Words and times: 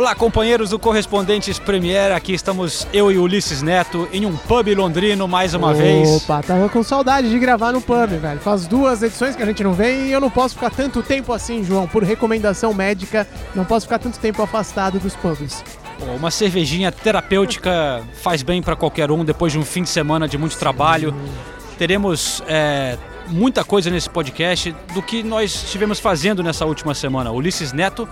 Olá, 0.00 0.14
companheiros 0.14 0.70
do 0.70 0.78
Correspondentes 0.78 1.58
Premier. 1.58 2.12
Aqui 2.12 2.32
estamos 2.32 2.88
eu 2.90 3.12
e 3.12 3.18
Ulisses 3.18 3.60
Neto 3.60 4.08
em 4.10 4.24
um 4.24 4.34
pub 4.34 4.74
londrino 4.74 5.28
mais 5.28 5.52
uma 5.52 5.74
vez. 5.74 6.08
Opa, 6.08 6.42
tava 6.42 6.70
com 6.70 6.82
saudade 6.82 7.28
de 7.28 7.38
gravar 7.38 7.70
no 7.70 7.82
pub, 7.82 8.08
velho. 8.08 8.40
Faz 8.40 8.66
duas 8.66 9.02
edições 9.02 9.36
que 9.36 9.42
a 9.42 9.44
gente 9.44 9.62
não 9.62 9.74
vem 9.74 10.06
e 10.06 10.12
eu 10.12 10.18
não 10.18 10.30
posso 10.30 10.54
ficar 10.54 10.70
tanto 10.70 11.02
tempo 11.02 11.34
assim, 11.34 11.62
João, 11.62 11.86
por 11.86 12.02
recomendação 12.02 12.72
médica. 12.72 13.28
Não 13.54 13.62
posso 13.62 13.84
ficar 13.84 13.98
tanto 13.98 14.18
tempo 14.18 14.40
afastado 14.40 14.98
dos 14.98 15.14
pubs. 15.14 15.62
Uma 16.16 16.30
cervejinha 16.30 16.90
terapêutica 16.90 18.02
faz 18.22 18.42
bem 18.42 18.62
para 18.62 18.74
qualquer 18.74 19.10
um 19.10 19.22
depois 19.22 19.52
de 19.52 19.58
um 19.58 19.64
fim 19.66 19.82
de 19.82 19.90
semana 19.90 20.26
de 20.26 20.38
muito 20.38 20.56
trabalho. 20.56 21.14
Teremos 21.76 22.42
é, 22.48 22.96
muita 23.28 23.62
coisa 23.64 23.90
nesse 23.90 24.08
podcast 24.08 24.74
do 24.94 25.02
que 25.02 25.22
nós 25.22 25.54
estivemos 25.64 26.00
fazendo 26.00 26.42
nessa 26.42 26.64
última 26.64 26.94
semana. 26.94 27.30
Ulisses 27.30 27.74
Neto 27.74 28.08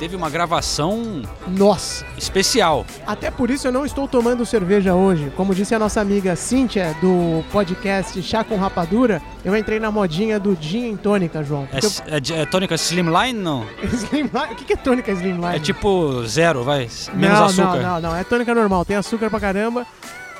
teve 0.00 0.16
uma 0.16 0.28
gravação 0.30 1.22
Nossa! 1.46 2.04
especial. 2.18 2.84
Até 3.06 3.30
por 3.30 3.50
isso 3.50 3.68
eu 3.68 3.72
não 3.72 3.84
estou 3.84 4.08
tomando 4.08 4.44
cerveja 4.46 4.94
hoje. 4.94 5.30
Como 5.36 5.54
disse 5.54 5.74
a 5.74 5.78
nossa 5.78 6.00
amiga 6.00 6.34
Cíntia 6.34 6.96
do 7.02 7.44
podcast 7.52 8.20
Chá 8.22 8.42
com 8.42 8.56
Rapadura, 8.56 9.20
eu 9.44 9.54
entrei 9.54 9.78
na 9.78 9.90
modinha 9.90 10.40
do 10.40 10.56
gin 10.60 10.86
em 10.88 10.96
tônica, 10.96 11.44
João. 11.44 11.68
É, 11.72 11.78
s- 11.78 12.02
é 12.06 12.40
é 12.40 12.46
tônica 12.46 12.74
Slimline? 12.76 13.38
Não. 13.38 13.64
eu- 13.82 13.88
Slimline- 13.94 14.52
O 14.52 14.56
que 14.56 14.64
que 14.64 14.72
é 14.72 14.76
tônica 14.76 15.12
Slimline? 15.12 15.56
É 15.56 15.58
tipo 15.60 16.24
zero, 16.26 16.64
vai. 16.64 16.88
Menos 17.12 17.38
não, 17.38 17.44
açúcar. 17.46 17.76
Não, 17.82 18.00
não, 18.00 18.00
não. 18.10 18.16
É 18.16 18.24
tônica 18.24 18.54
normal. 18.54 18.84
Tem 18.86 18.96
açúcar 18.96 19.28
pra 19.30 19.38
caramba. 19.38 19.86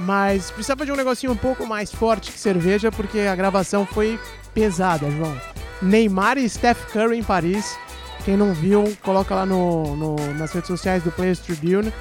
Mas 0.01 0.51
precisava 0.51 0.87
de 0.87 0.91
um 0.93 0.97
negocinho 0.97 1.33
um 1.33 1.37
pouco 1.37 1.67
mais 1.67 1.93
forte 1.93 2.33
que 2.33 2.39
cerveja, 2.39 2.91
porque 2.91 3.19
a 3.21 3.37
gravação 3.37 3.85
foi 3.85 4.19
pesada, 4.55 5.11
João. 5.11 5.37
Neymar 5.83 6.39
e 6.39 6.49
Steph 6.49 6.87
Curry 6.91 7.19
em 7.19 7.23
Paris. 7.23 7.77
Quem 8.25 8.37
não 8.37 8.53
viu, 8.53 8.85
coloca 9.03 9.35
lá 9.35 9.47
no, 9.47 9.97
no- 9.97 10.35
nas 10.35 10.53
redes 10.53 10.69
sociais 10.69 11.03
do 11.03 11.11
Players 11.11 11.39
Tribune. 11.39 11.93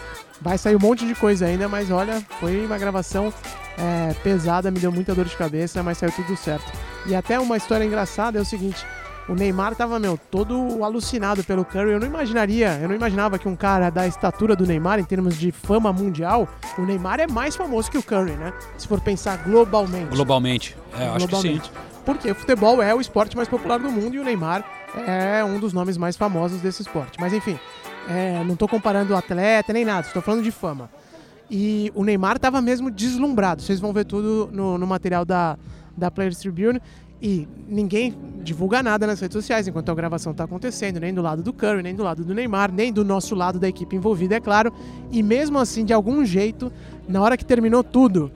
Vai 0.41 0.57
sair 0.57 0.75
um 0.75 0.79
monte 0.79 1.05
de 1.05 1.13
coisa 1.15 1.45
ainda, 1.45 1.67
mas 1.67 1.91
olha, 1.91 2.21
foi 2.39 2.65
uma 2.65 2.77
gravação 2.77 3.33
é, 3.77 4.13
pesada, 4.23 4.71
me 4.71 4.79
deu 4.79 4.91
muita 4.91 5.13
dor 5.13 5.25
de 5.25 5.35
cabeça, 5.35 5.83
mas 5.83 5.97
saiu 5.97 6.11
tudo 6.13 6.35
certo. 6.37 6.71
E 7.05 7.13
até 7.15 7.37
uma 7.39 7.57
história 7.57 7.83
engraçada 7.83 8.37
é 8.37 8.41
o 8.41 8.45
seguinte: 8.45 8.85
o 9.27 9.33
Neymar 9.33 9.75
tava, 9.75 9.99
meu, 9.99 10.17
todo 10.31 10.81
alucinado 10.83 11.43
pelo 11.43 11.65
Curry. 11.65 11.91
Eu 11.91 11.99
não 11.99 12.07
imaginaria, 12.07 12.79
eu 12.81 12.87
não 12.87 12.95
imaginava 12.95 13.37
que 13.37 13.49
um 13.49 13.55
cara 13.55 13.89
da 13.89 14.07
estatura 14.07 14.55
do 14.55 14.65
Neymar, 14.65 14.97
em 14.99 15.03
termos 15.03 15.37
de 15.37 15.51
fama 15.51 15.91
mundial, 15.91 16.47
o 16.77 16.83
Neymar 16.83 17.19
é 17.19 17.27
mais 17.27 17.55
famoso 17.57 17.91
que 17.91 17.97
o 17.97 18.03
Curry, 18.03 18.31
né? 18.31 18.53
Se 18.77 18.87
for 18.87 19.01
pensar 19.01 19.37
globalmente. 19.43 20.09
Globalmente. 20.15 20.77
É, 20.97 21.07
eu 21.07 21.13
acho 21.15 21.27
que 21.27 21.35
sim. 21.35 21.41
globalmente. 21.41 21.71
Porque 22.05 22.31
o 22.31 22.35
futebol 22.35 22.81
é 22.81 22.95
o 22.95 23.01
esporte 23.01 23.35
mais 23.35 23.49
popular 23.49 23.77
do 23.77 23.91
mundo 23.91 24.15
e 24.15 24.19
o 24.19 24.23
Neymar 24.23 24.63
é 24.95 25.43
um 25.43 25.59
dos 25.59 25.73
nomes 25.73 25.97
mais 25.97 26.15
famosos 26.15 26.61
desse 26.61 26.81
esporte. 26.81 27.19
Mas 27.19 27.33
enfim, 27.33 27.59
é, 28.09 28.43
não 28.43 28.55
tô 28.55 28.67
comparando 28.67 29.13
o 29.13 29.17
atleta 29.17 29.73
nem 29.73 29.85
nada, 29.85 30.07
estou 30.07 30.21
falando 30.21 30.43
de 30.43 30.51
fama. 30.51 30.89
E 31.49 31.91
o 31.95 32.03
Neymar 32.03 32.37
tava 32.37 32.61
mesmo 32.61 32.91
deslumbrado. 32.91 33.61
Vocês 33.61 33.79
vão 33.79 33.91
ver 33.91 34.05
tudo 34.05 34.49
no, 34.51 34.77
no 34.77 34.85
material 34.85 35.25
da, 35.25 35.57
da 35.97 36.11
Players 36.11 36.37
Tribune. 36.37 36.79
E 37.21 37.45
ninguém 37.67 38.15
divulga 38.41 38.81
nada 38.81 39.05
nas 39.05 39.19
redes 39.19 39.33
sociais 39.33 39.67
enquanto 39.67 39.91
a 39.91 39.95
gravação 39.95 40.33
tá 40.33 40.45
acontecendo, 40.45 41.01
nem 41.01 41.13
do 41.13 41.21
lado 41.21 41.43
do 41.43 41.51
Curry, 41.51 41.83
nem 41.83 41.93
do 41.93 42.01
lado 42.01 42.23
do 42.23 42.33
Neymar, 42.33 42.71
nem 42.71 42.93
do 42.93 43.03
nosso 43.03 43.35
lado 43.35 43.59
da 43.59 43.67
equipe 43.67 43.93
envolvida, 43.93 44.35
é 44.35 44.39
claro. 44.39 44.71
E 45.11 45.21
mesmo 45.21 45.59
assim, 45.59 45.83
de 45.83 45.91
algum 45.91 46.23
jeito, 46.23 46.71
na 47.09 47.21
hora 47.21 47.35
que 47.35 47.43
terminou 47.43 47.83
tudo, 47.83 48.31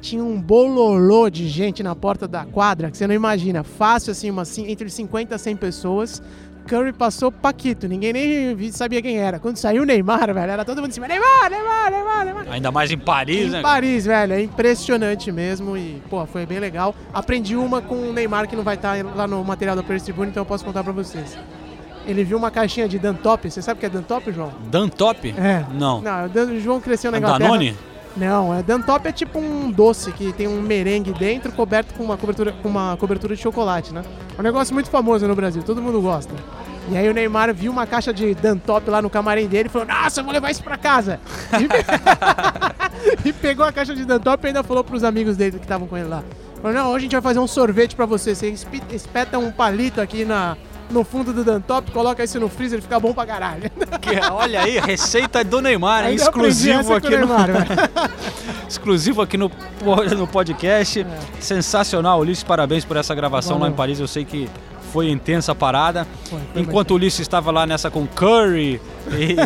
tinha 0.00 0.22
um 0.22 0.40
bololô 0.40 1.28
de 1.30 1.48
gente 1.48 1.82
na 1.82 1.94
porta 1.94 2.28
da 2.28 2.44
quadra, 2.44 2.90
que 2.90 2.96
você 2.96 3.06
não 3.06 3.14
imagina. 3.14 3.64
Fácil, 3.64 4.12
assim, 4.12 4.30
uma, 4.30 4.42
entre 4.58 4.88
50 4.88 5.34
a 5.34 5.38
100 5.38 5.56
pessoas. 5.56 6.22
Curry 6.66 6.92
passou 6.92 7.30
Paquito, 7.30 7.86
ninguém 7.86 8.12
nem 8.12 8.72
sabia 8.72 9.00
quem 9.00 9.18
era. 9.18 9.38
Quando 9.38 9.56
saiu 9.56 9.84
o 9.84 9.86
Neymar, 9.86 10.34
velho, 10.34 10.50
era 10.50 10.64
todo 10.64 10.78
mundo 10.78 10.90
em 10.90 10.94
cima. 10.94 11.06
Neymar, 11.06 11.48
Neymar, 11.48 11.90
Neymar, 11.92 12.24
Neymar. 12.24 12.46
Ainda 12.50 12.72
mais 12.72 12.90
em 12.90 12.98
Paris, 12.98 13.46
Em 13.46 13.50
né? 13.50 13.62
Paris, 13.62 14.04
velho, 14.04 14.32
é 14.32 14.42
impressionante 14.42 15.30
mesmo 15.30 15.76
e, 15.76 16.02
pô, 16.10 16.26
foi 16.26 16.44
bem 16.44 16.58
legal. 16.58 16.92
Aprendi 17.14 17.54
uma 17.54 17.80
com 17.80 17.94
o 17.94 18.12
Neymar 18.12 18.48
que 18.48 18.56
não 18.56 18.64
vai 18.64 18.74
estar 18.74 18.96
lá 19.14 19.28
no 19.28 19.44
material 19.44 19.76
da 19.76 19.82
Players 19.84 20.02
Tribune, 20.02 20.30
então 20.30 20.40
eu 20.40 20.46
posso 20.46 20.64
contar 20.64 20.82
pra 20.82 20.92
vocês. 20.92 21.38
Ele 22.04 22.24
viu 22.24 22.36
uma 22.36 22.50
caixinha 22.50 22.88
de 22.88 22.98
Dantop, 22.98 23.48
você 23.48 23.62
sabe 23.62 23.78
o 23.78 23.80
que 23.80 23.86
é 23.86 23.88
Dantop, 23.88 24.32
João? 24.32 24.52
Dantop? 24.68 25.34
É. 25.38 25.64
Não. 25.72 26.00
Não, 26.00 26.26
o 26.26 26.60
João 26.60 26.80
cresceu 26.80 27.12
na 27.12 27.18
A 27.18 27.20
Inglaterra. 27.20 27.48
Danone? 27.48 27.76
Não, 28.16 28.54
é 28.54 28.62
Dantop 28.62 29.06
é 29.06 29.12
tipo 29.12 29.38
um 29.38 29.70
doce 29.70 30.10
que 30.10 30.32
tem 30.32 30.48
um 30.48 30.60
merengue 30.62 31.12
dentro 31.12 31.52
coberto 31.52 31.92
com 31.94 32.02
uma 32.02 32.16
cobertura 32.16 32.52
com 32.62 32.68
uma 32.68 32.96
cobertura 32.96 33.36
de 33.36 33.42
chocolate, 33.42 33.92
né? 33.92 34.02
É 34.36 34.40
um 34.40 34.44
negócio 34.44 34.72
muito 34.72 34.88
famoso 34.88 35.28
no 35.28 35.34
Brasil, 35.34 35.62
todo 35.62 35.82
mundo 35.82 36.00
gosta. 36.00 36.34
E 36.88 36.96
aí 36.96 37.08
o 37.08 37.12
Neymar 37.12 37.52
viu 37.52 37.70
uma 37.70 37.86
caixa 37.86 38.14
de 38.14 38.34
Dantop 38.34 38.88
lá 38.88 39.02
no 39.02 39.10
camarim 39.10 39.46
dele 39.46 39.68
e 39.68 39.70
falou: 39.70 39.86
"Nossa, 39.86 40.20
eu 40.20 40.24
vou 40.24 40.32
levar 40.32 40.50
isso 40.50 40.62
pra 40.62 40.78
casa". 40.78 41.20
E, 43.24 43.32
pegou 43.34 43.66
a 43.66 43.72
caixa 43.72 43.94
de 43.94 44.04
Dantop 44.04 44.44
e 44.44 44.46
ainda 44.46 44.62
falou 44.62 44.82
pros 44.82 45.04
amigos 45.04 45.36
dele 45.36 45.58
que 45.58 45.64
estavam 45.64 45.86
com 45.86 45.96
ele 45.96 46.08
lá. 46.08 46.22
Falou: 46.62 46.74
"Não, 46.74 46.86
hoje 46.88 46.96
a 46.96 47.00
gente 47.00 47.12
vai 47.12 47.22
fazer 47.22 47.38
um 47.38 47.46
sorvete 47.46 47.94
pra 47.94 48.06
você. 48.06 48.34
Você 48.34 48.54
espeta 48.92 49.38
um 49.38 49.50
palito 49.50 50.00
aqui 50.00 50.24
na 50.24 50.56
no 50.90 51.04
fundo 51.04 51.32
do 51.32 51.44
Dantop, 51.44 51.90
coloca 51.90 52.22
isso 52.22 52.38
no 52.38 52.48
freezer, 52.48 52.80
fica 52.80 52.98
bom 53.00 53.12
pra 53.12 53.26
caralho. 53.26 53.70
Que- 54.00 54.20
olha 54.32 54.62
aí, 54.62 54.78
receita 54.78 55.42
do 55.42 55.60
Neymar, 55.60 56.04
hein? 56.04 56.10
Ainda 56.10 56.22
exclusivo 56.22 56.94
aqui 56.94 57.10
no 57.10 57.18
Neymar, 57.18 57.46
velho. 57.46 57.66
exclusivo 58.68 59.22
aqui 59.22 59.36
no, 59.36 59.50
no 60.16 60.26
podcast. 60.26 61.00
É. 61.00 61.06
Sensacional, 61.40 62.20
Ulisses, 62.20 62.44
parabéns 62.44 62.84
por 62.84 62.96
essa 62.96 63.14
gravação 63.14 63.54
lá 63.54 63.60
Valeu. 63.60 63.72
em 63.72 63.76
Paris. 63.76 64.00
Eu 64.00 64.08
sei 64.08 64.24
que 64.24 64.48
foi 64.96 65.10
intensa 65.10 65.52
a 65.52 65.54
parada. 65.54 66.06
Foi, 66.30 66.40
foi 66.54 66.62
Enquanto 66.62 66.92
o 66.92 66.94
Ulisses 66.94 67.20
estava 67.20 67.50
lá 67.50 67.66
nessa 67.66 67.90
com 67.90 68.06
Curry 68.06 68.80
e, 69.10 69.36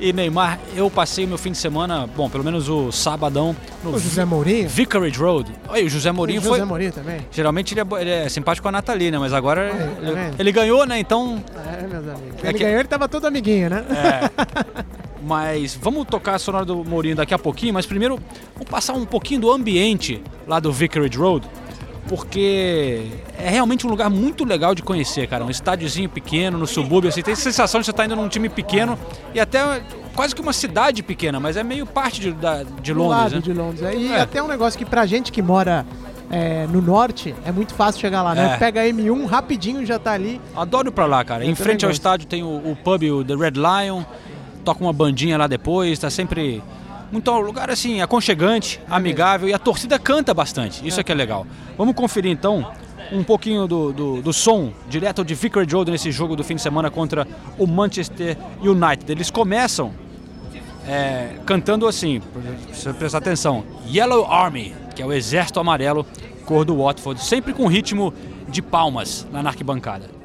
e 0.08 0.12
Neymar, 0.12 0.60
eu 0.76 0.90
passei 0.90 1.24
o 1.24 1.28
meu 1.28 1.38
fim 1.38 1.50
de 1.52 1.56
semana, 1.56 2.06
bom, 2.06 2.28
pelo 2.28 2.44
menos 2.44 2.68
o 2.68 2.92
sabadão, 2.92 3.56
no 3.82 3.94
O 3.94 3.98
José 3.98 4.26
Mourinho. 4.26 4.68
Vicarage 4.68 5.18
Road. 5.18 5.50
Olha, 5.66 5.82
o 5.86 5.88
José 5.88 6.12
Mourinho 6.12 6.40
o 6.42 6.44
José 6.44 6.56
foi. 6.58 6.66
Mourinho 6.66 6.92
também. 6.92 7.20
Geralmente 7.30 7.72
ele 7.72 7.80
é, 7.80 8.00
ele 8.02 8.10
é 8.10 8.28
simpático 8.28 8.64
com 8.64 8.68
a 8.68 8.72
Nathalie, 8.72 9.10
né? 9.10 9.18
Mas 9.18 9.32
agora 9.32 9.72
Aí, 9.72 9.78
tá 9.78 10.10
ele, 10.10 10.34
ele 10.40 10.52
ganhou, 10.52 10.84
né? 10.84 10.98
Então 10.98 11.42
É, 11.56 11.86
meus 11.86 12.06
amigos. 12.06 12.44
É 12.44 12.48
Ele 12.48 12.58
que- 12.58 12.64
ganhou, 12.64 12.78
ele 12.80 12.88
tava 12.88 13.08
todo 13.08 13.26
amiguinho, 13.26 13.70
né? 13.70 13.84
Mas 15.22 15.74
vamos 15.74 16.06
tocar 16.06 16.34
a 16.34 16.38
sonora 16.38 16.64
do 16.66 16.84
Mourinho 16.84 17.16
daqui 17.16 17.32
a 17.34 17.38
pouquinho, 17.38 17.72
mas 17.74 17.86
primeiro 17.86 18.18
vamos 18.54 18.68
passar 18.70 18.92
um 18.92 19.04
pouquinho 19.06 19.40
do 19.40 19.50
ambiente 19.50 20.22
lá 20.46 20.60
do 20.60 20.70
Vicarage 20.72 21.16
Road, 21.18 21.46
porque 22.08 23.06
é 23.38 23.50
realmente 23.50 23.86
um 23.86 23.90
lugar 23.90 24.08
muito 24.10 24.44
legal 24.44 24.74
de 24.74 24.82
conhecer, 24.82 25.26
cara. 25.28 25.44
Um 25.44 25.50
estádiozinho 25.50 26.08
pequeno, 26.08 26.56
no 26.58 26.66
subúrbio, 26.66 27.10
assim, 27.10 27.22
tem 27.22 27.34
a 27.34 27.36
sensação 27.36 27.80
de 27.80 27.84
você 27.86 27.90
estar 27.90 28.04
indo 28.06 28.16
num 28.16 28.28
time 28.28 28.48
pequeno 28.48 28.98
e 29.34 29.38
até 29.40 29.60
quase 30.16 30.34
que 30.34 30.40
uma 30.40 30.52
cidade 30.52 31.02
pequena, 31.02 31.38
mas 31.38 31.56
é 31.56 31.62
meio 31.62 31.86
parte 31.86 32.20
de, 32.20 32.32
da- 32.32 32.62
de 32.64 32.92
Do 32.92 32.98
Londres, 32.98 33.18
lado 33.22 33.34
né? 33.36 33.40
de 33.40 33.52
Londres. 33.52 33.82
é. 33.82 33.94
E 33.94 34.12
É. 34.12 34.20
até 34.20 34.42
um 34.42 34.48
negócio 34.48 34.78
que 34.78 34.84
pra 34.84 35.06
gente 35.06 35.30
que 35.30 35.40
mora 35.42 35.86
é, 36.30 36.66
no 36.66 36.82
norte 36.82 37.34
é 37.46 37.52
muito 37.52 37.72
fácil 37.74 38.00
chegar 38.00 38.22
lá, 38.22 38.34
né? 38.34 38.54
É. 38.54 38.56
Pega 38.56 38.80
a 38.80 38.84
M1 38.84 39.26
rapidinho 39.26 39.84
já 39.86 39.98
tá 39.98 40.12
ali. 40.12 40.40
Adoro 40.56 40.88
ir 40.88 40.92
pra 40.92 41.06
lá, 41.06 41.24
cara. 41.24 41.44
Em 41.44 41.54
frente 41.54 41.84
ao 41.84 41.90
estádio 41.90 42.26
tem 42.26 42.42
o, 42.42 42.46
o 42.48 42.76
pub, 42.82 43.02
o 43.04 43.24
The 43.24 43.34
Red 43.34 43.52
Lion, 43.52 44.02
toca 44.64 44.82
uma 44.82 44.92
bandinha 44.92 45.38
lá 45.38 45.46
depois, 45.46 45.98
tá 45.98 46.10
sempre 46.10 46.62
muito 47.10 47.30
um 47.30 47.40
lugar 47.40 47.70
assim, 47.70 48.00
aconchegante, 48.00 48.80
amigável 48.88 49.48
e 49.48 49.54
a 49.54 49.58
torcida 49.58 49.98
canta 49.98 50.34
bastante. 50.34 50.86
Isso 50.86 51.00
é 51.00 51.02
que 51.02 51.12
é 51.12 51.14
legal. 51.14 51.46
Vamos 51.76 51.94
conferir 51.94 52.30
então 52.30 52.70
um 53.10 53.24
pouquinho 53.24 53.66
do, 53.66 53.92
do, 53.92 54.22
do 54.22 54.32
som 54.32 54.72
direto 54.88 55.24
de 55.24 55.34
Vicarage 55.34 55.74
Road 55.74 55.90
nesse 55.90 56.12
jogo 56.12 56.36
do 56.36 56.44
fim 56.44 56.56
de 56.56 56.62
semana 56.62 56.90
contra 56.90 57.26
o 57.58 57.66
Manchester 57.66 58.36
United. 58.60 59.10
Eles 59.10 59.30
começam 59.30 59.92
é, 60.86 61.36
cantando 61.44 61.86
assim, 61.86 62.20
precisa 62.66 62.94
prestar 62.94 63.18
atenção, 63.18 63.64
Yellow 63.86 64.30
Army, 64.30 64.74
que 64.94 65.02
é 65.02 65.06
o 65.06 65.12
exército 65.12 65.60
amarelo, 65.60 66.06
cor 66.44 66.64
do 66.64 66.76
Watford, 66.78 67.22
sempre 67.22 67.52
com 67.52 67.66
ritmo 67.66 68.12
de 68.48 68.62
palmas 68.62 69.26
lá 69.32 69.42
na 69.42 69.50
arquibancada. 69.50 70.17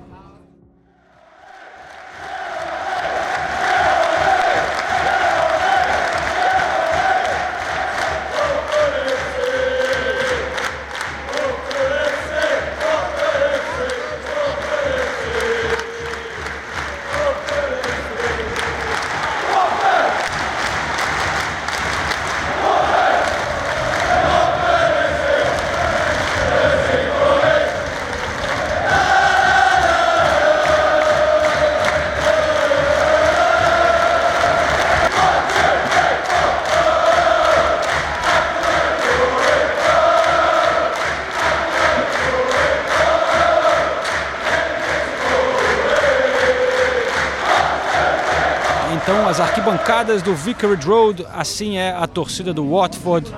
As 49.94 50.00
arquibancadas 50.00 50.22
do 50.24 50.36
Vicarage 50.36 50.88
Road, 50.88 51.25
assim 51.34 51.78
é 51.78 51.92
a 51.92 52.07
torcida 52.07 52.54
do 52.54 52.68
Watford. 52.72 53.31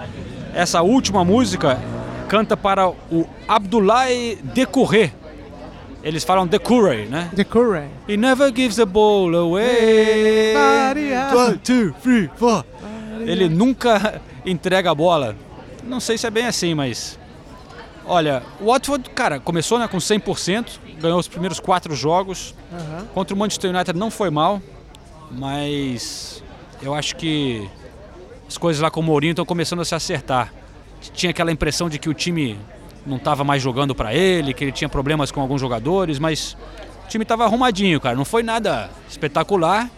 Essa 0.54 0.82
última 0.82 1.26
música 1.26 1.78
canta 2.30 2.56
para 2.56 2.88
o 2.88 3.28
Abdoulaye 3.48 4.38
Decouré. 4.42 5.12
Eles 6.02 6.24
falam 6.24 6.48
Decouré, 6.48 7.06
né? 7.06 7.32
Curry. 7.50 7.90
He 8.08 8.16
never 8.16 8.54
gives 8.56 8.76
the 8.76 8.86
ball 8.86 9.36
away. 9.36 10.54
One, 10.56 11.58
two, 11.58 11.94
three, 12.02 12.30
four. 12.36 12.64
Ele 13.20 13.50
nunca 13.50 14.22
entrega 14.46 14.92
a 14.92 14.96
bola. 14.96 15.36
Não 15.84 16.00
sei 16.00 16.18
se 16.18 16.28
é 16.28 16.30
bem 16.30 16.46
assim, 16.46 16.74
mas. 16.76 17.20
Olha, 18.06 18.44
o 18.62 18.66
Watford, 18.68 19.10
cara, 19.10 19.40
começou 19.40 19.80
né, 19.80 19.88
com 19.88 19.98
100%, 19.98 20.80
ganhou 21.02 21.18
os 21.18 21.28
primeiros 21.28 21.60
quatro 21.60 21.96
jogos. 21.96 22.54
Aham. 22.72 23.08
Contra 23.16 23.36
o 23.36 23.38
Manchester 23.38 23.72
United 23.72 23.98
não 23.98 24.12
foi 24.12 24.30
mal, 24.30 24.62
mas 25.32 26.44
eu 26.86 26.94
acho 26.94 27.16
que 27.16 27.70
as 28.48 28.58
coisas 28.58 28.82
lá 28.82 28.92
com 28.92 29.00
o 29.00 29.04
Mourinho 29.04 29.32
estão 29.32 29.46
começando 29.46 29.82
a 29.82 29.86
se 29.86 29.96
acertar. 29.96 30.54
Tinha 31.14 31.32
aquela 31.32 31.52
impressão 31.52 31.90
de 31.90 32.00
que 32.00 32.10
o 32.10 32.14
time 32.14 32.58
não 33.06 33.18
estava 33.18 33.44
mais 33.44 33.62
jogando 33.62 33.94
para 33.94 34.14
ele, 34.14 34.54
que 34.54 34.64
ele 34.64 34.72
tinha 34.72 34.90
problemas 34.90 35.32
com 35.32 35.42
alguns 35.42 35.62
jogadores, 35.62 36.20
mas 36.20 36.58
o 37.06 37.08
time 37.08 37.24
estava 37.24 37.44
arrumadinho, 37.44 38.00
cara. 38.00 38.16
Não 38.16 38.26
foi 38.26 38.44
nada 38.44 38.90
espetacular, 39.10 39.90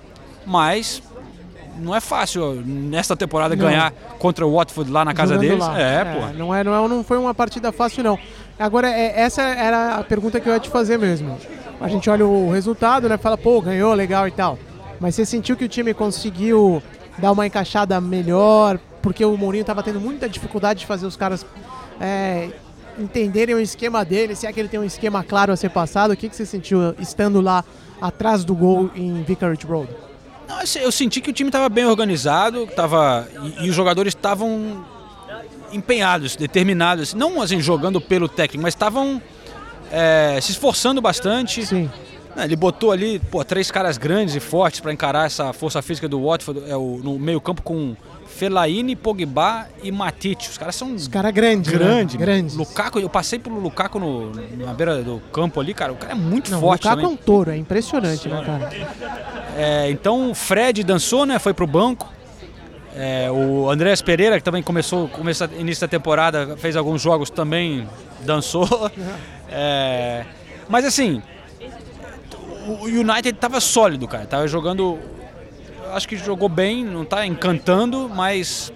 mas 0.45 1.01
não 1.77 1.95
é 1.95 1.99
fácil 1.99 2.61
nesta 2.65 3.15
temporada 3.15 3.55
Não. 3.55 3.65
ganhar 3.65 3.91
contra 4.17 4.45
o 4.45 4.55
Watford 4.55 4.91
lá 4.91 5.05
na 5.05 5.13
casa 5.13 5.35
Jogando 5.35 5.49
deles. 5.49 5.65
lá. 5.65 5.79
É, 5.79 6.05
pô. 6.05 6.19
Não, 6.37 6.53
é, 6.53 6.63
não, 6.63 6.85
é, 6.85 6.87
não 6.87 7.03
foi 7.03 7.17
uma 7.17 7.33
partida 7.33 7.71
fácil, 7.71 8.03
não. 8.03 8.17
Agora, 8.57 8.89
é, 8.89 9.19
essa 9.19 9.41
era 9.41 9.95
a 9.95 10.03
pergunta 10.03 10.39
que 10.39 10.49
eu 10.49 10.53
ia 10.53 10.59
te 10.59 10.69
fazer 10.69 10.97
mesmo. 10.97 11.37
A 11.79 11.87
gente 11.87 12.09
olha 12.09 12.25
o 12.25 12.51
resultado, 12.51 13.07
né? 13.07 13.17
Fala, 13.17 13.37
pô, 13.37 13.61
ganhou, 13.61 13.93
legal 13.93 14.27
e 14.27 14.31
tal. 14.31 14.57
Mas 14.99 15.15
você 15.15 15.25
sentiu 15.25 15.55
que 15.55 15.65
o 15.65 15.69
time 15.69 15.94
conseguiu 15.94 16.81
dar 17.17 17.31
uma 17.31 17.45
encaixada 17.45 17.99
melhor? 18.01 18.79
Porque 19.01 19.23
o 19.23 19.38
Mourinho 19.38 19.61
estava 19.61 19.83
tendo 19.83 19.99
muita 19.99 20.27
dificuldade 20.27 20.81
de 20.81 20.85
fazer 20.85 21.05
os 21.05 21.15
caras 21.15 21.45
é, 22.01 22.49
entenderem 22.99 23.55
o 23.55 23.59
esquema 23.59 24.03
dele, 24.03 24.35
se 24.35 24.47
é 24.47 24.51
que 24.53 24.59
ele 24.59 24.67
tem 24.69 24.79
um 24.79 24.83
esquema 24.83 25.23
claro 25.23 25.53
a 25.53 25.55
ser 25.55 25.69
passado. 25.69 26.11
O 26.11 26.17
que, 26.17 26.27
que 26.27 26.35
você 26.35 26.45
sentiu 26.45 26.95
estando 26.99 27.39
lá 27.41 27.63
atrás 28.01 28.44
do 28.44 28.53
gol 28.55 28.89
em 28.95 29.23
Vicarage 29.23 29.65
Road? 29.65 29.89
Não, 30.47 30.61
eu 30.61 30.67
se- 30.67 30.79
eu 30.79 30.91
senti 30.91 31.21
que 31.21 31.29
o 31.29 31.33
time 31.33 31.49
estava 31.49 31.69
bem 31.69 31.85
organizado, 31.85 32.65
tava, 32.67 33.27
e, 33.59 33.65
e 33.65 33.69
os 33.69 33.75
jogadores 33.75 34.13
estavam 34.15 34.83
empenhados, 35.71 36.35
determinados, 36.35 37.13
não 37.13 37.41
assim 37.41 37.59
jogando 37.59 37.99
pelo 37.99 38.27
técnico, 38.29 38.63
mas 38.63 38.73
estavam 38.73 39.21
é, 39.91 40.39
se 40.41 40.51
esforçando 40.51 41.01
bastante. 41.01 41.65
Sim. 41.65 41.89
Ele 42.45 42.55
botou 42.55 42.91
ali 42.91 43.19
pô, 43.19 43.43
três 43.43 43.71
caras 43.71 43.97
grandes 43.97 44.35
e 44.35 44.39
fortes 44.39 44.79
para 44.79 44.93
encarar 44.93 45.25
essa 45.25 45.53
força 45.53 45.81
física 45.81 46.07
do 46.07 46.23
Watford 46.23 46.63
é, 46.69 46.75
o, 46.75 46.99
no 47.03 47.17
meio 47.17 47.39
campo 47.41 47.61
com 47.61 47.95
Fellaini, 48.27 48.95
Pogba 48.95 49.67
e 49.81 49.91
Matite. 49.91 50.49
Os 50.49 50.57
caras 50.57 50.75
são 50.75 50.93
Os 50.93 51.07
caras 51.07 51.33
grandes. 51.33 51.71
grandes. 51.71 52.15
Né? 52.15 52.21
Grandes. 52.25 52.55
Lukaku, 52.55 52.99
eu 52.99 53.09
passei 53.09 53.39
pelo 53.39 53.59
Lukaku 53.59 53.97
no, 53.99 54.31
na 54.57 54.73
beira 54.73 55.01
do 55.01 55.19
campo 55.33 55.59
ali, 55.59 55.73
cara. 55.73 55.91
O 55.91 55.95
cara 55.95 56.11
é 56.11 56.15
muito 56.15 56.51
Não, 56.51 56.59
o 56.59 56.61
forte 56.61 56.83
Lukaku 56.83 56.99
é 56.99 57.03
também. 57.03 57.17
um 57.17 57.17
touro, 57.17 57.51
é 57.51 57.57
impressionante, 57.57 58.27
né, 58.29 58.43
cara? 58.45 58.69
É, 59.57 59.89
então 59.89 60.29
o 60.31 60.35
Fred 60.35 60.83
dançou, 60.83 61.25
né? 61.25 61.39
Foi 61.39 61.53
pro 61.53 61.65
banco. 61.65 62.13
É, 62.95 63.29
o 63.31 63.69
Andrés 63.69 64.01
Pereira, 64.01 64.37
que 64.37 64.43
também 64.43 64.61
começou, 64.63 65.07
começou 65.07 65.47
início 65.57 65.81
da 65.81 65.87
temporada, 65.87 66.55
fez 66.57 66.75
alguns 66.75 67.01
jogos 67.01 67.29
também, 67.29 67.87
dançou. 68.25 68.91
É, 69.49 70.25
mas 70.67 70.83
assim, 70.83 71.21
o 72.71 72.85
United 72.85 73.33
tava 73.33 73.59
sólido, 73.59 74.07
cara. 74.07 74.25
Tava 74.25 74.47
jogando. 74.47 74.97
Acho 75.93 76.07
que 76.07 76.17
jogou 76.17 76.49
bem, 76.49 76.83
não 76.83 77.05
tá 77.05 77.25
encantando, 77.25 78.09
mas 78.09 78.71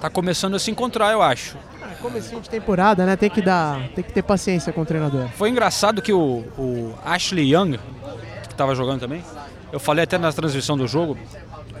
tá 0.00 0.08
começando 0.08 0.54
a 0.54 0.58
se 0.58 0.70
encontrar, 0.70 1.12
eu 1.12 1.20
acho. 1.20 1.56
Ah, 1.82 1.88
Comecinho 2.00 2.40
de 2.40 2.48
temporada, 2.48 3.04
né? 3.04 3.16
Tem 3.16 3.28
que 3.28 3.42
dar, 3.42 3.88
tem 3.94 4.04
que 4.04 4.12
ter 4.12 4.22
paciência 4.22 4.72
com 4.72 4.82
o 4.82 4.86
treinador. 4.86 5.28
Foi 5.36 5.50
engraçado 5.50 6.00
que 6.00 6.12
o, 6.12 6.44
o 6.56 6.94
Ashley 7.04 7.54
Young, 7.54 7.78
que 8.44 8.52
estava 8.52 8.74
jogando 8.74 9.00
também, 9.00 9.22
eu 9.72 9.80
falei 9.80 10.04
até 10.04 10.16
na 10.16 10.32
transmissão 10.32 10.76
do 10.78 10.86
jogo, 10.86 11.18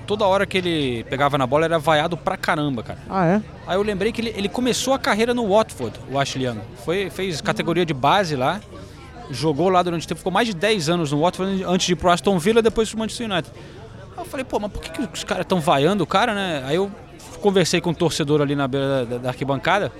toda 0.08 0.26
hora 0.26 0.44
que 0.44 0.58
ele 0.58 1.04
pegava 1.04 1.38
na 1.38 1.46
bola 1.46 1.66
era 1.66 1.78
vaiado 1.78 2.16
pra 2.16 2.36
caramba, 2.36 2.82
cara. 2.82 2.98
Ah, 3.08 3.26
é? 3.26 3.42
Aí 3.66 3.76
eu 3.76 3.82
lembrei 3.82 4.10
que 4.10 4.20
ele, 4.20 4.34
ele 4.36 4.48
começou 4.48 4.92
a 4.92 4.98
carreira 4.98 5.32
no 5.32 5.48
Watford, 5.48 6.00
o 6.10 6.18
Ashley 6.18 6.46
Young. 6.46 6.58
Foi, 6.84 7.10
fez 7.10 7.40
categoria 7.40 7.86
de 7.86 7.94
base 7.94 8.34
lá, 8.34 8.60
jogou 9.30 9.68
lá 9.68 9.82
durante 9.82 10.04
o 10.04 10.08
tempo, 10.08 10.18
ficou 10.18 10.32
mais 10.32 10.46
de 10.48 10.54
10 10.54 10.88
anos 10.88 11.12
no 11.12 11.20
Watford 11.20 11.64
antes 11.64 11.86
de 11.86 11.92
ir 11.92 11.96
pro 11.96 12.10
Aston 12.10 12.38
Villa, 12.38 12.62
depois 12.62 12.88
pro 12.90 12.98
Manchester 12.98 13.30
United. 13.30 13.52
Aí 14.16 14.24
eu 14.24 14.24
falei, 14.24 14.44
pô, 14.44 14.58
mas 14.58 14.70
por 14.72 14.80
que, 14.82 14.90
que 14.90 15.08
os 15.14 15.24
caras 15.24 15.44
estão 15.44 15.60
vaiando 15.60 16.02
o 16.02 16.06
cara, 16.06 16.34
né? 16.34 16.62
Aí 16.66 16.76
eu 16.76 16.90
conversei 17.40 17.80
com 17.80 17.90
um 17.90 17.94
torcedor 17.94 18.40
ali 18.40 18.56
na 18.56 18.66
beira 18.66 19.04
da, 19.06 19.18
da 19.18 19.28
arquibancada. 19.28 19.92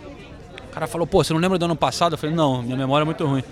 O 0.70 0.72
cara 0.72 0.86
falou, 0.86 1.06
pô, 1.06 1.22
você 1.22 1.32
não 1.32 1.40
lembra 1.40 1.58
do 1.58 1.64
ano 1.64 1.76
passado? 1.76 2.14
Eu 2.14 2.18
falei, 2.18 2.34
não, 2.34 2.62
minha 2.62 2.76
memória 2.76 3.04
é 3.04 3.06
muito 3.06 3.24
ruim. 3.26 3.42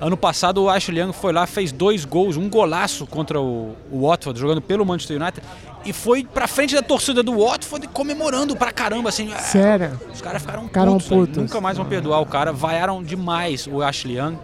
Ano 0.00 0.16
passado 0.16 0.62
o 0.62 0.68
Ashley 0.68 1.00
Young 1.00 1.12
foi 1.12 1.32
lá, 1.32 1.46
fez 1.46 1.72
dois 1.72 2.04
gols, 2.04 2.36
um 2.36 2.50
golaço 2.50 3.06
contra 3.06 3.40
o, 3.40 3.74
o 3.90 4.06
Watford, 4.06 4.38
jogando 4.38 4.60
pelo 4.60 4.84
Manchester 4.84 5.20
United, 5.20 5.42
e 5.86 5.92
foi 5.92 6.22
pra 6.22 6.46
frente 6.46 6.74
da 6.74 6.82
torcida 6.82 7.22
do 7.22 7.38
Watford 7.42 7.88
comemorando 7.88 8.54
pra 8.54 8.70
caramba, 8.72 9.08
assim. 9.08 9.32
"Ah, 9.32 9.38
Sério? 9.38 9.98
os 10.12 10.20
caras 10.20 10.42
ficaram 10.42 10.64
Ficaram 10.64 10.92
putos, 10.94 11.08
velho. 11.08 11.20
putos. 11.22 11.42
Nunca 11.44 11.60
mais 11.62 11.78
vão 11.78 11.86
perdoar 11.86 12.20
o 12.20 12.26
cara. 12.26 12.52
Vaiaram 12.52 13.02
demais 13.02 13.66
o 13.66 13.80
Ashley 13.82 14.18
Young. 14.18 14.36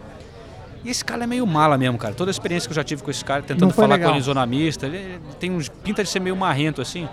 E 0.84 0.90
esse 0.90 1.04
cara 1.04 1.24
é 1.24 1.26
meio 1.26 1.46
mala 1.46 1.78
mesmo, 1.78 1.96
cara. 1.98 2.12
Toda 2.14 2.30
a 2.30 2.32
experiência 2.32 2.66
que 2.68 2.72
eu 2.72 2.76
já 2.76 2.84
tive 2.84 3.02
com 3.02 3.10
esse 3.10 3.24
cara, 3.24 3.42
tentando 3.42 3.72
falar 3.72 3.94
legal. 3.94 4.10
com 4.10 4.16
ele 4.16 4.24
zona 4.24 4.44
mista, 4.46 4.86
ele 4.86 5.20
tem 5.38 5.50
uns 5.50 5.68
pinta 5.68 6.02
de 6.02 6.08
ser 6.10 6.20
meio 6.20 6.36
marrento 6.36 6.80
assim. 6.82 7.08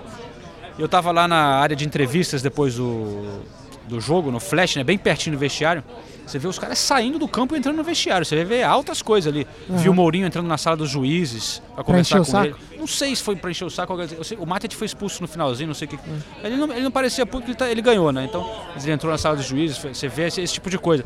Eu 0.78 0.88
tava 0.88 1.12
lá 1.12 1.28
na 1.28 1.58
área 1.58 1.76
de 1.76 1.86
entrevistas 1.86 2.42
depois 2.42 2.76
do, 2.76 3.42
do 3.88 4.00
jogo, 4.00 4.32
no 4.32 4.40
flash, 4.40 4.76
né, 4.78 4.84
bem 4.84 4.98
pertinho 4.98 5.36
do 5.36 5.40
vestiário. 5.40 5.84
Você 6.26 6.38
vê 6.38 6.48
os 6.48 6.60
caras 6.60 6.78
saindo 6.78 7.18
do 7.18 7.28
campo 7.28 7.56
e 7.56 7.58
entrando 7.58 7.76
no 7.78 7.84
vestiário. 7.84 8.24
Você 8.26 8.44
vê 8.46 8.62
altas 8.64 9.02
coisas 9.02 9.34
ali. 9.34 9.48
Viu 9.68 9.92
o 9.92 9.96
Mourinho 9.96 10.28
entrando 10.28 10.48
na 10.48 10.60
sala 10.60 10.78
dos 10.78 10.88
juízes 10.90 11.60
pra 11.74 11.84
conversar 11.84 12.24
com 12.24 12.44
ele. 12.44 12.56
Não 12.78 12.86
sei 12.86 13.16
se 13.16 13.24
foi 13.24 13.36
pra 13.36 13.50
encher 13.50 13.66
o 13.66 13.70
saco. 13.70 13.96
sei- 14.24 14.38
o 14.38 14.46
Matet 14.46 14.76
foi 14.76 14.86
expulso 14.86 15.22
no 15.24 15.28
finalzinho, 15.28 15.68
não 15.68 15.74
sei 15.74 15.88
o 15.88 15.90
que. 15.90 15.96
Hum. 15.96 16.20
Ele, 16.44 16.56
não, 16.56 16.72
ele 16.72 16.84
não 16.84 16.92
parecia 16.92 17.26
porque 17.26 17.48
ele, 17.48 17.56
tá- 17.58 17.68
ele 17.70 17.82
ganhou, 17.82 18.12
né? 18.12 18.26
Então, 18.26 18.48
ele 18.80 18.92
entrou 18.92 19.12
na 19.12 19.18
sala 19.18 19.36
dos 19.38 19.46
juízes, 19.46 19.78
você 19.80 20.08
vê 20.08 20.28
esse, 20.28 20.40
esse 20.40 20.54
tipo 20.54 20.70
de 20.70 20.78
coisa. 20.78 21.04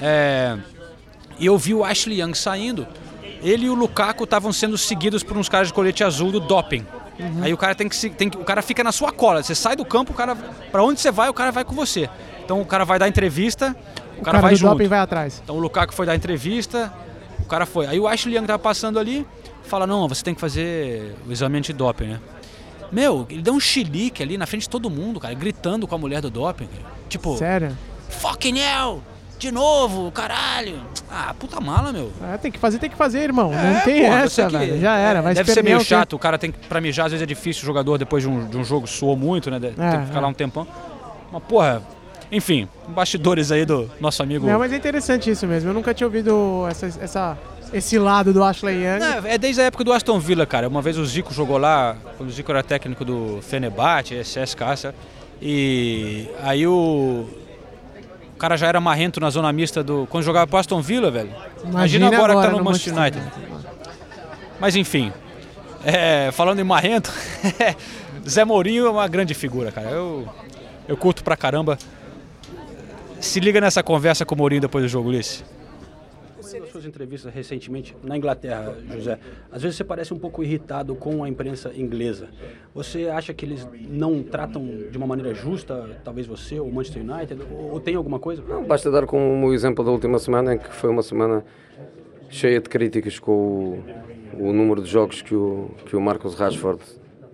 É, 0.00 0.56
e 1.38 1.46
eu 1.46 1.56
vi 1.58 1.74
o 1.74 1.84
Ashley 1.84 2.20
Young 2.20 2.34
saindo. 2.34 2.86
Ele 3.42 3.66
e 3.66 3.70
o 3.70 3.74
Lukaku 3.74 4.24
estavam 4.24 4.52
sendo 4.52 4.76
seguidos 4.78 5.22
por 5.22 5.36
uns 5.36 5.48
caras 5.48 5.68
de 5.68 5.74
colete 5.74 6.02
azul 6.02 6.32
do 6.32 6.40
doping. 6.40 6.84
Uhum. 7.18 7.42
Aí 7.42 7.52
o 7.52 7.56
cara 7.56 7.74
tem 7.74 7.88
que, 7.88 7.96
se- 7.96 8.10
tem 8.10 8.28
que- 8.28 8.36
o 8.38 8.44
cara 8.44 8.60
fica 8.62 8.82
na 8.82 8.92
sua 8.92 9.12
cola. 9.12 9.42
Você 9.42 9.54
sai 9.54 9.76
do 9.76 9.84
campo, 9.84 10.12
o 10.12 10.14
cara 10.14 10.34
para 10.34 10.82
onde 10.82 11.00
você 11.00 11.10
vai, 11.10 11.28
o 11.28 11.34
cara 11.34 11.50
vai 11.52 11.64
com 11.64 11.74
você. 11.74 12.08
Então 12.44 12.60
o 12.60 12.64
cara 12.66 12.84
vai 12.84 12.98
dar 12.98 13.08
entrevista, 13.08 13.76
o, 14.16 14.20
O 14.20 14.24
cara, 14.24 14.24
cara, 14.24 14.40
vai 14.40 14.50
do 14.52 14.56
junto. 14.56 14.72
doping 14.72 14.88
vai 14.88 14.98
atrás. 14.98 15.40
Então 15.44 15.56
o 15.56 15.60
Lukaku 15.60 15.94
foi 15.94 16.06
dar 16.06 16.14
entrevista, 16.16 16.92
o 17.40 17.44
cara 17.44 17.66
foi. 17.66 17.86
Aí 17.86 17.98
o 18.00 18.06
Ashley 18.08 18.36
Young 18.36 18.46
tava 18.46 18.58
passando 18.58 18.98
ali, 18.98 19.26
fala: 19.64 19.86
"Não, 19.86 20.08
você 20.08 20.22
tem 20.24 20.34
que 20.34 20.40
fazer 20.40 21.14
o 21.26 21.32
exame 21.32 21.58
antidoping, 21.58 22.06
né?" 22.06 22.20
Meu, 22.92 23.26
ele 23.28 23.42
deu 23.42 23.52
um 23.54 23.60
chilique 23.60 24.22
ali 24.22 24.38
na 24.38 24.46
frente 24.46 24.62
de 24.62 24.70
todo 24.70 24.88
mundo, 24.88 25.18
cara, 25.18 25.34
gritando 25.34 25.86
com 25.86 25.94
a 25.94 25.98
mulher 25.98 26.20
do 26.20 26.30
doping. 26.30 26.66
cara. 26.66 26.82
Tipo, 27.08 27.36
Sério? 27.36 27.76
fucking 28.08 28.58
hell! 28.58 29.02
De 29.38 29.52
novo, 29.52 30.10
caralho! 30.12 30.80
Ah, 31.10 31.34
puta 31.38 31.60
mala, 31.60 31.92
meu. 31.92 32.10
É, 32.32 32.38
tem 32.38 32.50
que 32.50 32.58
fazer, 32.58 32.78
tem 32.78 32.88
que 32.88 32.96
fazer, 32.96 33.20
irmão. 33.20 33.50
não 33.52 33.58
É, 33.58 33.80
tem 33.80 34.02
porra, 34.02 34.18
essa, 34.20 34.46
que 34.46 34.56
velho. 34.56 34.80
Já 34.80 34.96
era. 34.96 35.20
Vai 35.20 35.34
Deve 35.34 35.52
ser 35.52 35.62
meio 35.62 35.80
chato, 35.84 36.14
o 36.14 36.18
cara 36.18 36.38
tem 36.38 36.50
que, 36.50 36.58
pra 36.66 36.80
mijar, 36.80 37.06
às 37.06 37.12
vezes 37.12 37.22
é 37.22 37.26
difícil, 37.26 37.62
o 37.62 37.66
jogador 37.66 37.98
depois 37.98 38.22
de 38.22 38.28
um, 38.30 38.46
de 38.48 38.56
um 38.56 38.64
jogo 38.64 38.86
suou 38.86 39.14
muito, 39.16 39.50
né? 39.50 39.58
de- 39.58 39.70
tem 39.72 39.84
É, 39.86 39.98
que 39.98 40.06
ficar 40.06 40.18
é. 40.18 40.22
lá 40.22 40.28
um 40.28 40.32
tempão. 40.32 40.66
Mas, 41.30 41.42
porra, 41.42 41.82
enfim, 42.32 42.66
bastidores 42.88 43.52
aí 43.52 43.66
do 43.66 43.90
nosso 44.00 44.22
amigo. 44.22 44.46
Não, 44.46 44.58
mas 44.58 44.72
é 44.72 44.76
interessante 44.76 45.30
isso 45.30 45.46
mesmo. 45.46 45.68
Eu 45.70 45.74
nunca 45.74 45.92
tinha 45.92 46.06
ouvido 46.06 46.66
essa, 46.70 46.86
essa- 46.86 47.38
esse 47.74 47.98
lado 47.98 48.32
do 48.32 48.42
Ashley 48.42 48.76
Young. 48.84 49.02
É, 49.28 49.34
é 49.34 49.38
desde 49.38 49.60
a 49.60 49.64
época 49.64 49.84
do 49.84 49.92
Aston 49.92 50.18
Villa, 50.18 50.46
cara. 50.46 50.66
Uma 50.66 50.80
vez 50.80 50.96
o 50.96 51.04
Zico 51.04 51.34
jogou 51.34 51.58
lá, 51.58 51.94
quando 52.16 52.30
o 52.30 52.32
Zico 52.32 52.50
era 52.50 52.62
técnico 52.62 53.04
do 53.04 53.38
Fenerbahçe, 53.42 54.14
CSKA, 54.22 54.76
sabe? 54.76 54.96
e 55.42 56.26
aí 56.42 56.66
o... 56.66 57.26
o 58.36 58.38
cara 58.38 58.54
já 58.54 58.66
era 58.66 58.78
marrento 58.78 59.18
na 59.18 59.30
zona 59.30 59.50
mista 59.50 59.82
do... 59.82 60.06
Quando 60.10 60.22
jogava 60.22 60.46
pro 60.46 60.58
Aston 60.58 60.82
Villa, 60.82 61.10
velho. 61.10 61.30
Imagina, 61.64 62.08
agora, 62.08 62.36
que 62.36 62.42
tá 62.42 62.50
no, 62.50 62.62
Manchester 62.62 62.94
United. 62.94 63.22
Mas 64.60 64.76
enfim, 64.76 65.10
é, 65.82 66.30
falando 66.32 66.60
em 66.60 66.64
marrento, 66.64 67.10
Zé 68.28 68.44
Mourinho 68.44 68.84
é 68.84 68.90
uma 68.90 69.08
grande 69.08 69.32
figura, 69.32 69.72
cara. 69.72 69.88
Eu, 69.88 70.28
eu 70.86 70.98
curto 70.98 71.24
pra 71.24 71.34
caramba. 71.34 71.78
Se 73.20 73.40
liga 73.40 73.58
nessa 73.58 73.82
conversa 73.82 74.26
com 74.26 74.34
o 74.34 74.38
Mourinho 74.38 74.60
depois 74.60 74.84
do 74.84 74.88
jogo, 74.88 75.08
Ulisses. 75.08 75.42
Entrevistas 76.86 77.32
recentemente 77.32 77.96
na 78.02 78.16
Inglaterra, 78.16 78.76
José, 78.90 79.18
às 79.50 79.62
vezes 79.62 79.76
você 79.76 79.84
parece 79.84 80.14
um 80.14 80.18
pouco 80.18 80.42
irritado 80.42 80.94
com 80.94 81.24
a 81.24 81.28
imprensa 81.28 81.72
inglesa. 81.74 82.28
Você 82.74 83.08
acha 83.08 83.34
que 83.34 83.44
eles 83.44 83.66
não 83.88 84.22
tratam 84.22 84.64
de 84.90 84.96
uma 84.96 85.06
maneira 85.06 85.34
justa, 85.34 85.98
talvez 86.04 86.26
você 86.26 86.58
ou 86.60 86.70
Manchester 86.70 87.02
United, 87.02 87.42
ou, 87.50 87.80
tem 87.80 87.94
alguma 87.94 88.18
coisa? 88.18 88.42
Não, 88.46 88.64
basta 88.64 88.90
dar 88.90 89.06
como 89.06 89.52
exemplo 89.52 89.84
da 89.84 89.90
última 89.90 90.18
semana, 90.18 90.54
em 90.54 90.58
que 90.58 90.72
foi 90.72 90.90
uma 90.90 91.02
semana 91.02 91.44
cheia 92.28 92.60
de 92.60 92.68
críticas 92.68 93.18
com 93.18 93.82
o, 94.34 94.48
o 94.48 94.52
número 94.52 94.82
de 94.82 94.90
jogos 94.90 95.22
que 95.22 95.34
o, 95.34 95.70
que 95.86 95.96
o 95.96 96.00
Marcos 96.00 96.34
Rashford 96.34 96.80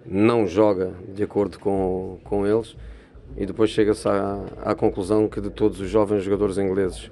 não 0.05 0.47
joga 0.47 0.93
de 1.15 1.23
acordo 1.23 1.59
com, 1.59 2.19
com 2.25 2.47
eles 2.47 2.77
e 3.37 3.47
depois 3.47 3.71
chega-se 3.71 4.09
à, 4.09 4.45
à 4.63 4.75
conclusão 4.75 5.29
que 5.29 5.41
de 5.41 5.51
todos 5.51 5.81
os 5.81 5.89
jovens 5.89 6.23
jogadores 6.23 6.59
ingleses 6.59 7.11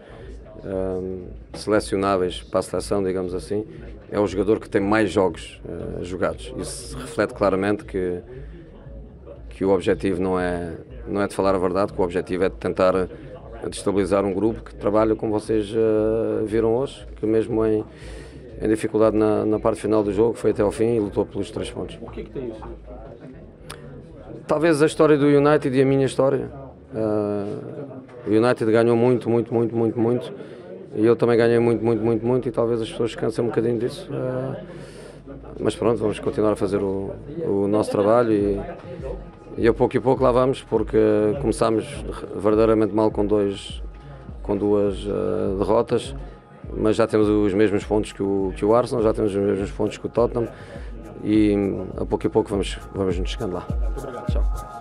um, 0.64 1.26
selecionáveis 1.54 2.42
para 2.42 2.60
a 2.60 2.62
seleção, 2.62 3.02
digamos 3.02 3.34
assim, 3.34 3.64
é 4.10 4.18
o 4.18 4.26
jogador 4.26 4.60
que 4.60 4.68
tem 4.68 4.80
mais 4.80 5.10
jogos 5.10 5.60
uh, 5.64 6.04
jogados. 6.04 6.52
Isso 6.58 6.96
reflete 6.96 7.34
claramente 7.34 7.84
que, 7.84 8.20
que 9.50 9.64
o 9.64 9.70
objetivo 9.70 10.20
não 10.20 10.38
é, 10.38 10.76
não 11.06 11.22
é 11.22 11.28
de 11.28 11.34
falar 11.34 11.54
a 11.54 11.58
verdade, 11.58 11.92
que 11.92 12.00
o 12.00 12.04
objetivo 12.04 12.44
é 12.44 12.48
de 12.48 12.56
tentar 12.56 13.08
destabilizar 13.68 14.24
um 14.24 14.32
grupo 14.32 14.62
que 14.62 14.74
trabalha, 14.74 15.14
como 15.14 15.32
vocês 15.32 15.70
uh, 15.72 16.44
viram 16.46 16.74
hoje, 16.74 17.06
que 17.16 17.26
mesmo 17.26 17.64
em, 17.66 17.84
em 18.60 18.68
dificuldade 18.68 19.16
na, 19.16 19.44
na, 19.44 19.58
parte 19.58 19.80
final 19.80 20.02
do 20.02 20.12
jogo 20.12 20.34
foi 20.34 20.52
até 20.52 20.62
ao 20.62 20.70
fim 20.70 20.96
e 20.96 21.00
lutou 21.00 21.26
pelos 21.26 21.50
três 21.50 21.70
pontos. 21.70 21.98
O 22.00 22.10
que, 22.10 22.20
é 22.20 22.24
que 22.24 22.30
tem 22.30 22.48
isso? 22.48 22.62
Talvez 24.46 24.82
a 24.82 24.86
história 24.86 25.16
do 25.16 25.26
United 25.26 25.76
e 25.76 25.82
a 25.82 25.84
minha 25.84 26.06
história. 26.06 26.50
Uh, 26.92 27.79
o 28.26 28.30
United 28.30 28.70
ganhou 28.70 28.96
muito, 28.96 29.28
muito, 29.28 29.52
muito, 29.52 29.76
muito, 29.76 29.98
muito. 29.98 30.32
E 30.94 31.06
eu 31.06 31.14
também 31.14 31.36
ganhei 31.36 31.58
muito, 31.58 31.84
muito, 31.84 32.02
muito, 32.02 32.26
muito. 32.26 32.48
E 32.48 32.50
talvez 32.52 32.80
as 32.82 32.90
pessoas 32.90 33.14
cansem 33.14 33.44
um 33.44 33.48
bocadinho 33.48 33.78
disso. 33.78 34.08
Uh, 34.10 34.56
mas 35.58 35.76
pronto, 35.76 35.98
vamos 35.98 36.18
continuar 36.18 36.52
a 36.52 36.56
fazer 36.56 36.78
o, 36.78 37.12
o 37.46 37.68
nosso 37.68 37.90
trabalho 37.90 38.32
e, 38.32 38.60
e 39.58 39.68
a 39.68 39.74
pouco 39.74 39.96
e 39.96 40.00
pouco 40.00 40.22
lá 40.22 40.32
vamos, 40.32 40.62
porque 40.62 40.98
começámos 41.40 41.86
verdadeiramente 42.34 42.94
mal 42.94 43.10
com, 43.10 43.24
dois, 43.24 43.82
com 44.42 44.56
duas 44.56 45.04
uh, 45.04 45.56
derrotas, 45.58 46.14
mas 46.76 46.96
já 46.96 47.06
temos 47.06 47.28
os 47.28 47.54
mesmos 47.54 47.84
pontos 47.84 48.12
que 48.12 48.22
o, 48.22 48.52
que 48.56 48.64
o 48.64 48.74
Arsenal, 48.74 49.02
já 49.02 49.12
temos 49.12 49.34
os 49.34 49.40
mesmos 49.40 49.70
pontos 49.70 49.98
que 49.98 50.06
o 50.06 50.08
Tottenham 50.08 50.48
e 51.22 51.54
a 51.96 52.04
pouco 52.04 52.26
e 52.26 52.30
pouco 52.30 52.50
vamos, 52.50 52.78
vamos 52.94 53.18
nos 53.18 53.30
chegando 53.30 53.54
lá. 53.54 53.66
Muito 53.68 53.98
obrigado. 53.98 54.26
Tchau. 54.32 54.79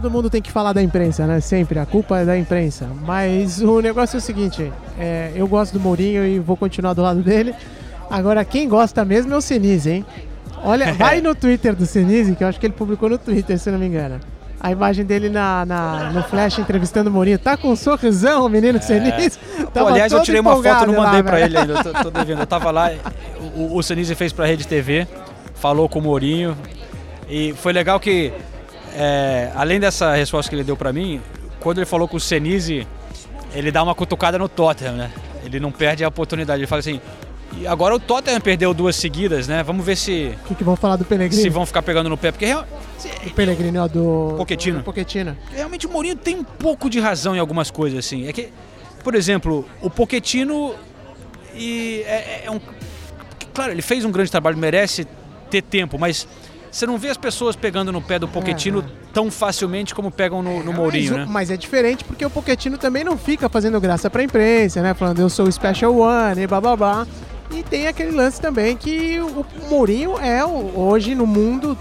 Todo 0.00 0.10
mundo 0.10 0.30
tem 0.30 0.40
que 0.40 0.50
falar 0.50 0.72
da 0.72 0.82
imprensa, 0.82 1.26
né? 1.26 1.40
Sempre. 1.40 1.78
A 1.78 1.84
culpa 1.84 2.20
é 2.20 2.24
da 2.24 2.38
imprensa. 2.38 2.88
Mas 3.04 3.60
o 3.60 3.82
negócio 3.82 4.16
é 4.16 4.18
o 4.18 4.20
seguinte: 4.20 4.72
é, 4.98 5.30
eu 5.34 5.46
gosto 5.46 5.74
do 5.74 5.80
Mourinho 5.80 6.24
e 6.24 6.38
vou 6.38 6.56
continuar 6.56 6.94
do 6.94 7.02
lado 7.02 7.20
dele. 7.20 7.54
Agora, 8.10 8.42
quem 8.42 8.66
gosta 8.66 9.04
mesmo 9.04 9.34
é 9.34 9.36
o 9.36 9.42
Senise, 9.42 9.90
hein? 9.90 10.06
Olha, 10.64 10.90
vai 10.96 11.20
no 11.20 11.34
Twitter 11.34 11.76
do 11.76 11.84
Senise, 11.84 12.34
que 12.34 12.42
eu 12.42 12.48
acho 12.48 12.58
que 12.58 12.64
ele 12.64 12.72
publicou 12.72 13.10
no 13.10 13.18
Twitter, 13.18 13.58
se 13.58 13.70
não 13.70 13.78
me 13.78 13.88
engano. 13.88 14.18
A 14.58 14.72
imagem 14.72 15.04
dele 15.04 15.28
na, 15.28 15.66
na 15.66 16.10
no 16.14 16.22
flash 16.22 16.58
entrevistando 16.58 17.10
o 17.10 17.12
Mourinho. 17.12 17.38
Tá 17.38 17.58
com 17.58 17.68
um 17.68 17.76
sorrisão, 17.76 18.46
o 18.46 18.48
menino 18.48 18.78
é. 18.78 18.80
Senise. 18.80 19.38
Pô, 19.74 19.86
aliás, 19.86 20.10
eu 20.10 20.22
tirei 20.22 20.40
uma 20.40 20.56
foto 20.62 20.84
e 20.84 20.86
não 20.86 20.94
mandei 20.94 21.22
pra 21.22 21.42
ele 21.42 21.58
ainda. 21.58 21.84
Tô, 21.84 22.04
tô 22.04 22.10
devendo. 22.10 22.40
Eu 22.40 22.46
tava 22.46 22.70
lá, 22.70 22.90
o, 23.54 23.76
o 23.76 23.82
Senise 23.82 24.14
fez 24.14 24.32
pra 24.32 24.46
Rede 24.46 24.66
TV, 24.66 25.06
falou 25.56 25.90
com 25.90 25.98
o 25.98 26.02
Mourinho. 26.02 26.56
E 27.28 27.52
foi 27.52 27.74
legal 27.74 28.00
que 28.00 28.32
é, 28.94 29.50
além 29.54 29.80
dessa 29.80 30.14
resposta 30.14 30.48
que 30.48 30.56
ele 30.56 30.64
deu 30.64 30.76
para 30.76 30.92
mim, 30.92 31.20
quando 31.60 31.78
ele 31.78 31.86
falou 31.86 32.08
com 32.08 32.16
o 32.16 32.20
Senise, 32.20 32.86
ele 33.54 33.70
dá 33.70 33.82
uma 33.82 33.94
cutucada 33.94 34.38
no 34.38 34.48
Tottenham, 34.48 34.94
né? 34.94 35.10
Ele 35.44 35.58
não 35.58 35.72
perde 35.72 36.04
a 36.04 36.08
oportunidade. 36.08 36.60
Ele 36.60 36.66
fala 36.66 36.80
assim: 36.80 37.00
e 37.58 37.66
agora 37.66 37.94
o 37.94 38.00
Tottenham 38.00 38.40
perdeu 38.40 38.72
duas 38.72 38.96
seguidas, 38.96 39.48
né? 39.48 39.62
Vamos 39.62 39.84
ver 39.84 39.96
se. 39.96 40.34
O 40.44 40.48
que, 40.48 40.54
que 40.56 40.64
vão 40.64 40.76
falar 40.76 40.96
do 40.96 41.04
Pellegrini? 41.04 41.42
Se 41.42 41.48
vão 41.48 41.66
ficar 41.66 41.82
pegando 41.82 42.08
no 42.08 42.16
pé, 42.16 42.30
porque 42.30 42.46
real... 42.46 42.66
O 43.26 43.30
Pellegrini, 43.30 43.78
ó, 43.78 43.88
do. 43.88 44.34
Pochettino. 44.36 44.78
Do 44.78 44.84
Pochettino. 44.84 45.36
Realmente 45.52 45.86
o 45.86 45.90
Mourinho 45.90 46.16
tem 46.16 46.36
um 46.36 46.44
pouco 46.44 46.88
de 46.88 47.00
razão 47.00 47.34
em 47.34 47.38
algumas 47.38 47.70
coisas, 47.70 47.98
assim. 47.98 48.28
É 48.28 48.32
que, 48.32 48.50
por 49.02 49.14
exemplo, 49.14 49.66
o 49.80 49.90
Pochettino 49.90 50.74
e 51.54 52.02
é, 52.06 52.42
é 52.44 52.50
um. 52.50 52.60
Claro, 53.52 53.72
ele 53.72 53.82
fez 53.82 54.04
um 54.04 54.12
grande 54.12 54.30
trabalho, 54.30 54.56
merece 54.56 55.06
ter 55.50 55.62
tempo, 55.62 55.98
mas 55.98 56.28
você 56.70 56.86
não 56.86 56.96
vê 56.96 57.08
as 57.08 57.16
pessoas 57.16 57.56
pegando 57.56 57.90
no 57.90 58.00
pé 58.00 58.18
do 58.18 58.28
Poquetino 58.28 58.80
é, 58.80 58.82
é. 58.82 58.86
tão 59.12 59.30
facilmente 59.30 59.94
como 59.94 60.10
pegam 60.10 60.42
no, 60.42 60.62
no 60.62 60.72
Mourinho, 60.72 61.12
mas, 61.12 61.20
né? 61.20 61.26
Mas 61.28 61.50
é 61.50 61.56
diferente 61.56 62.04
porque 62.04 62.24
o 62.24 62.30
Poquetino 62.30 62.78
também 62.78 63.02
não 63.02 63.18
fica 63.18 63.48
fazendo 63.48 63.80
graça 63.80 64.08
pra 64.08 64.22
imprensa, 64.22 64.80
né? 64.80 64.94
Falando 64.94 65.20
eu 65.20 65.28
sou 65.28 65.46
o 65.46 65.52
Special 65.52 65.96
One 65.96 66.42
e 66.42 66.46
blá. 66.46 67.06
E 67.52 67.64
tem 67.64 67.88
aquele 67.88 68.12
lance 68.12 68.40
também 68.40 68.76
que 68.76 69.18
o 69.20 69.44
Mourinho 69.68 70.16
é 70.18 70.44
hoje 70.44 71.16
no 71.16 71.26
mundo 71.26 71.76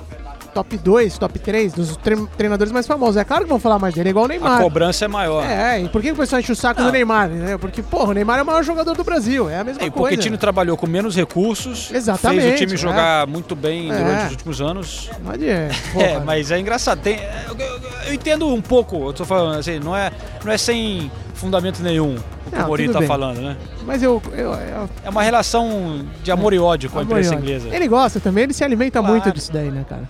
top 0.54 0.78
2, 0.78 1.18
top 1.18 1.40
3 1.40 1.74
dos 1.74 1.98
treinadores 2.38 2.72
mais 2.72 2.88
famosos. 2.88 3.18
É 3.18 3.24
claro 3.24 3.44
que 3.44 3.50
vão 3.50 3.60
falar 3.60 3.80
mais 3.80 3.94
dele, 3.94 4.10
é 4.10 4.12
igual 4.12 4.26
o 4.26 4.28
Neymar. 4.28 4.60
A 4.60 4.64
cobrança 4.64 5.06
é 5.06 5.08
maior. 5.08 5.44
É, 5.46 5.82
e 5.82 5.90
por 5.90 6.02
que 6.02 6.12
o 6.12 6.16
pessoal 6.16 6.40
enche 6.40 6.52
o 6.52 6.56
saco 6.56 6.82
do 6.82 6.92
Neymar? 6.92 7.30
Né? 7.30 7.58
Porque, 7.58 7.82
porra, 7.82 8.10
o 8.10 8.14
Neymar 8.14 8.40
é 8.40 8.42
o 8.42 8.46
maior 8.46 8.64
jogador 8.64 8.96
do 8.96 9.04
Brasil, 9.04 9.50
é 9.50 9.60
a 9.60 9.64
mesma 9.64 9.84
é, 9.84 9.90
coisa. 9.90 10.08
O 10.08 10.18
Pochettino 10.18 10.38
trabalhou 10.38 10.76
com 10.78 10.88
menos 10.88 11.16
recursos, 11.16 11.92
Exatamente, 11.94 12.42
fez 12.42 12.54
o 12.54 12.58
time 12.58 12.78
jogar 12.78 13.24
é. 13.24 13.26
muito 13.26 13.56
bem 13.56 13.88
durante 13.88 14.22
é. 14.22 14.26
os 14.26 14.32
últimos 14.32 14.62
anos. 14.62 15.10
Mas 15.24 15.42
é, 15.44 15.70
é, 15.98 16.20
mas 16.20 16.52
é 16.52 16.60
engraçado. 16.60 17.00
Tem, 17.02 17.20
eu, 17.48 17.58
eu, 17.58 17.82
eu, 18.08 18.14
entendo 18.14 18.48
um 18.48 18.62
pouco, 18.62 19.08
eu 19.08 19.14
tô 19.14 19.26
falando 19.26 19.60
assim, 19.60 19.80
não 19.80 19.96
é, 19.96 20.12
não 20.44 20.52
é 20.52 20.58
sem 20.58 21.12
fundamento 21.34 21.82
nenhum 21.82 22.18
o 22.50 22.52
que 22.52 22.58
não, 22.58 22.66
o 22.66 22.68
Mourinho 22.68 22.92
tá 22.92 23.00
bem. 23.00 23.08
falando, 23.08 23.40
né? 23.40 23.56
Mas 23.86 24.04
eu, 24.04 24.22
eu, 24.34 24.54
eu, 24.54 24.90
É 25.04 25.10
uma 25.10 25.24
relação 25.24 26.06
de 26.24 26.32
amor 26.32 26.54
e 26.54 26.60
ódio 26.60 26.90
com 26.90 27.00
a 27.00 27.04
imprensa 27.04 27.36
inglesa. 27.36 27.70
Ele 27.72 27.88
gosta 27.88 28.20
também, 28.20 28.44
ele 28.44 28.54
se 28.54 28.64
alimenta 28.64 29.00
claro. 29.00 29.14
muito 29.14 29.32
disso 29.32 29.52
daí, 29.54 29.72
né, 29.72 29.86
cara? 29.88 30.04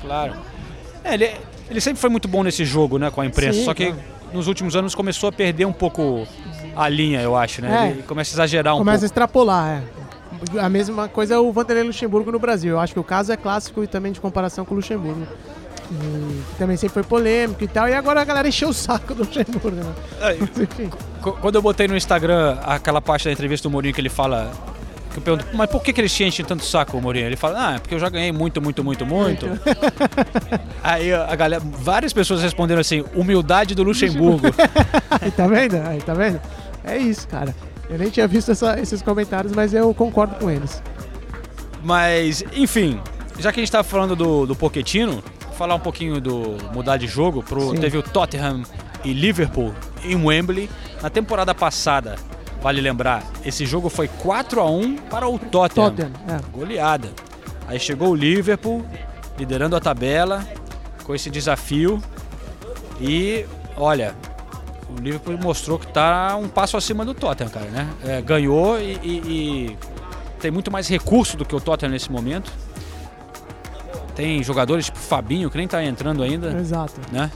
Claro. 0.00 0.34
É, 1.04 1.14
ele, 1.14 1.30
ele 1.70 1.80
sempre 1.80 2.00
foi 2.00 2.10
muito 2.10 2.28
bom 2.28 2.42
nesse 2.42 2.64
jogo, 2.64 2.98
né, 2.98 3.10
com 3.10 3.20
a 3.20 3.26
imprensa. 3.26 3.58
Sim, 3.58 3.64
só 3.64 3.74
que 3.74 3.86
claro. 3.86 4.00
nos 4.32 4.46
últimos 4.46 4.76
anos 4.76 4.94
começou 4.94 5.28
a 5.28 5.32
perder 5.32 5.64
um 5.64 5.72
pouco 5.72 6.26
a 6.76 6.88
linha, 6.88 7.20
eu 7.20 7.36
acho, 7.36 7.62
né? 7.62 7.88
É, 7.88 7.90
ele 7.90 8.02
começa 8.02 8.32
a 8.32 8.34
exagerar 8.34 8.74
um 8.74 8.78
começa 8.78 9.00
pouco. 9.00 9.00
Começa 9.00 9.04
a 9.04 9.06
extrapolar, 9.06 9.82
é. 9.82 10.00
A 10.58 10.68
mesma 10.68 11.08
coisa 11.08 11.34
é 11.34 11.38
o 11.38 11.52
Vanderlei 11.52 11.84
Luxemburgo 11.84 12.32
no 12.32 12.38
Brasil. 12.38 12.70
Eu 12.70 12.80
acho 12.80 12.94
que 12.94 13.00
o 13.00 13.04
caso 13.04 13.32
é 13.32 13.36
clássico 13.36 13.84
e 13.84 13.86
também 13.86 14.12
de 14.12 14.20
comparação 14.20 14.64
com 14.64 14.74
o 14.74 14.76
Luxemburgo. 14.76 15.26
E 15.90 16.56
também 16.56 16.76
sempre 16.76 16.94
foi 16.94 17.02
polêmico 17.02 17.64
e 17.64 17.68
tal. 17.68 17.88
E 17.88 17.94
agora 17.94 18.20
a 18.20 18.24
galera 18.24 18.48
encheu 18.48 18.68
o 18.68 18.72
saco 18.72 19.12
do 19.12 19.24
Luxemburgo, 19.24 19.72
né? 19.72 19.92
É, 20.20 20.38
quando 21.20 21.56
eu 21.56 21.62
botei 21.62 21.88
no 21.88 21.96
Instagram 21.96 22.58
aquela 22.62 23.02
parte 23.02 23.24
da 23.24 23.32
entrevista 23.32 23.68
do 23.68 23.72
Mourinho 23.72 23.92
que 23.92 24.00
ele 24.00 24.08
fala 24.08 24.50
que 25.10 25.18
eu 25.18 25.22
pergunto, 25.22 25.46
mas 25.52 25.68
por 25.68 25.82
que, 25.82 25.92
que 25.92 26.00
eles 26.00 26.12
te 26.12 26.24
enchem 26.24 26.44
tanto 26.44 26.64
saco, 26.64 27.00
Mourinho? 27.00 27.26
Ele 27.26 27.36
fala, 27.36 27.68
ah, 27.68 27.74
é 27.74 27.78
porque 27.78 27.94
eu 27.94 27.98
já 27.98 28.08
ganhei 28.08 28.32
muito, 28.32 28.60
muito, 28.62 28.82
muito, 28.84 29.04
muito. 29.04 29.46
Aí 30.82 31.12
a 31.12 31.34
galera, 31.36 31.62
várias 31.62 32.12
pessoas 32.12 32.42
responderam 32.42 32.80
assim, 32.80 33.04
humildade 33.14 33.74
do 33.74 33.82
Luxemburgo. 33.82 34.48
Aí 35.20 35.30
tá 35.30 35.46
vendo? 35.46 35.76
Aí 35.76 36.00
tá 36.00 36.14
vendo? 36.14 36.40
É 36.84 36.96
isso, 36.96 37.26
cara. 37.28 37.54
Eu 37.88 37.98
nem 37.98 38.08
tinha 38.08 38.26
visto 38.26 38.52
essa, 38.52 38.78
esses 38.80 39.02
comentários, 39.02 39.52
mas 39.52 39.74
eu 39.74 39.92
concordo 39.92 40.36
com 40.36 40.50
eles. 40.50 40.82
Mas, 41.82 42.44
enfim, 42.52 43.00
já 43.38 43.52
que 43.52 43.60
a 43.60 43.62
gente 43.62 43.72
tá 43.72 43.82
falando 43.82 44.14
do, 44.14 44.46
do 44.46 44.54
Pochettino, 44.54 45.22
falar 45.60 45.74
um 45.74 45.80
pouquinho 45.80 46.20
do 46.20 46.56
mudar 46.72 46.96
de 46.96 47.06
jogo. 47.06 47.42
Pro, 47.42 47.74
teve 47.74 47.98
o 47.98 48.02
Tottenham 48.02 48.62
e 49.04 49.12
Liverpool 49.12 49.74
em 50.04 50.14
Wembley. 50.14 50.70
Na 51.02 51.10
temporada 51.10 51.54
passada, 51.54 52.16
Vale 52.60 52.80
lembrar, 52.80 53.24
esse 53.44 53.64
jogo 53.64 53.88
foi 53.88 54.06
4 54.06 54.60
a 54.60 54.70
1 54.70 54.96
para 54.96 55.26
o 55.26 55.38
Tottenham. 55.38 55.90
Tottenham 55.90 56.12
é. 56.28 56.56
Goleada. 56.56 57.10
Aí 57.66 57.80
chegou 57.80 58.10
o 58.10 58.14
Liverpool, 58.14 58.84
liderando 59.38 59.76
a 59.76 59.80
tabela, 59.80 60.46
com 61.04 61.14
esse 61.14 61.30
desafio. 61.30 62.02
E, 63.00 63.46
olha, 63.76 64.14
o 64.90 65.00
Liverpool 65.00 65.38
mostrou 65.38 65.78
que 65.78 65.86
está 65.86 66.36
um 66.36 66.48
passo 66.48 66.76
acima 66.76 67.04
do 67.04 67.14
Tottenham, 67.14 67.50
cara, 67.50 67.66
né? 67.66 67.88
É, 68.04 68.20
ganhou 68.20 68.78
e, 68.78 68.98
e, 69.02 69.08
e, 69.08 69.78
tem 70.38 70.50
muito 70.50 70.70
mais 70.70 70.86
recurso 70.88 71.36
do 71.36 71.44
que 71.44 71.54
o 71.54 71.60
Tottenham 71.60 71.92
nesse 71.92 72.12
momento. 72.12 72.52
Tem 74.14 74.42
jogadores 74.42 74.86
tipo 74.86 74.98
Fabinho, 74.98 75.48
que 75.48 75.56
nem 75.56 75.64
está 75.64 75.82
entrando 75.82 76.22
ainda. 76.22 76.52
Exato. 76.58 77.00
Né? 77.10 77.30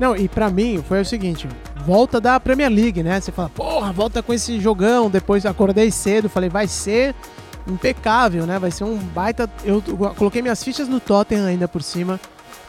Não, 0.00 0.16
e 0.16 0.28
para 0.28 0.48
mim 0.48 0.82
foi 0.86 1.02
o 1.02 1.04
seguinte, 1.04 1.46
volta 1.82 2.20
da 2.20 2.38
Premier 2.40 2.70
League, 2.70 3.02
né? 3.02 3.20
Você 3.20 3.32
fala, 3.32 3.48
porra, 3.48 3.92
volta 3.92 4.22
com 4.22 4.32
esse 4.32 4.58
jogão. 4.60 5.10
Depois 5.10 5.44
acordei 5.44 5.90
cedo, 5.90 6.28
falei, 6.28 6.48
vai 6.48 6.66
ser 6.66 7.14
impecável, 7.66 8.46
né? 8.46 8.58
Vai 8.58 8.70
ser 8.70 8.84
um 8.84 8.96
baita. 8.96 9.50
Eu 9.64 9.82
coloquei 10.16 10.40
minhas 10.40 10.62
fichas 10.62 10.88
no 10.88 11.00
Tottenham 11.00 11.46
ainda 11.46 11.68
por 11.68 11.82
cima. 11.82 12.18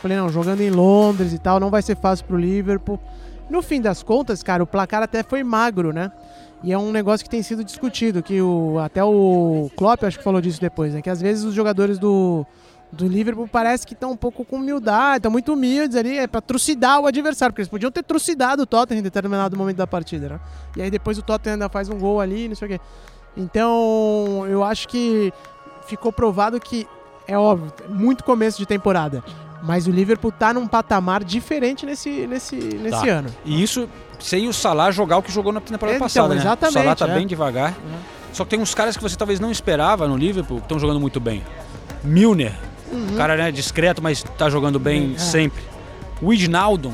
Falei, 0.01 0.17
não, 0.17 0.27
jogando 0.29 0.61
em 0.61 0.69
Londres 0.69 1.31
e 1.31 1.39
tal, 1.39 1.59
não 1.59 1.69
vai 1.69 1.81
ser 1.81 1.95
fácil 1.95 2.25
pro 2.25 2.37
Liverpool. 2.37 2.99
No 3.49 3.61
fim 3.61 3.79
das 3.79 4.03
contas, 4.03 4.43
cara, 4.43 4.63
o 4.63 4.67
placar 4.67 5.01
até 5.03 5.23
foi 5.23 5.43
magro, 5.43 5.93
né? 5.93 6.11
E 6.63 6.71
é 6.71 6.77
um 6.77 6.91
negócio 6.91 7.23
que 7.23 7.29
tem 7.29 7.43
sido 7.43 7.63
discutido, 7.63 8.23
que 8.23 8.41
o, 8.41 8.79
até 8.79 9.03
o 9.03 9.69
Klopp 9.75 10.03
acho 10.03 10.17
que 10.17 10.23
falou 10.23 10.41
disso 10.41 10.59
depois, 10.59 10.93
né? 10.93 11.01
Que 11.01 11.09
às 11.09 11.21
vezes 11.21 11.43
os 11.43 11.53
jogadores 11.53 11.99
do, 11.99 12.45
do 12.95 13.07
Liverpool 13.07 13.47
parece 13.51 13.85
que 13.87 13.93
estão 13.93 14.11
um 14.11 14.15
pouco 14.15 14.45
com 14.45 14.57
humildade, 14.57 15.17
estão 15.17 15.31
muito 15.31 15.53
humildes 15.53 15.97
ali, 15.97 16.17
é 16.17 16.27
para 16.27 16.41
trucidar 16.41 16.99
o 16.99 17.07
adversário, 17.07 17.51
porque 17.51 17.61
eles 17.61 17.69
podiam 17.69 17.91
ter 17.91 18.03
trucidado 18.03 18.63
o 18.63 18.65
Tottenham 18.67 18.99
em 18.99 19.03
determinado 19.03 19.57
momento 19.57 19.77
da 19.77 19.87
partida, 19.87 20.29
né? 20.29 20.39
E 20.77 20.81
aí 20.81 20.91
depois 20.91 21.17
o 21.17 21.23
Tottenham 21.23 21.53
ainda 21.55 21.69
faz 21.69 21.89
um 21.89 21.97
gol 21.97 22.21
ali, 22.21 22.47
não 22.47 22.55
sei 22.55 22.67
o 22.67 22.71
quê. 22.71 22.79
Então, 23.35 24.45
eu 24.47 24.63
acho 24.63 24.87
que 24.87 25.33
ficou 25.87 26.11
provado 26.11 26.59
que, 26.59 26.87
é 27.27 27.37
óbvio, 27.37 27.73
muito 27.89 28.23
começo 28.23 28.57
de 28.57 28.65
temporada. 28.65 29.23
Mas 29.63 29.87
o 29.87 29.91
Liverpool 29.91 30.31
tá 30.31 30.53
num 30.53 30.67
patamar 30.67 31.23
diferente 31.23 31.85
nesse, 31.85 32.27
nesse, 32.27 32.55
nesse 32.55 33.05
Tá. 33.05 33.09
ano. 33.09 33.29
E 33.45 33.63
isso 33.63 33.89
sem 34.19 34.47
o 34.47 34.53
Salah 34.53 34.91
jogar 34.91 35.17
o 35.17 35.23
que 35.23 35.31
jogou 35.31 35.51
na 35.53 35.61
temporada 35.61 35.95
Então, 35.95 36.05
passada, 36.05 36.35
né? 36.35 36.41
exatamente, 36.41 36.77
O 36.77 36.79
Salah 36.81 36.95
tá 36.95 37.07
é. 37.07 37.15
bem 37.15 37.25
devagar. 37.25 37.73
Só 38.33 38.43
que 38.43 38.49
tem 38.51 38.59
uns 38.59 38.75
caras 38.75 38.97
que 38.97 39.01
você 39.03 39.15
talvez 39.15 39.39
não 39.39 39.49
esperava 39.49 40.07
no 40.07 40.17
Liverpool 40.17 40.57
que 40.57 40.65
estão 40.65 40.77
jogando 40.79 40.99
muito 40.99 41.19
bem. 41.19 41.41
Milner, 42.03 42.53
Uhum. 42.93 43.15
cara 43.17 43.35
né, 43.35 43.51
discreto, 43.51 44.01
mas 44.01 44.23
tá 44.37 44.49
jogando 44.49 44.79
bem 44.79 45.13
É. 45.15 45.17
sempre. 45.17 45.61
O 46.21 46.27
Wijnaldum 46.27 46.93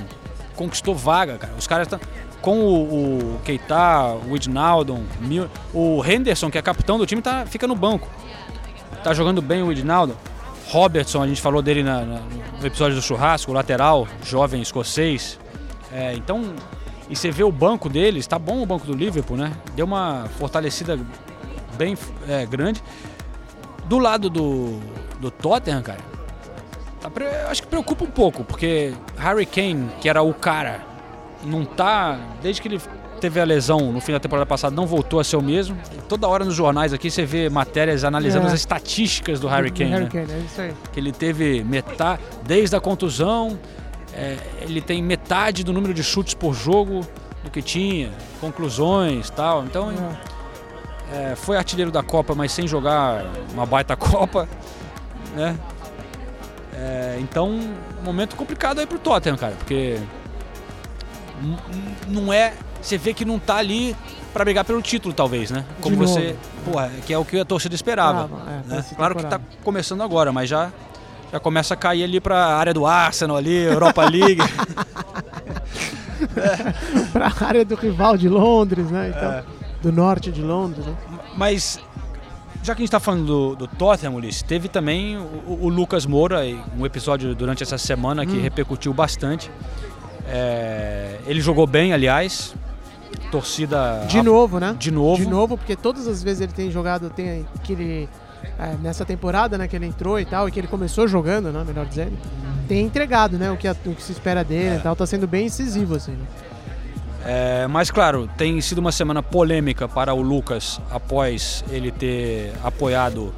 conquistou 0.55 0.95
vaga, 0.95 1.37
cara. 1.37 1.53
Os 1.57 1.67
caras 1.67 1.87
estão 1.87 1.99
com 2.41 2.59
o, 2.59 3.35
o 3.35 3.39
Keita, 3.43 4.13
o 4.15 5.03
Mil- 5.21 5.49
o 5.73 6.03
Henderson, 6.05 6.49
que 6.49 6.57
é 6.57 6.61
capitão 6.61 6.97
do 6.97 7.05
time, 7.05 7.21
tá, 7.21 7.45
fica 7.45 7.67
no 7.67 7.75
banco. 7.75 8.07
Tá 9.03 9.13
jogando 9.13 9.41
bem 9.41 9.61
o 9.61 9.67
Wijnaldum. 9.67 10.13
Robertson, 10.67 11.23
a 11.23 11.27
gente 11.27 11.41
falou 11.41 11.61
dele 11.61 11.81
na- 11.83 12.01
na- 12.05 12.21
no 12.59 12.65
episódio 12.67 12.95
do 12.95 13.01
churrasco, 13.01 13.51
lateral, 13.51 14.07
jovem 14.23 14.61
escocês. 14.61 15.39
É, 15.91 16.13
então, 16.13 16.53
e 17.09 17.15
você 17.15 17.31
vê 17.31 17.43
o 17.43 17.51
banco 17.51 17.89
deles, 17.89 18.27
tá 18.27 18.37
bom 18.37 18.61
o 18.61 18.65
banco 18.65 18.85
do 18.85 18.93
Liverpool, 18.93 19.35
né? 19.35 19.51
Deu 19.75 19.85
uma 19.85 20.27
fortalecida 20.37 20.99
bem 21.77 21.97
é, 22.27 22.45
grande. 22.45 22.83
Do 23.85 23.97
lado 23.97 24.29
do, 24.29 24.79
do 25.19 25.29
Tottenham, 25.29 25.81
cara, 25.81 25.99
tá 27.01 27.09
pre- 27.09 27.27
acho 27.49 27.61
que 27.61 27.67
preocupa 27.67 28.03
um 28.05 28.09
pouco, 28.11 28.43
porque 28.43 28.93
Harry 29.17 29.45
Kane, 29.45 29.89
que 30.01 30.07
era 30.09 30.21
o 30.21 30.33
cara, 30.33 30.81
não 31.43 31.65
tá. 31.65 32.17
Desde 32.41 32.61
que 32.61 32.67
ele 32.67 32.81
teve 33.19 33.39
a 33.39 33.43
lesão 33.43 33.91
no 33.91 33.99
fim 33.99 34.13
da 34.13 34.19
temporada 34.19 34.45
passada, 34.45 34.73
não 34.75 34.85
voltou 34.87 35.19
a 35.19 35.23
ser 35.25 35.35
o 35.35 35.41
mesmo. 35.41 35.77
Toda 36.07 36.25
hora 36.27 36.45
nos 36.45 36.55
jornais 36.55 36.93
aqui 36.93 37.11
você 37.11 37.25
vê 37.25 37.49
matérias 37.49 38.03
analisando 38.05 38.45
É. 38.45 38.47
as 38.47 38.53
estatísticas 38.53 39.39
do 39.41 39.47
Harry 39.47 39.71
Kane. 39.71 39.89
Harry 39.91 40.03
né? 40.05 40.09
Kane, 40.09 40.31
é 40.31 40.37
isso 40.39 40.61
aí. 40.61 40.73
que 40.93 40.99
ele 40.99 41.11
teve 41.11 41.63
metade, 41.63 42.21
desde 42.45 42.75
a 42.77 42.79
contusão, 42.79 43.59
é, 44.13 44.37
ele 44.61 44.79
tem 44.81 45.03
metade 45.03 45.63
do 45.65 45.73
número 45.73 45.93
de 45.93 46.01
chutes 46.03 46.33
por 46.33 46.53
jogo 46.53 47.05
do 47.43 47.51
que 47.51 47.61
tinha, 47.61 48.09
conclusões 48.39 49.29
tal. 49.29 49.63
Então, 49.65 49.91
é, 51.13 51.35
foi 51.35 51.57
artilheiro 51.57 51.91
da 51.91 52.03
Copa, 52.03 52.33
mas 52.35 52.51
sem 52.51 52.67
jogar 52.67 53.25
uma 53.53 53.65
baita 53.65 53.95
Copa, 53.97 54.47
né? 55.35 55.55
É, 56.73 57.17
então, 57.19 57.49
um 57.49 58.03
momento 58.03 58.35
complicado 58.35 58.79
aí 58.79 58.87
pro 58.87 58.99
Tottenham, 58.99 59.37
cara, 59.37 59.53
porque 59.57 59.99
não 62.07 62.31
é, 62.31 62.53
você 62.81 62.97
vê 62.97 63.13
que 63.13 63.25
não 63.25 63.39
tá 63.39 63.57
ali 63.57 63.95
pra 64.33 64.45
brigar 64.45 64.63
pelo 64.63 64.81
título, 64.81 65.13
talvez, 65.13 65.51
né? 65.51 65.65
Como 65.81 65.95
você, 65.95 66.35
porra, 66.63 66.89
que 67.05 67.13
é 67.13 67.17
o 67.17 67.25
que 67.25 67.39
a 67.39 67.45
torcida 67.45 67.75
esperava. 67.75 68.23
Esperava, 68.23 68.51
é, 68.51 68.75
né? 68.75 68.85
Claro 68.95 69.15
que 69.15 69.25
tá 69.25 69.39
começando 69.63 70.03
agora, 70.03 70.31
mas 70.31 70.49
já 70.49 70.71
já 71.31 71.39
começa 71.39 71.75
a 71.75 71.77
cair 71.77 72.03
ali 72.03 72.19
pra 72.19 72.55
área 72.55 72.73
do 72.73 72.85
Arsenal 72.85 73.37
ali, 73.37 73.55
Europa 73.55 74.03
League. 74.09 74.41
pra 77.13 77.31
área 77.45 77.63
do 77.63 77.75
rival 77.75 78.17
de 78.17 78.27
Londres, 78.27 78.89
né? 78.89 79.13
Então, 79.15 79.31
É. 79.31 79.43
Do 79.81 79.93
norte 79.93 80.29
de 80.29 80.41
Londres, 80.41 80.85
né? 80.85 80.93
Mas, 81.37 81.79
já 82.69 82.75
que 82.75 82.81
a 82.81 82.83
gente 82.83 82.89
está 82.89 82.99
falando 82.99 83.25
do, 83.25 83.55
do 83.55 83.67
Tottenham, 83.67 84.13
Ulisses, 84.13 84.43
teve 84.43 84.67
também 84.67 85.17
o, 85.17 85.57
o 85.61 85.69
Lucas 85.69 86.05
Moura, 86.05 86.41
um 86.77 86.85
episódio 86.85 87.33
durante 87.33 87.63
essa 87.63 87.79
semana 87.79 88.25
que 88.27 88.37
Hum. 88.37 88.41
repercutiu 88.41 88.93
bastante. 88.93 89.49
É, 90.27 91.17
ele 91.25 91.41
jogou 91.41 91.65
bem, 91.65 91.93
aliás. 91.93 92.53
Torcida. 93.31 94.05
De 94.07 94.21
novo, 94.21 94.59
né? 94.59 94.75
De 94.77 94.91
novo. 94.91 95.23
De 95.23 95.27
novo, 95.27 95.57
porque 95.57 95.75
todas 95.75 96.07
as 96.07 96.21
vezes 96.21 96.41
ele 96.41 96.51
tem 96.53 96.69
jogado, 96.69 97.09
tem 97.09 97.43
que 97.63 97.73
ele. 97.73 98.09
é, 98.59 98.75
nessa 98.83 99.03
temporada, 99.03 99.57
né, 99.57 99.67
que 99.67 99.75
ele 99.75 99.87
entrou 99.87 100.19
e 100.19 100.25
tal, 100.25 100.47
e 100.47 100.51
que 100.51 100.59
ele 100.59 100.67
começou 100.67 101.07
jogando, 101.07 101.51
né, 101.51 101.63
melhor 101.65 101.85
dizendo, 101.87 102.15
tem 102.67 102.85
entregado, 102.85 103.37
né, 103.37 103.49
o 103.51 103.57
que, 103.57 103.67
a- 103.67 103.75
o 103.85 103.95
que 103.95 104.03
se 104.03 104.11
espera 104.11 104.43
dele 104.43 104.75
e 104.75 104.79
tal, 104.79 104.95
tá 104.95 105.05
sendo 105.07 105.25
bem 105.27 105.47
incisivo, 105.47 105.95
assim, 105.95 106.11
né? 106.11 106.25
É, 107.25 107.67
mas 107.67 107.91
claro, 107.91 108.29
tem 108.37 108.59
sido 108.61 108.79
uma 108.79 108.91
semana 108.91 109.21
polêmica 109.21 109.87
para 109.87 110.13
o 110.13 110.21
Lucas 110.21 110.79
após 110.89 111.63
ele 111.69 111.91
ter 111.91 112.53
apoiado, 112.63 113.33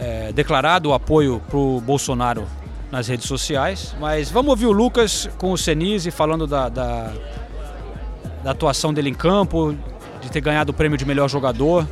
é, 0.00 0.32
declarado 0.32 0.90
o 0.90 0.94
apoio 0.94 1.42
para 1.48 1.58
o 1.58 1.80
Bolsonaro 1.80 2.46
nas 2.90 3.08
redes 3.08 3.26
sociais. 3.26 3.94
Mas 4.00 4.30
vamos 4.30 4.50
ouvir 4.50 4.66
o 4.66 4.72
Lucas 4.72 5.28
com 5.38 5.52
o 5.52 5.58
Senise 5.58 6.10
falando 6.10 6.46
da, 6.46 6.68
da, 6.68 7.12
da 8.42 8.50
atuação 8.50 8.92
dele 8.94 9.10
em 9.10 9.14
campo, 9.14 9.74
de 10.20 10.30
ter 10.30 10.40
ganhado 10.40 10.70
o 10.70 10.74
prêmio 10.74 10.96
de 10.96 11.04
melhor 11.04 11.28
jogador 11.28 11.86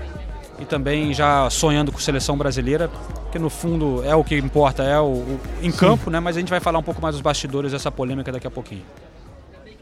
e 0.59 0.65
também 0.65 1.13
já 1.13 1.51
sonhando 1.51 1.93
com 1.93 1.99
seleção 1.99 2.37
brasileira, 2.37 2.91
que 3.31 3.39
no 3.39 3.51
fundo 3.51 4.03
é 4.05 4.15
o 4.15 4.25
que 4.25 4.37
importa, 4.37 4.83
é 4.83 4.99
o, 4.99 5.05
o 5.05 5.41
em 5.61 5.71
campo, 5.71 6.11
né? 6.11 6.19
Mas 6.19 6.37
a 6.37 6.41
gente 6.41 6.49
vai 6.49 6.61
falar 6.61 6.79
um 6.79 6.83
pouco 6.83 7.03
mais 7.03 7.15
dos 7.15 7.21
bastidores 7.21 7.73
dessa 7.73 7.91
polêmica 7.91 8.33
daqui 8.33 8.47
a 8.47 8.51
pouquinho. 8.51 8.85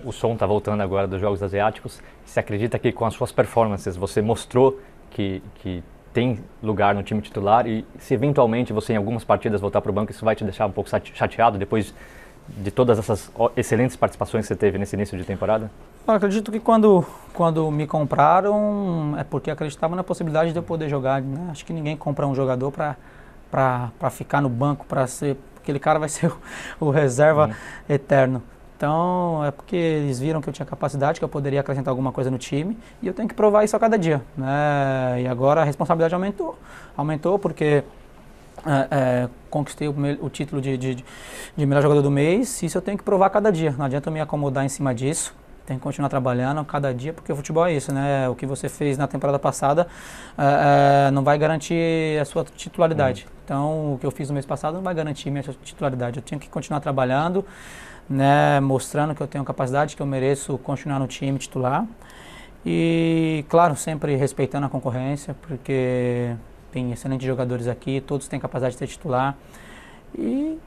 O 0.04 0.12
som 0.12 0.34
está 0.34 0.46
voltando 0.46 0.82
agora 0.82 1.06
dos 1.06 1.20
Jogos 1.20 1.42
Asiáticos. 1.42 2.00
Você 2.26 2.38
acredita 2.38 2.78
que 2.78 2.92
com 2.92 3.06
as 3.06 3.14
suas 3.14 3.32
performances 3.32 3.96
você 3.96 4.20
mostrou 4.20 4.78
que, 5.10 5.42
que 5.56 5.82
tem 6.12 6.38
lugar 6.62 6.94
no 6.94 7.02
time 7.02 7.22
titular 7.22 7.66
e 7.66 7.86
se 7.98 8.12
eventualmente 8.12 8.72
você 8.72 8.92
em 8.92 8.96
algumas 8.96 9.24
partidas 9.24 9.60
voltar 9.60 9.80
para 9.80 9.90
o 9.90 9.94
banco, 9.94 10.12
isso 10.12 10.24
vai 10.24 10.36
te 10.36 10.44
deixar 10.44 10.66
um 10.66 10.70
pouco 10.70 10.90
chate- 10.90 11.12
chateado 11.14 11.58
depois 11.58 11.94
de 12.46 12.70
todas 12.70 12.98
essas 12.98 13.32
excelentes 13.56 13.96
participações 13.96 14.44
que 14.44 14.48
você 14.48 14.56
teve 14.56 14.76
nesse 14.76 14.94
início 14.94 15.16
de 15.16 15.24
temporada? 15.24 15.70
Eu 16.06 16.12
acredito 16.12 16.52
que 16.52 16.60
quando, 16.60 17.04
quando 17.32 17.70
me 17.70 17.86
compraram 17.86 19.14
é 19.16 19.24
porque 19.24 19.50
acreditava 19.50 19.96
na 19.96 20.04
possibilidade 20.04 20.52
de 20.52 20.58
eu 20.58 20.62
poder 20.62 20.90
jogar. 20.90 21.22
Né? 21.22 21.48
Acho 21.50 21.64
que 21.64 21.72
ninguém 21.72 21.96
compra 21.96 22.26
um 22.26 22.34
jogador 22.34 22.70
para 22.70 24.10
ficar 24.10 24.42
no 24.42 24.50
banco, 24.50 24.84
para 24.84 25.06
ser. 25.06 25.38
Aquele 25.56 25.78
cara 25.78 25.98
vai 25.98 26.10
ser 26.10 26.26
o, 26.26 26.36
o 26.78 26.90
reserva 26.90 27.56
eterno. 27.88 28.42
Então 28.76 29.44
é 29.44 29.50
porque 29.50 29.76
eles 29.76 30.18
viram 30.18 30.40
que 30.40 30.48
eu 30.48 30.52
tinha 30.52 30.66
capacidade, 30.66 31.18
que 31.18 31.24
eu 31.24 31.28
poderia 31.28 31.60
acrescentar 31.60 31.92
alguma 31.92 32.12
coisa 32.12 32.30
no 32.30 32.38
time 32.38 32.76
e 33.00 33.06
eu 33.06 33.14
tenho 33.14 33.28
que 33.28 33.34
provar 33.34 33.64
isso 33.64 33.76
a 33.76 33.78
cada 33.78 33.96
dia. 33.96 34.20
Né? 34.36 35.22
E 35.22 35.28
agora 35.28 35.62
a 35.62 35.64
responsabilidade 35.64 36.14
aumentou. 36.14 36.58
Aumentou 36.96 37.38
porque 37.38 37.84
é, 38.66 38.88
é, 38.90 39.28
conquistei 39.50 39.88
o, 39.88 39.94
o 40.20 40.30
título 40.30 40.60
de, 40.60 40.76
de, 40.76 41.04
de 41.56 41.66
melhor 41.66 41.82
jogador 41.82 42.02
do 42.02 42.10
mês, 42.10 42.62
isso 42.62 42.78
eu 42.78 42.82
tenho 42.82 42.96
que 42.96 43.04
provar 43.04 43.26
a 43.26 43.30
cada 43.30 43.50
dia. 43.50 43.74
Não 43.76 43.84
adianta 43.84 44.08
eu 44.08 44.12
me 44.12 44.20
acomodar 44.20 44.64
em 44.64 44.68
cima 44.68 44.94
disso. 44.94 45.34
Tem 45.66 45.78
que 45.78 45.82
continuar 45.82 46.10
trabalhando 46.10 46.60
a 46.60 46.64
cada 46.64 46.92
dia, 46.92 47.14
porque 47.14 47.32
o 47.32 47.36
futebol 47.36 47.66
é 47.66 47.72
isso, 47.72 47.90
né? 47.90 48.28
O 48.28 48.34
que 48.34 48.44
você 48.44 48.68
fez 48.68 48.98
na 48.98 49.06
temporada 49.06 49.38
passada 49.38 49.86
é, 50.36 51.06
é, 51.08 51.10
não 51.10 51.24
vai 51.24 51.38
garantir 51.38 52.20
a 52.20 52.24
sua 52.26 52.44
titularidade. 52.44 53.26
Então, 53.44 53.94
o 53.94 53.98
que 53.98 54.04
eu 54.04 54.10
fiz 54.10 54.28
no 54.28 54.34
mês 54.34 54.44
passado 54.44 54.74
não 54.74 54.82
vai 54.82 54.94
garantir 54.94 55.30
minha 55.30 55.42
titularidade. 55.42 56.18
Eu 56.18 56.22
tenho 56.22 56.38
que 56.38 56.50
continuar 56.50 56.80
trabalhando, 56.80 57.46
né? 58.08 58.60
Mostrando 58.60 59.14
que 59.14 59.22
eu 59.22 59.26
tenho 59.26 59.44
capacidade, 59.44 59.96
que 59.96 60.02
eu 60.02 60.06
mereço 60.06 60.58
continuar 60.58 60.98
no 60.98 61.06
time 61.06 61.38
titular. 61.38 61.86
E, 62.64 63.44
claro, 63.48 63.76
sempre 63.76 64.16
respeitando 64.16 64.66
a 64.66 64.68
concorrência, 64.68 65.34
porque 65.42 66.34
tem 66.72 66.92
excelentes 66.92 67.26
jogadores 67.26 67.68
aqui, 67.68 68.00
todos 68.00 68.26
têm 68.26 68.40
capacidade 68.40 68.74
de 68.74 68.78
ser 68.78 68.86
titular. 68.86 69.36
E 70.16 70.58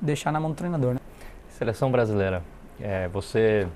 deixar 0.00 0.32
na 0.32 0.40
mão 0.40 0.50
do 0.50 0.56
treinador, 0.56 0.94
né? 0.94 1.00
Seleção 1.48 1.90
brasileira, 1.90 2.42
é, 2.80 3.06
você 3.08 3.66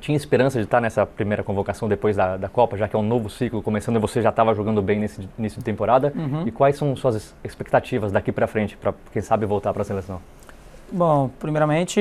tinha 0.00 0.16
esperança 0.16 0.58
de 0.58 0.64
estar 0.64 0.80
nessa 0.80 1.04
primeira 1.04 1.42
convocação 1.42 1.88
depois 1.88 2.16
da, 2.16 2.36
da 2.36 2.48
Copa, 2.48 2.76
já 2.76 2.86
que 2.86 2.94
é 2.94 2.98
um 2.98 3.02
novo 3.02 3.28
ciclo 3.28 3.62
começando 3.62 3.96
e 3.96 3.98
você 3.98 4.22
já 4.22 4.28
estava 4.28 4.54
jogando 4.54 4.80
bem 4.80 5.00
nesse 5.00 5.28
início 5.36 5.58
de 5.58 5.64
temporada? 5.64 6.12
Uhum. 6.14 6.46
E 6.46 6.52
quais 6.52 6.76
são 6.76 6.94
suas 6.94 7.34
expectativas 7.42 8.12
daqui 8.12 8.30
para 8.30 8.46
frente, 8.46 8.76
para 8.76 8.94
quem 9.12 9.20
sabe 9.20 9.44
voltar 9.44 9.72
para 9.72 9.82
a 9.82 9.84
seleção? 9.84 10.20
Bom, 10.90 11.28
primeiramente, 11.38 12.00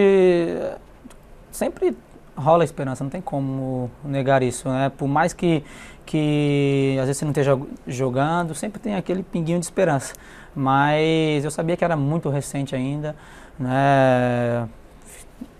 sempre 1.51 1.97
rola 2.37 2.63
esperança, 2.63 3.03
não 3.03 3.11
tem 3.11 3.19
como 3.19 3.91
negar 4.01 4.41
isso, 4.41 4.69
né? 4.69 4.89
Por 4.95 5.09
mais 5.09 5.33
que, 5.33 5.61
que 6.05 6.95
às 6.99 7.07
vezes 7.07 7.17
você 7.17 7.25
não 7.25 7.31
esteja 7.31 7.59
jogando, 7.85 8.55
sempre 8.55 8.79
tem 8.79 8.95
aquele 8.95 9.23
pinguinho 9.23 9.59
de 9.59 9.65
esperança. 9.65 10.13
Mas 10.55 11.43
eu 11.43 11.51
sabia 11.51 11.75
que 11.75 11.83
era 11.83 11.97
muito 11.97 12.29
recente 12.29 12.75
ainda, 12.75 13.13
né? 13.59 14.69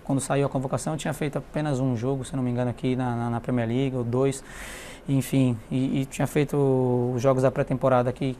Quando 0.06 0.22
saiu 0.22 0.46
a 0.46 0.50
convocação, 0.50 0.94
eu 0.94 0.98
tinha 0.98 1.14
feito 1.14 1.38
apenas 1.38 1.82
um 1.82 1.98
jogo, 1.98 2.24
se 2.24 2.34
não 2.34 2.42
me 2.42 2.50
engano, 2.50 2.70
aqui 2.70 2.96
na, 2.96 3.14
na, 3.14 3.30
na 3.30 3.42
Premier 3.42 3.68
League, 3.68 3.96
ou 3.96 4.06
dois, 4.06 4.42
enfim, 5.10 5.58
e, 5.70 6.02
e 6.02 6.06
tinha 6.06 6.26
feito 6.26 6.56
os 7.14 7.22
jogos 7.22 7.44
da 7.44 7.52
pré-temporada 7.52 8.10
aqui, 8.10 8.38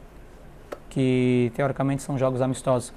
que 0.90 1.52
teoricamente 1.56 2.04
são 2.04 2.18
jogos 2.18 2.42
amistosos. 2.42 2.94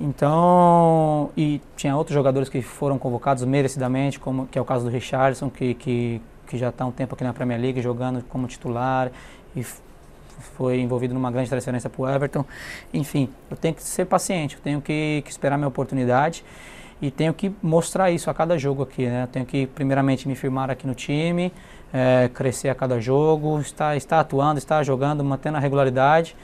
Então, 0.00 1.30
e 1.36 1.60
tinha 1.76 1.96
outros 1.96 2.14
jogadores 2.14 2.48
que 2.48 2.60
foram 2.60 2.98
convocados 2.98 3.44
merecidamente, 3.44 4.18
como 4.18 4.46
que 4.46 4.58
é 4.58 4.62
o 4.62 4.64
caso 4.64 4.84
do 4.84 4.90
Richardson, 4.90 5.48
que, 5.48 5.74
que, 5.74 6.20
que 6.46 6.58
já 6.58 6.70
está 6.70 6.84
um 6.84 6.90
tempo 6.90 7.14
aqui 7.14 7.22
na 7.22 7.32
Premier 7.32 7.60
League 7.60 7.80
jogando 7.80 8.22
como 8.28 8.46
titular 8.48 9.10
e 9.54 9.64
foi 10.56 10.80
envolvido 10.80 11.14
numa 11.14 11.30
grande 11.30 11.48
transferência 11.48 11.88
para 11.88 12.02
o 12.02 12.08
Everton. 12.08 12.44
Enfim, 12.92 13.28
eu 13.50 13.56
tenho 13.56 13.74
que 13.74 13.82
ser 13.82 14.04
paciente, 14.04 14.56
eu 14.56 14.62
tenho 14.62 14.80
que, 14.80 15.22
que 15.24 15.30
esperar 15.30 15.56
minha 15.56 15.68
oportunidade 15.68 16.44
e 17.00 17.10
tenho 17.10 17.32
que 17.32 17.54
mostrar 17.62 18.10
isso 18.10 18.30
a 18.30 18.34
cada 18.34 18.58
jogo 18.58 18.82
aqui, 18.82 19.06
né? 19.06 19.24
Eu 19.24 19.28
tenho 19.28 19.46
que 19.46 19.66
primeiramente 19.66 20.26
me 20.26 20.34
firmar 20.34 20.70
aqui 20.70 20.86
no 20.86 20.94
time, 20.94 21.52
eh, 21.92 22.30
crescer 22.34 22.68
a 22.68 22.74
cada 22.74 23.00
jogo, 23.00 23.60
estar, 23.60 23.96
estar 23.96 24.20
atuando, 24.20 24.58
estar 24.58 24.82
jogando, 24.82 25.22
mantendo 25.22 25.56
a 25.56 25.60
regularidade 25.60 26.36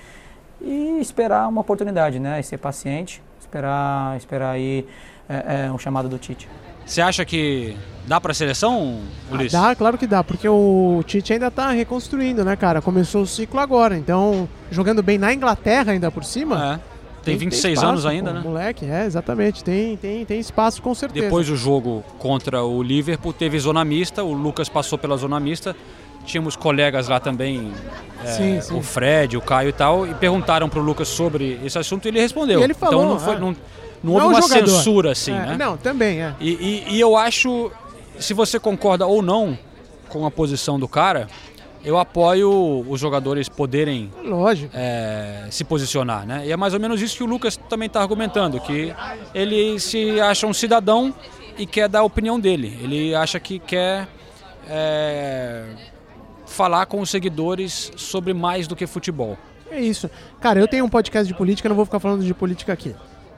e 0.60 0.98
esperar 1.00 1.48
uma 1.48 1.62
oportunidade, 1.62 2.18
né? 2.18 2.38
E 2.38 2.42
ser 2.42 2.58
paciente, 2.58 3.22
esperar, 3.50 4.16
esperar 4.16 4.50
aí 4.52 4.86
é, 5.28 5.66
é, 5.66 5.72
um 5.72 5.78
chamado 5.78 6.08
do 6.08 6.18
Tite. 6.18 6.48
Você 6.86 7.00
acha 7.00 7.24
que 7.24 7.76
dá 8.06 8.20
para 8.20 8.32
a 8.32 8.34
seleção, 8.34 9.00
Ulisses? 9.30 9.52
Dá, 9.52 9.74
claro 9.74 9.98
que 9.98 10.06
dá, 10.06 10.24
porque 10.24 10.48
o 10.48 11.02
Tite 11.06 11.32
ainda 11.32 11.50
tá 11.50 11.70
reconstruindo, 11.70 12.44
né, 12.44 12.56
cara? 12.56 12.80
Começou 12.80 13.22
o 13.22 13.26
ciclo 13.26 13.60
agora, 13.60 13.96
então 13.96 14.48
jogando 14.70 15.02
bem 15.02 15.18
na 15.18 15.32
Inglaterra 15.34 15.92
ainda 15.92 16.10
por 16.10 16.24
cima. 16.24 16.80
É. 16.86 17.00
Tem 17.22 17.36
26 17.36 17.74
espaço, 17.74 17.86
anos 17.86 18.06
ainda, 18.06 18.30
pô, 18.30 18.36
né? 18.36 18.42
Moleque, 18.42 18.86
é, 18.86 19.04
exatamente. 19.04 19.62
Tem, 19.62 19.94
tem, 19.96 20.24
tem 20.24 20.40
espaço 20.40 20.80
com 20.80 20.94
certeza. 20.94 21.26
Depois 21.26 21.48
do 21.48 21.54
jogo 21.54 22.02
contra 22.18 22.64
o 22.64 22.82
Liverpool, 22.82 23.32
teve 23.32 23.58
zona 23.58 23.84
mista, 23.84 24.24
o 24.24 24.32
Lucas 24.32 24.70
passou 24.70 24.96
pela 24.96 25.16
zona 25.18 25.38
mista. 25.38 25.76
Tínhamos 26.24 26.54
colegas 26.56 27.08
lá 27.08 27.18
também, 27.18 27.72
é, 28.24 28.26
Sim, 28.28 28.60
sim. 28.60 28.76
o 28.78 28.82
Fred, 28.82 29.36
o 29.36 29.40
Caio 29.40 29.70
e 29.70 29.72
tal, 29.72 30.06
e 30.06 30.14
perguntaram 30.14 30.68
pro 30.68 30.80
Lucas 30.80 31.08
sobre 31.08 31.58
esse 31.64 31.78
assunto 31.78 32.04
e 32.04 32.08
ele 32.08 32.20
respondeu. 32.20 32.60
E 32.60 32.62
ele 32.64 32.74
falou, 32.74 33.02
então 33.02 33.14
não, 33.14 33.18
foi, 33.20 33.34
é. 33.34 33.38
não, 33.38 33.56
não 34.02 34.12
houve 34.12 34.24
é 34.24 34.28
um 34.28 34.32
uma 34.32 34.42
jogador. 34.42 34.68
censura 34.68 35.12
assim, 35.12 35.32
É, 35.32 35.46
né? 35.46 35.56
Não, 35.58 35.76
também 35.76 36.22
é. 36.22 36.34
E, 36.38 36.50
e- 36.50 36.94
e 36.96 37.00
eu 37.00 37.16
acho, 37.16 37.72
se 38.18 38.32
você 38.34 38.60
concorda 38.60 39.06
ou 39.06 39.22
não 39.22 39.58
com 40.08 40.24
a 40.26 40.30
posição 40.30 40.78
do 40.78 40.86
cara, 40.86 41.26
eu 41.82 41.98
apoio 41.98 42.84
os 42.86 43.00
jogadores 43.00 43.48
poderem 43.48 44.10
Lógico. 44.22 44.70
é, 44.74 45.46
se 45.50 45.64
posicionar, 45.64 46.26
né? 46.26 46.42
E 46.44 46.52
é 46.52 46.56
mais 46.56 46.74
ou 46.74 46.80
menos 46.80 47.00
isso 47.00 47.16
que 47.16 47.22
o 47.24 47.26
Lucas 47.26 47.56
também 47.68 47.86
está 47.86 48.02
argumentando, 48.02 48.60
que 48.60 48.94
ele 49.34 49.80
se 49.80 50.20
acha 50.20 50.46
um 50.46 50.52
cidadão 50.52 51.14
e 51.56 51.64
quer 51.64 51.88
dar 51.88 52.00
a 52.00 52.04
opinião 52.04 52.38
dele. 52.38 52.78
Ele 52.82 53.14
acha 53.14 53.40
que 53.40 53.58
quer 53.58 54.06
é, 54.68 55.64
falar 56.50 56.86
com 56.86 57.00
os 57.00 57.08
seguidores 57.08 57.92
sobre 57.96 58.34
mais 58.34 58.66
do 58.66 58.76
que 58.76 58.86
futebol. 58.86 59.38
É 59.70 59.80
isso. 59.80 60.10
Cara, 60.40 60.58
eu 60.58 60.66
tenho 60.66 60.84
um 60.84 60.88
podcast 60.88 61.26
de 61.26 61.38
política, 61.38 61.68
não 61.68 61.76
vou 61.76 61.84
ficar 61.84 62.00
falando 62.00 62.24
de 62.24 62.34
política 62.34 62.72
aqui. 62.72 62.94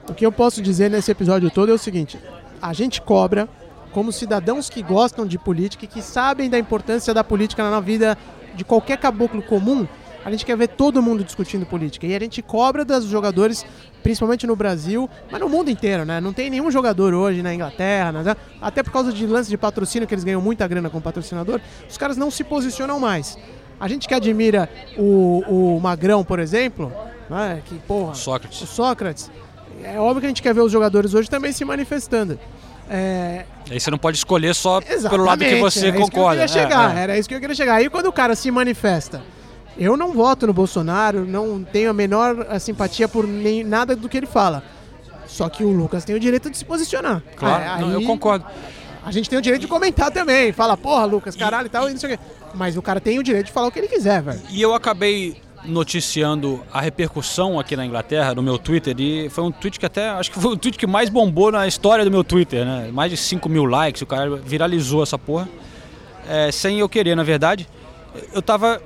O 0.09 0.13
que 0.13 0.25
eu 0.25 0.31
posso 0.31 0.61
dizer 0.61 0.89
nesse 0.89 1.11
episódio 1.11 1.49
todo 1.51 1.71
é 1.71 1.73
o 1.73 1.77
seguinte: 1.77 2.19
a 2.61 2.73
gente 2.73 3.01
cobra 3.01 3.47
como 3.91 4.11
cidadãos 4.11 4.69
que 4.69 4.81
gostam 4.81 5.25
de 5.27 5.37
política 5.37 5.85
e 5.85 5.87
que 5.87 6.01
sabem 6.01 6.49
da 6.49 6.57
importância 6.57 7.13
da 7.13 7.23
política 7.23 7.69
na 7.69 7.79
vida 7.79 8.17
de 8.55 8.65
qualquer 8.65 8.97
caboclo 8.97 9.43
comum. 9.43 9.87
A 10.25 10.31
gente 10.31 10.45
quer 10.45 10.55
ver 10.55 10.67
todo 10.69 11.01
mundo 11.01 11.23
discutindo 11.23 11.65
política. 11.65 12.07
E 12.07 12.15
a 12.15 12.19
gente 12.19 12.41
cobra 12.41 12.85
dos 12.85 13.05
jogadores, 13.05 13.65
principalmente 14.01 14.47
no 14.47 14.55
Brasil, 14.55 15.09
mas 15.29 15.39
no 15.41 15.49
mundo 15.49 15.69
inteiro, 15.69 16.05
né? 16.05 16.21
Não 16.21 16.31
tem 16.31 16.49
nenhum 16.49 16.71
jogador 16.71 17.13
hoje 17.13 17.41
na 17.41 17.53
Inglaterra, 17.53 18.11
na- 18.11 18.37
até 18.61 18.81
por 18.83 18.91
causa 18.91 19.11
de 19.11 19.25
lance 19.27 19.49
de 19.49 19.57
patrocínio, 19.57 20.07
que 20.07 20.13
eles 20.13 20.23
ganham 20.23 20.41
muita 20.41 20.67
grana 20.67 20.89
com 20.89 21.01
patrocinador, 21.01 21.59
os 21.89 21.97
caras 21.97 22.15
não 22.15 22.31
se 22.31 22.43
posicionam 22.43 22.99
mais. 22.99 23.37
A 23.79 23.87
gente 23.87 24.07
que 24.07 24.13
admira 24.13 24.69
o, 24.97 25.75
o 25.75 25.79
Magrão, 25.81 26.23
por 26.23 26.39
exemplo, 26.39 26.91
né, 27.29 27.61
que 27.65 27.75
porra, 27.79 28.13
Sócrates. 28.15 28.61
o 28.61 28.65
Sócrates, 28.67 29.29
é 29.83 29.99
óbvio 29.99 30.21
que 30.21 30.25
a 30.27 30.29
gente 30.29 30.41
quer 30.41 30.53
ver 30.53 30.61
os 30.61 30.71
jogadores 30.71 31.13
hoje 31.13 31.29
também 31.29 31.51
se 31.51 31.65
manifestando. 31.65 32.39
É, 32.89 33.45
Aí 33.69 33.79
você 33.79 33.89
não 33.89 33.97
pode 33.97 34.17
escolher 34.17 34.53
só 34.53 34.79
exatamente, 34.79 35.09
pelo 35.09 35.23
lado 35.25 35.39
que 35.43 35.55
você 35.55 35.87
era 35.87 35.97
concorda. 35.97 36.43
Isso 36.45 36.53
que 36.53 36.59
eu 36.59 36.67
queria 36.67 36.77
chegar, 36.77 36.95
É, 36.95 36.99
é. 36.99 37.03
Era 37.03 37.17
isso 37.17 37.27
que 37.29 37.35
eu 37.35 37.39
queria 37.39 37.55
chegar. 37.55 37.75
Aí 37.75 37.89
quando 37.89 38.07
o 38.07 38.11
cara 38.13 38.35
se 38.35 38.51
manifesta, 38.51 39.21
eu 39.77 39.95
não 39.97 40.11
voto 40.13 40.45
no 40.47 40.53
Bolsonaro, 40.53 41.25
não 41.25 41.63
tenho 41.63 41.89
a 41.89 41.93
menor 41.93 42.45
eh, 42.49 42.59
simpatia 42.59 43.07
por 43.07 43.27
nem 43.27 43.63
nada 43.63 43.95
do 43.95 44.07
que 44.09 44.17
ele 44.17 44.25
fala. 44.27 44.63
Só 45.27 45.49
que 45.49 45.63
o 45.63 45.71
Lucas 45.71 46.05
tem 46.05 46.15
o 46.15 46.19
direito 46.19 46.49
de 46.49 46.57
se 46.57 46.65
posicionar. 46.65 47.21
Claro, 47.35 47.63
É, 47.63 47.81
não, 47.81 47.91
eu 47.91 47.99
aí- 47.99 48.05
concordo. 48.05 48.45
A 49.05 49.11
gente 49.11 49.29
tem 49.29 49.37
o 49.37 49.41
direito 49.41 49.63
de 49.63 49.67
comentar 49.67 50.09
também. 50.11 50.53
Fala, 50.53 50.77
porra, 50.77 51.03
Lucas, 51.05 51.35
caralho 51.35 51.65
e 51.65 51.69
tal, 51.69 51.89
e 51.89 51.91
não 51.91 51.99
sei 51.99 52.13
o 52.13 52.17
quê. 52.17 52.23
Mas 52.53 52.77
o 52.77 52.81
cara 52.81 53.01
tem 53.01 53.19
o 53.19 53.23
direito 53.23 53.47
de 53.47 53.51
falar 53.51 53.67
o 53.67 53.71
que 53.71 53.79
ele 53.79 53.87
quiser, 53.89 54.21
velho. 54.21 54.39
E 54.49 54.61
eu 54.61 54.73
acabei 54.73 55.35
noticiando 55.65 56.61
a 56.71 56.79
repercussão 56.79 57.59
aqui 57.59 57.75
na 57.75 57.85
Inglaterra 57.85 58.33
no 58.35 58.41
meu 58.43 58.57
Twitter 58.57 58.95
e 58.99 59.29
foi 59.29 59.43
um 59.43 59.51
tweet 59.51 59.79
que 59.79 59.85
até 59.85 60.09
acho 60.09 60.29
que 60.31 60.39
foi 60.39 60.51
o 60.53 60.57
tweet 60.57 60.77
que 60.77 60.85
mais 60.87 61.09
bombou 61.09 61.51
na 61.51 61.67
história 61.67 62.05
do 62.05 62.11
meu 62.11 62.23
Twitter, 62.23 62.63
né? 62.65 62.89
Mais 62.93 63.09
de 63.11 63.17
5 63.17 63.49
mil 63.49 63.65
likes, 63.65 64.01
o 64.01 64.05
cara 64.05 64.29
viralizou 64.37 65.03
essa 65.03 65.17
porra. 65.17 65.49
É, 66.29 66.51
sem 66.51 66.79
eu 66.79 66.87
querer, 66.87 67.15
na 67.15 67.23
verdade. 67.23 67.67
Eu 68.33 68.41
tava. 68.41 68.81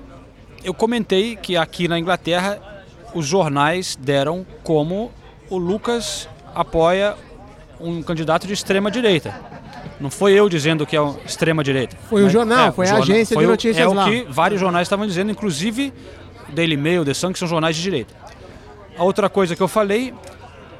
Eu 0.63 0.73
comentei 0.73 1.35
que 1.35 1.55
aqui 1.55 1.87
na 1.87 1.97
Inglaterra 1.99 2.59
os 3.13 3.25
jornais 3.25 3.97
deram 3.99 4.45
como 4.63 5.11
o 5.49 5.57
Lucas 5.57 6.27
apoia 6.53 7.15
um 7.79 8.01
candidato 8.01 8.47
de 8.47 8.53
extrema 8.53 8.91
direita. 8.91 9.33
Não 9.99 10.09
foi 10.11 10.33
eu 10.33 10.49
dizendo 10.49 10.85
que 10.85 10.95
é 10.95 11.01
um 11.01 11.15
extrema 11.25 11.63
direita. 11.63 11.95
Foi 12.09 12.23
o 12.23 12.29
jornal, 12.29 12.71
foi 12.73 12.85
a 12.85 12.89
jorna- 12.89 13.03
agência 13.03 13.33
de 13.33 13.33
foi 13.35 13.45
o- 13.45 13.49
notícias 13.49 13.77
É 13.85 13.87
lá. 13.87 14.05
o 14.05 14.09
que 14.09 14.25
vários 14.29 14.59
jornais 14.59 14.85
estavam 14.85 15.07
dizendo, 15.07 15.31
inclusive 15.31 15.93
Daily 16.49 16.77
Mail, 16.77 17.03
The 17.05 17.13
Sun, 17.13 17.33
que 17.33 17.39
são 17.39 17.47
jornais 17.47 17.75
de 17.75 17.81
direita. 17.81 18.13
A 18.97 19.03
outra 19.03 19.29
coisa 19.29 19.55
que 19.55 19.61
eu 19.61 19.67
falei 19.67 20.13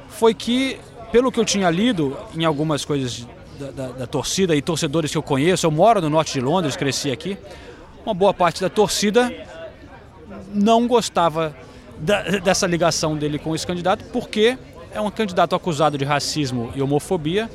foi 0.08 0.34
que, 0.34 0.78
pelo 1.10 1.32
que 1.32 1.40
eu 1.40 1.44
tinha 1.44 1.68
lido 1.70 2.16
em 2.36 2.44
algumas 2.44 2.84
coisas 2.84 3.26
da, 3.58 3.70
da- 3.70 3.88
da 3.92 4.06
torcida 4.06 4.54
e 4.54 4.62
torcedores 4.62 5.10
que 5.10 5.18
eu 5.18 5.22
conheço, 5.22 5.66
eu 5.66 5.70
moro 5.70 6.00
no 6.00 6.10
norte 6.10 6.32
de 6.34 6.40
Londres, 6.40 6.76
cresci 6.76 7.10
aqui, 7.10 7.36
uma 8.04 8.14
boa 8.14 8.32
parte 8.34 8.60
da 8.60 8.68
torcida 8.68 9.32
não 10.52 10.86
gostava 10.86 11.54
da- 11.98 12.22
dessa 12.22 12.66
ligação 12.66 13.16
dele 13.16 13.38
com 13.38 13.54
esse 13.54 13.66
candidato, 13.66 14.04
porque 14.12 14.56
é 14.92 15.00
um 15.00 15.10
candidato 15.10 15.54
acusado 15.54 15.98
de 15.98 16.04
racismo 16.04 16.72
e 16.74 16.82
homofobia, 16.82 17.50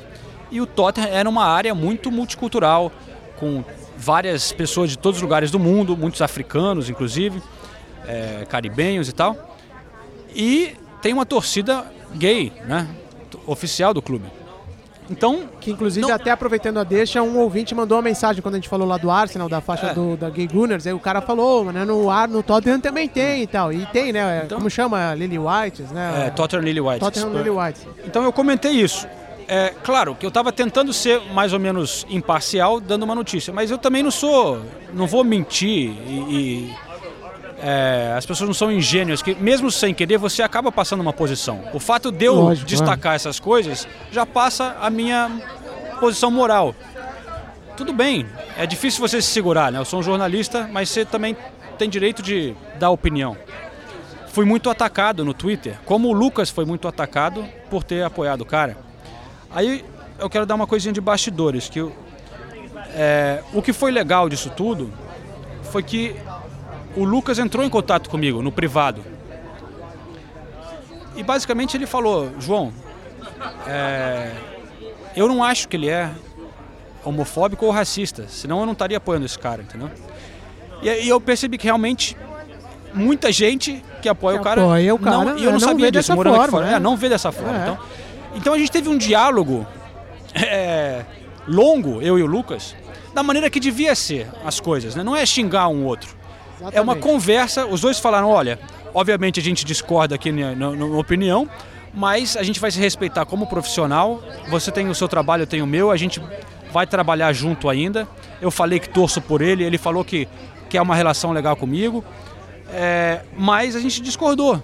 e 0.50 0.60
o 0.60 0.66
Tottenham 0.66 1.08
era 1.08 1.28
uma 1.28 1.44
área 1.44 1.74
muito 1.74 2.10
multicultural, 2.10 2.92
com 3.36 3.64
várias 3.96 4.52
pessoas 4.52 4.90
de 4.90 4.98
todos 4.98 5.18
os 5.18 5.22
lugares 5.22 5.50
do 5.50 5.58
mundo, 5.58 5.96
muitos 5.96 6.22
africanos, 6.22 6.88
inclusive, 6.88 7.42
eh, 8.06 8.46
caribenhos 8.48 9.08
e 9.08 9.12
tal. 9.12 9.56
E 10.34 10.76
tem 11.00 11.12
uma 11.12 11.26
torcida 11.26 11.84
gay, 12.14 12.52
né? 12.66 12.88
Oficial 13.46 13.92
do 13.92 14.00
clube. 14.00 14.26
Então, 15.10 15.42
Que 15.60 15.70
inclusive, 15.70 16.10
até 16.10 16.30
aproveitando 16.30 16.78
a 16.78 16.84
deixa, 16.84 17.22
um 17.22 17.38
ouvinte 17.38 17.74
mandou 17.74 17.96
uma 17.98 18.02
mensagem 18.02 18.40
quando 18.42 18.54
a 18.54 18.58
gente 18.58 18.68
falou 18.68 18.88
lá 18.88 18.96
do 18.96 19.10
Arsenal, 19.10 19.48
da 19.48 19.60
faixa 19.60 19.88
É. 19.88 19.94
do, 19.94 20.16
da 20.16 20.30
Gay 20.30 20.46
Gunners, 20.46 20.86
aí 20.86 20.94
o 20.94 20.98
cara 20.98 21.20
falou, 21.20 21.70
né, 21.72 21.84
no, 21.84 22.08
ar, 22.10 22.26
no 22.26 22.42
Tottenham 22.42 22.80
também 22.80 23.06
tem 23.08 23.42
e 23.42 23.46
tal. 23.46 23.72
E 23.72 23.84
tem, 23.86 24.12
né? 24.12 24.42
Então- 24.46 24.56
como 24.58 24.70
chama? 24.70 25.14
Lily 25.14 25.38
White, 25.38 25.82
né? 25.92 26.24
é, 26.26 26.30
Tottenham 26.30 26.62
Lily 26.62 26.80
White. 26.80 27.00
Tottenham 27.00 27.32
Lily 27.32 27.50
White. 27.50 27.80
Então 28.06 28.24
eu 28.24 28.32
comentei 28.32 28.72
isso. 28.72 29.06
É 29.46 29.74
claro 29.82 30.14
que 30.14 30.24
eu 30.24 30.28
estava 30.28 30.50
tentando 30.50 30.90
ser 30.90 31.20
mais 31.34 31.52
ou 31.52 31.58
menos 31.60 32.06
imparcial, 32.08 32.80
dando 32.80 33.02
uma 33.02 33.14
notícia, 33.14 33.52
mas 33.52 33.70
eu 33.70 33.76
também 33.76 34.02
não 34.02 34.10
sou, 34.10 34.58
não 34.94 35.06
vou 35.06 35.22
mentir 35.22 35.90
e, 36.08 36.14
e, 36.30 36.74
é, 37.66 38.12
as 38.14 38.26
pessoas 38.26 38.46
não 38.46 38.52
são 38.52 38.70
ingênuas 38.70 39.22
que 39.22 39.34
mesmo 39.34 39.70
sem 39.70 39.94
querer 39.94 40.18
você 40.18 40.42
acaba 40.42 40.70
passando 40.70 41.00
uma 41.00 41.14
posição. 41.14 41.64
O 41.72 41.80
fato 41.80 42.12
de 42.12 42.26
eu 42.26 42.34
Lógico, 42.34 42.66
destacar 42.66 43.14
essas 43.14 43.40
coisas 43.40 43.88
já 44.12 44.26
passa 44.26 44.76
a 44.82 44.90
minha 44.90 45.30
posição 45.98 46.30
moral. 46.30 46.74
Tudo 47.74 47.94
bem, 47.94 48.26
é 48.58 48.66
difícil 48.66 49.00
você 49.00 49.22
se 49.22 49.28
segurar, 49.28 49.72
né? 49.72 49.78
Eu 49.78 49.84
sou 49.86 50.00
um 50.00 50.02
jornalista, 50.02 50.68
mas 50.70 50.90
você 50.90 51.06
também 51.06 51.34
tem 51.78 51.88
direito 51.88 52.22
de 52.22 52.54
dar 52.78 52.90
opinião. 52.90 53.34
Fui 54.28 54.44
muito 54.44 54.68
atacado 54.68 55.24
no 55.24 55.32
Twitter, 55.32 55.78
como 55.86 56.08
o 56.08 56.12
Lucas 56.12 56.50
foi 56.50 56.66
muito 56.66 56.86
atacado 56.86 57.48
por 57.70 57.82
ter 57.82 58.04
apoiado 58.04 58.42
o 58.42 58.46
cara. 58.46 58.76
Aí 59.50 59.82
eu 60.18 60.28
quero 60.28 60.44
dar 60.44 60.54
uma 60.54 60.66
coisinha 60.66 60.92
de 60.92 61.00
bastidores, 61.00 61.70
que 61.70 61.80
é, 62.94 63.42
o 63.54 63.62
que 63.62 63.72
foi 63.72 63.90
legal 63.90 64.28
disso 64.28 64.50
tudo 64.50 64.92
foi 65.62 65.82
que 65.82 66.14
o 66.96 67.04
Lucas 67.04 67.38
entrou 67.38 67.64
em 67.64 67.68
contato 67.68 68.08
comigo 68.08 68.42
no 68.42 68.52
privado. 68.52 69.04
E 71.16 71.22
basicamente 71.22 71.76
ele 71.76 71.86
falou, 71.86 72.30
João, 72.40 72.72
é, 73.66 74.32
eu 75.14 75.28
não 75.28 75.42
acho 75.42 75.68
que 75.68 75.76
ele 75.76 75.88
é 75.88 76.10
homofóbico 77.04 77.66
ou 77.66 77.70
racista, 77.72 78.26
senão 78.28 78.60
eu 78.60 78.66
não 78.66 78.72
estaria 78.72 78.96
apoiando 78.96 79.26
esse 79.26 79.38
cara, 79.38 79.62
entendeu? 79.62 79.90
E 80.82 80.88
aí 80.88 81.08
eu 81.08 81.20
percebi 81.20 81.56
que 81.56 81.64
realmente 81.64 82.16
muita 82.92 83.30
gente 83.30 83.82
que 84.00 84.08
apoia 84.08 84.36
Que 84.36 84.40
o 84.40 84.44
cara, 84.44 84.62
apoia 84.62 84.94
o 84.94 84.98
cara, 84.98 85.16
não, 85.16 85.38
e 85.38 85.44
eu 85.44 85.50
é, 85.50 85.52
não, 85.52 85.52
não 85.52 85.60
sabia 85.60 85.86
vê 85.86 85.90
disso, 85.92 86.08
dessa 86.08 86.16
morando 86.16 86.34
aqui 86.34 86.42
forma, 86.50 86.58
fora. 86.58 86.70
né? 86.70 86.76
É, 86.76 86.80
não 86.80 86.96
vê 86.96 87.08
dessa 87.08 87.32
forma. 87.32 87.56
É. 87.56 87.62
Então, 87.62 87.78
então 88.34 88.54
a 88.54 88.58
gente 88.58 88.70
teve 88.70 88.88
um 88.88 88.98
diálogo 88.98 89.66
é, 90.34 91.04
longo, 91.46 92.02
eu 92.02 92.18
e 92.18 92.22
o 92.22 92.26
Lucas, 92.26 92.74
da 93.14 93.22
maneira 93.22 93.48
que 93.48 93.60
devia 93.60 93.94
ser 93.94 94.28
as 94.44 94.58
coisas, 94.58 94.94
né? 94.94 95.02
Não 95.02 95.14
é 95.14 95.24
xingar 95.24 95.68
um 95.68 95.84
outro. 95.84 96.23
É 96.60 96.64
uma 96.64 96.68
Exatamente. 96.70 96.98
conversa, 97.02 97.66
os 97.66 97.80
dois 97.80 97.98
falaram, 97.98 98.28
olha, 98.30 98.58
obviamente 98.94 99.40
a 99.40 99.42
gente 99.42 99.64
discorda 99.64 100.14
aqui 100.14 100.30
na, 100.32 100.54
na- 100.54 100.70
na 100.70 100.84
opinião, 100.98 101.48
mas 101.92 102.36
a 102.36 102.42
gente 102.42 102.58
vai 102.60 102.70
se 102.70 102.78
respeitar 102.80 103.24
como 103.26 103.46
profissional, 103.46 104.22
você 104.48 104.70
tem 104.70 104.88
o 104.88 104.94
seu 104.94 105.08
trabalho, 105.08 105.42
eu 105.42 105.46
tenho 105.46 105.64
o 105.64 105.66
meu, 105.66 105.90
a 105.90 105.96
gente 105.96 106.20
vai 106.72 106.86
trabalhar 106.86 107.32
junto 107.32 107.68
ainda. 107.68 108.06
Eu 108.40 108.50
falei 108.50 108.78
que 108.80 108.88
torço 108.88 109.20
por 109.20 109.40
ele, 109.40 109.62
ele 109.64 109.78
falou 109.78 110.04
que 110.04 110.26
quer 110.68 110.80
uma 110.82 110.94
relação 110.96 111.30
legal 111.32 111.54
comigo, 111.56 112.04
é, 112.72 113.20
mas 113.36 113.76
a 113.76 113.80
gente 113.80 114.00
discordou. 114.00 114.62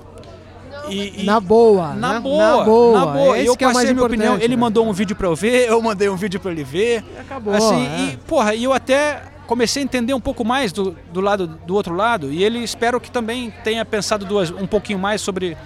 E, 0.89 1.23
e- 1.23 1.25
Na 1.25 1.39
boa, 1.39 1.95
na 1.95 2.15
né? 2.15 2.21
boa, 2.21 2.57
na 2.59 2.65
boa. 2.65 2.99
na 3.01 3.07
boa. 3.07 3.39
Esse 3.39 3.47
eu 3.47 3.57
que 3.57 3.65
é 3.65 3.69
passei 3.69 3.85
mais 3.85 3.95
minha 3.95 4.07
opinião. 4.07 4.35
Ele 4.37 4.57
né? 4.57 4.61
mandou 4.61 4.87
um 4.89 4.93
vídeo 4.93 5.15
pra 5.15 5.29
eu 5.29 5.37
ver, 5.37 5.69
eu 5.71 5.81
mandei 5.83 6.09
um 6.09 6.17
vídeo 6.17 6.41
pra 6.41 6.51
ele 6.51 6.65
ver. 6.65 7.05
Acabou, 7.21 7.55
Assim, 7.55 7.87
é. 7.87 8.01
e, 8.13 8.17
porra, 8.27 8.55
e 8.55 8.65
eu 8.65 8.73
até 8.73 9.23
comecei 9.51 9.83
a 9.83 9.85
entender 9.85 10.15
um 10.15 10.21
pouco 10.21 10.45
mais 10.45 10.71
do, 10.71 10.97
do 11.13 11.21
lado 11.21 11.49
do 11.49 11.75
outro 11.75 11.93
lado 11.93 12.33
e 12.33 12.45
ele 12.45 12.61
espero 12.61 13.01
que 13.01 13.11
também 13.11 13.53
tenha 13.65 13.85
pensado 13.85 14.25
duas, 14.25 14.49
um 14.49 14.65
pouquinho 14.65 14.97
mais 14.97 15.21
sobre 15.21 15.57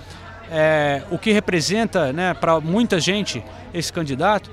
é, 0.50 1.02
o 1.10 1.18
que 1.18 1.30
representa 1.32 2.10
né, 2.10 2.32
para 2.32 2.58
muita 2.60 2.98
gente 2.98 3.44
esse 3.74 3.92
candidato. 3.92 4.50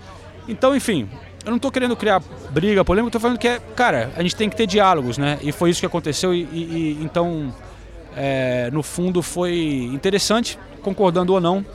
Então, 0.50 0.76
enfim, 0.76 1.08
eu 1.46 1.50
não 1.50 1.56
estou 1.56 1.72
querendo 1.72 1.96
criar 1.96 2.22
briga, 2.50 2.84
polêmica, 2.84 3.08
estou 3.08 3.22
falando 3.22 3.38
que 3.38 3.48
é, 3.48 3.62
cara, 3.74 4.12
a 4.18 4.22
gente 4.22 4.36
tem 4.36 4.50
que 4.50 4.56
ter 4.58 4.68
diálogos, 4.68 5.18
né? 5.18 5.40
E 5.42 5.54
foi 5.54 5.70
isso 5.70 5.80
que 5.80 5.86
aconteceu 5.86 6.34
e, 6.34 6.42
e, 6.52 6.98
e 7.00 7.04
então, 7.04 7.56
é, 8.18 8.70
no 8.74 8.84
fundo, 8.84 9.22
foi 9.22 9.90
interessante, 9.94 10.60
concordando 10.82 11.32
ou 11.32 11.40
não, 11.40 11.66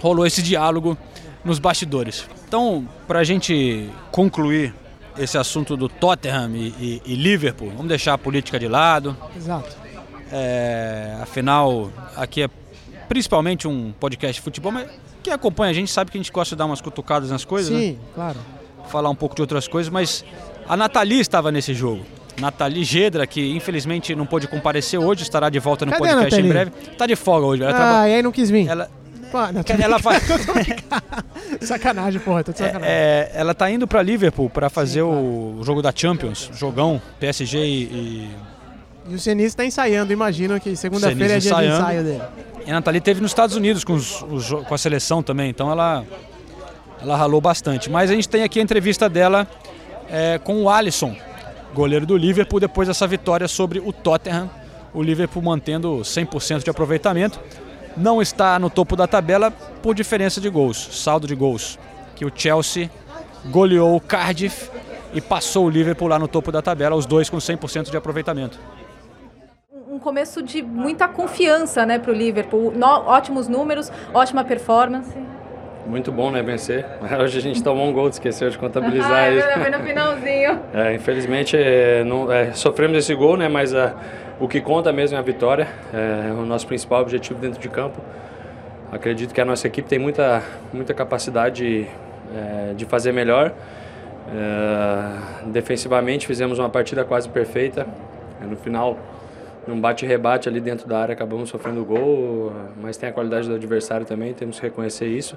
rolou 0.00 0.26
esse 0.26 0.40
diálogo 0.40 0.96
nos 1.44 1.58
bastidores. 1.58 2.26
Então, 2.48 2.88
para 3.06 3.18
a 3.18 3.24
gente 3.24 3.90
concluir 4.10 4.72
esse 5.18 5.38
assunto 5.38 5.76
do 5.76 5.88
Tottenham 5.88 6.54
e, 6.54 7.02
e, 7.04 7.14
Liverpool, 7.14 7.70
vamos 7.70 7.88
deixar 7.88 8.14
a 8.14 8.18
política 8.18 8.58
de 8.58 8.68
lado. 8.68 9.16
Exato. 9.36 9.76
É, 10.30 11.16
afinal, 11.20 11.90
aqui 12.16 12.42
é 12.42 12.50
principalmente 13.08 13.68
um 13.68 13.92
podcast 13.92 14.34
de 14.34 14.40
futebol, 14.40 14.72
mas 14.72 14.88
quem 15.22 15.32
acompanha 15.32 15.70
a 15.70 15.74
gente 15.74 15.90
sabe 15.90 16.10
que 16.10 16.18
a 16.18 16.20
gente 16.20 16.32
gosta 16.32 16.54
de 16.54 16.58
dar 16.58 16.66
umas 16.66 16.80
cutucadas 16.80 17.30
nas 17.30 17.44
coisas, 17.44 17.76
Sim, 17.76 17.92
né? 17.92 17.98
claro. 18.14 18.38
Falar 18.88 19.10
um 19.10 19.14
pouco 19.14 19.34
de 19.34 19.40
outras 19.40 19.66
coisas, 19.66 19.90
mas 19.90 20.24
a 20.68 20.76
Nathalie 20.76 21.20
estava 21.20 21.50
nesse 21.50 21.74
jogo. 21.74 22.04
Nathalie 22.40 22.84
Gedra, 22.84 23.26
que 23.26 23.52
infelizmente 23.52 24.14
não 24.14 24.26
pôde 24.26 24.46
comparecer 24.46 25.00
hoje, 25.00 25.22
estará 25.22 25.48
de 25.48 25.58
volta 25.58 25.86
no 25.86 25.92
Cadê 25.92 26.04
podcast 26.04 26.40
em 26.40 26.48
breve. 26.48 26.72
Está 26.92 27.06
de 27.06 27.16
folga 27.16 27.46
hoje. 27.46 27.62
Ela 27.62 28.02
ah, 28.02 28.08
e 28.08 28.14
aí 28.14 28.22
não 28.22 28.30
quis 28.30 28.50
vir. 28.50 28.68
Ela, 28.68 28.90
Pô, 29.30 29.38
não, 29.52 29.62
ela 29.82 29.98
faz... 29.98 30.22
sacanagem, 31.60 32.20
porra, 32.20 32.44
tô 32.44 32.52
de 32.52 32.58
sacanagem. 32.58 32.88
É, 32.88 33.30
ela 33.34 33.54
tá 33.54 33.70
indo 33.70 33.86
para 33.86 34.02
Liverpool 34.02 34.48
para 34.48 34.70
fazer 34.70 35.00
Sim, 35.00 35.02
o 35.02 35.60
jogo 35.62 35.82
da 35.82 35.92
Champions, 35.94 36.50
jogão, 36.54 37.00
PSG 37.18 37.58
e. 37.58 38.30
E 39.08 39.14
o 39.14 39.18
Senis 39.20 39.46
está 39.46 39.64
ensaiando, 39.64 40.12
imagino 40.12 40.58
que 40.58 40.74
segunda-feira 40.74 41.36
é 41.36 41.38
dia 41.38 41.50
ensaiando. 41.50 41.76
de 41.76 41.82
ensaio 41.82 42.04
dele. 42.04 42.22
E 42.66 42.70
a 42.70 42.74
Nathalie 42.74 43.00
teve 43.00 43.20
nos 43.20 43.30
Estados 43.30 43.54
Unidos 43.54 43.84
com, 43.84 43.92
os, 43.92 44.22
os, 44.22 44.50
com 44.50 44.74
a 44.74 44.78
seleção 44.78 45.22
também, 45.22 45.48
então 45.48 45.70
ela, 45.70 46.04
ela 47.00 47.16
ralou 47.16 47.40
bastante. 47.40 47.88
Mas 47.88 48.10
a 48.10 48.14
gente 48.14 48.28
tem 48.28 48.42
aqui 48.42 48.58
a 48.58 48.62
entrevista 48.62 49.08
dela 49.08 49.46
é, 50.10 50.40
com 50.42 50.62
o 50.62 50.68
Alisson, 50.68 51.14
goleiro 51.72 52.04
do 52.04 52.16
Liverpool, 52.16 52.58
depois 52.58 52.88
dessa 52.88 53.06
vitória 53.06 53.46
sobre 53.46 53.78
o 53.78 53.92
Tottenham. 53.92 54.50
O 54.92 55.02
Liverpool 55.02 55.42
mantendo 55.42 55.98
100% 55.98 56.64
de 56.64 56.70
aproveitamento 56.70 57.38
não 57.96 58.20
está 58.20 58.58
no 58.58 58.68
topo 58.68 58.94
da 58.94 59.06
tabela 59.06 59.50
por 59.82 59.94
diferença 59.94 60.40
de 60.40 60.48
gols, 60.48 61.02
saldo 61.02 61.26
de 61.26 61.34
gols, 61.34 61.78
que 62.14 62.24
o 62.24 62.32
Chelsea 62.34 62.90
goleou 63.46 63.96
o 63.96 64.00
Cardiff 64.00 64.70
e 65.14 65.20
passou 65.20 65.66
o 65.66 65.70
Liverpool 65.70 66.08
lá 66.08 66.18
no 66.18 66.28
topo 66.28 66.52
da 66.52 66.60
tabela, 66.60 66.94
os 66.94 67.06
dois 67.06 67.30
com 67.30 67.38
100% 67.38 67.90
de 67.90 67.96
aproveitamento. 67.96 68.58
Um 69.88 69.98
começo 69.98 70.42
de 70.42 70.62
muita 70.62 71.08
confiança 71.08 71.86
né, 71.86 71.98
para 71.98 72.10
o 72.10 72.14
Liverpool, 72.14 72.72
no, 72.72 72.86
ótimos 72.86 73.48
números, 73.48 73.90
ótima 74.12 74.44
performance. 74.44 75.16
Muito 75.86 76.10
bom, 76.10 76.30
né, 76.30 76.42
vencer. 76.42 76.84
Hoje 77.22 77.38
a 77.38 77.40
gente 77.40 77.62
tomou 77.62 77.86
um 77.86 77.92
gol, 77.92 78.08
esqueceu 78.08 78.50
de 78.50 78.58
contabilizar 78.58 79.12
ah, 79.12 79.30
isso. 79.30 79.48
Foi 79.48 79.70
no 79.70 79.78
finalzinho. 79.80 80.60
É, 80.74 80.94
infelizmente, 80.94 81.56
é, 81.56 82.04
não, 82.04 82.30
é, 82.30 82.52
sofremos 82.52 82.98
esse 82.98 83.14
gol, 83.14 83.36
né, 83.36 83.48
mas 83.48 83.74
a 83.74 83.94
o 84.38 84.46
que 84.46 84.60
conta 84.60 84.92
mesmo 84.92 85.16
é 85.16 85.18
a 85.18 85.22
vitória, 85.22 85.68
é 85.92 86.30
o 86.32 86.44
nosso 86.44 86.66
principal 86.66 87.02
objetivo 87.02 87.38
dentro 87.38 87.60
de 87.60 87.68
campo. 87.68 88.00
Acredito 88.92 89.32
que 89.32 89.40
a 89.40 89.44
nossa 89.44 89.66
equipe 89.66 89.88
tem 89.88 89.98
muita, 89.98 90.42
muita 90.72 90.92
capacidade 90.92 91.88
é, 92.34 92.74
de 92.74 92.84
fazer 92.84 93.12
melhor. 93.12 93.52
É, 94.28 95.48
defensivamente 95.48 96.26
fizemos 96.26 96.58
uma 96.58 96.68
partida 96.68 97.04
quase 97.04 97.28
perfeita. 97.28 97.86
No 98.40 98.56
final, 98.56 98.98
num 99.66 99.80
bate-rebate 99.80 100.48
ali 100.48 100.60
dentro 100.60 100.86
da 100.86 100.98
área, 100.98 101.12
acabamos 101.14 101.48
sofrendo 101.48 101.84
gol, 101.84 102.52
mas 102.80 102.96
tem 102.96 103.08
a 103.08 103.12
qualidade 103.12 103.48
do 103.48 103.54
adversário 103.54 104.04
também, 104.04 104.34
temos 104.34 104.60
que 104.60 104.66
reconhecer 104.66 105.06
isso 105.06 105.36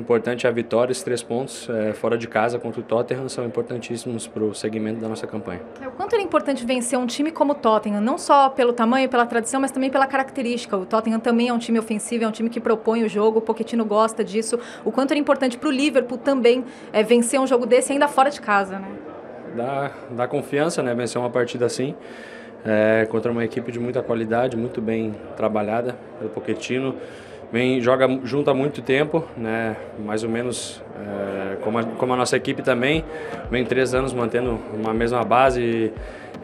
importante 0.00 0.46
é 0.46 0.50
a 0.50 0.52
vitória, 0.52 0.90
esses 0.90 1.02
três 1.02 1.22
pontos 1.22 1.68
é, 1.68 1.92
fora 1.92 2.16
de 2.16 2.26
casa 2.26 2.58
contra 2.58 2.80
o 2.80 2.82
Tottenham 2.82 3.28
são 3.28 3.44
importantíssimos 3.44 4.26
para 4.26 4.42
o 4.42 4.54
segmento 4.54 5.00
da 5.00 5.08
nossa 5.08 5.26
campanha. 5.26 5.60
É, 5.80 5.86
o 5.86 5.90
quanto 5.90 6.16
é 6.16 6.20
importante 6.20 6.64
vencer 6.64 6.98
um 6.98 7.06
time 7.06 7.30
como 7.30 7.52
o 7.52 7.54
Tottenham, 7.54 8.00
não 8.00 8.16
só 8.16 8.48
pelo 8.48 8.72
tamanho, 8.72 9.08
pela 9.08 9.26
tradição, 9.26 9.60
mas 9.60 9.70
também 9.70 9.90
pela 9.90 10.06
característica. 10.06 10.76
O 10.76 10.86
Tottenham 10.86 11.20
também 11.20 11.48
é 11.48 11.52
um 11.52 11.58
time 11.58 11.78
ofensivo, 11.78 12.24
é 12.24 12.26
um 12.26 12.30
time 12.30 12.48
que 12.48 12.60
propõe 12.60 13.04
o 13.04 13.08
jogo, 13.08 13.38
o 13.38 13.42
Pochettino 13.42 13.84
gosta 13.84 14.24
disso. 14.24 14.58
O 14.84 14.90
quanto 14.90 15.12
é 15.12 15.16
importante 15.18 15.58
para 15.58 15.68
o 15.68 15.72
Liverpool 15.72 16.18
também 16.18 16.64
é, 16.92 17.02
vencer 17.02 17.38
um 17.38 17.46
jogo 17.46 17.66
desse 17.66 17.92
ainda 17.92 18.08
fora 18.08 18.30
de 18.30 18.40
casa, 18.40 18.78
né? 18.78 18.88
Dá, 19.54 19.90
dá 20.10 20.26
confiança, 20.26 20.82
né? 20.82 20.94
Vencer 20.94 21.20
uma 21.20 21.30
partida 21.30 21.66
assim. 21.66 21.94
É, 22.64 23.06
contra 23.10 23.30
uma 23.30 23.44
equipe 23.44 23.72
de 23.72 23.80
muita 23.80 24.02
qualidade, 24.02 24.56
muito 24.56 24.80
bem 24.80 25.14
trabalhada 25.36 25.96
pelo 26.18 26.30
Pochettino 26.30 26.94
vem 27.52 27.80
joga 27.80 28.08
junto 28.24 28.50
há 28.50 28.54
muito 28.54 28.80
tempo, 28.80 29.24
né? 29.36 29.76
Mais 29.98 30.24
ou 30.24 30.30
menos 30.30 30.82
é, 30.98 31.56
como, 31.56 31.78
a, 31.78 31.84
como 31.84 32.14
a 32.14 32.16
nossa 32.16 32.36
equipe 32.36 32.62
também 32.62 33.04
vem 33.50 33.64
três 33.64 33.94
anos 33.94 34.14
mantendo 34.14 34.58
uma 34.72 34.94
mesma 34.94 35.22
base 35.22 35.60
e, 35.60 35.92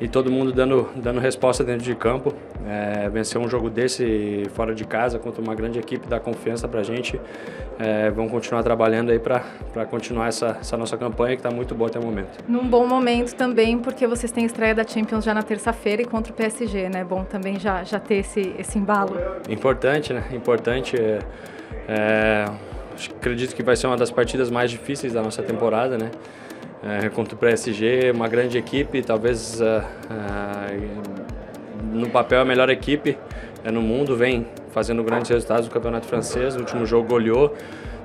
e 0.01 0.09
todo 0.09 0.31
mundo 0.31 0.53
dando 0.53 0.89
dando 0.97 1.21
resposta 1.21 1.65
dentro 1.65 1.85
de 1.85 1.95
campo. 1.95 2.33
É, 2.67 3.09
vencer 3.09 3.41
um 3.41 3.49
jogo 3.49 3.71
desse 3.71 4.45
fora 4.55 4.75
de 4.75 4.85
casa 4.85 5.19
contra 5.19 5.41
uma 5.41 5.55
grande 5.55 5.79
equipe 5.79 6.07
dá 6.07 6.21
confiança 6.21 6.69
para 6.69 6.81
a 6.81 6.83
gente. 6.83 7.21
É, 7.79 8.11
vamos 8.11 8.31
continuar 8.31 8.63
trabalhando 8.63 9.11
aí 9.11 9.19
para 9.19 9.43
continuar 9.89 10.29
essa, 10.29 10.59
essa 10.61 10.77
nossa 10.77 10.97
campanha 10.97 11.37
que 11.37 11.41
está 11.41 11.51
muito 11.51 11.75
boa 11.75 11.89
até 11.89 11.99
o 11.99 12.03
momento. 12.03 12.45
Num 12.49 12.67
bom 12.67 12.87
momento 12.87 13.35
também, 13.35 13.79
porque 13.79 14.07
vocês 14.07 14.33
têm 14.33 14.45
estreia 14.45 14.75
da 14.75 14.85
Champions 14.85 15.25
já 15.25 15.33
na 15.33 15.43
terça-feira 15.43 16.03
e 16.03 16.05
contra 16.05 16.33
o 16.33 16.37
PSG, 16.37 16.89
né? 16.89 17.05
Bom 17.05 17.25
também 17.25 17.59
já, 17.59 17.85
já 17.85 17.99
ter 17.99 18.17
esse, 18.17 18.55
esse 18.59 18.79
embalo. 18.79 19.17
Importante, 19.49 20.13
né? 20.13 20.25
Importante. 20.33 20.97
É, 20.97 21.21
é, 21.89 22.45
acredito 23.17 23.55
que 23.55 23.63
vai 23.63 23.77
ser 23.77 23.87
uma 23.87 23.97
das 23.97 24.11
partidas 24.11 24.51
mais 24.51 24.71
difíceis 24.71 25.13
da 25.13 25.23
nossa 25.23 25.43
temporada, 25.43 25.97
né? 25.97 26.11
É, 26.83 27.09
contra 27.09 27.35
o 27.35 27.38
PSG, 27.38 28.12
uma 28.14 28.29
grande 28.29 28.57
equipe, 28.57 29.03
talvez 29.03 29.61
uh, 29.61 29.64
uh, 29.64 31.19
no 31.93 32.09
papel 32.09 32.41
a 32.41 32.45
melhor 32.45 32.71
equipe 32.71 33.19
é, 33.64 33.71
no 33.71 33.83
mundo, 33.83 34.17
vem 34.17 34.47
fazendo 34.71 35.03
grandes 35.03 35.29
resultados 35.29 35.67
no 35.67 35.73
Campeonato 35.73 36.07
Francês, 36.07 36.55
no 36.55 36.61
último 36.61 36.87
jogo 36.87 37.09
goleou. 37.09 37.55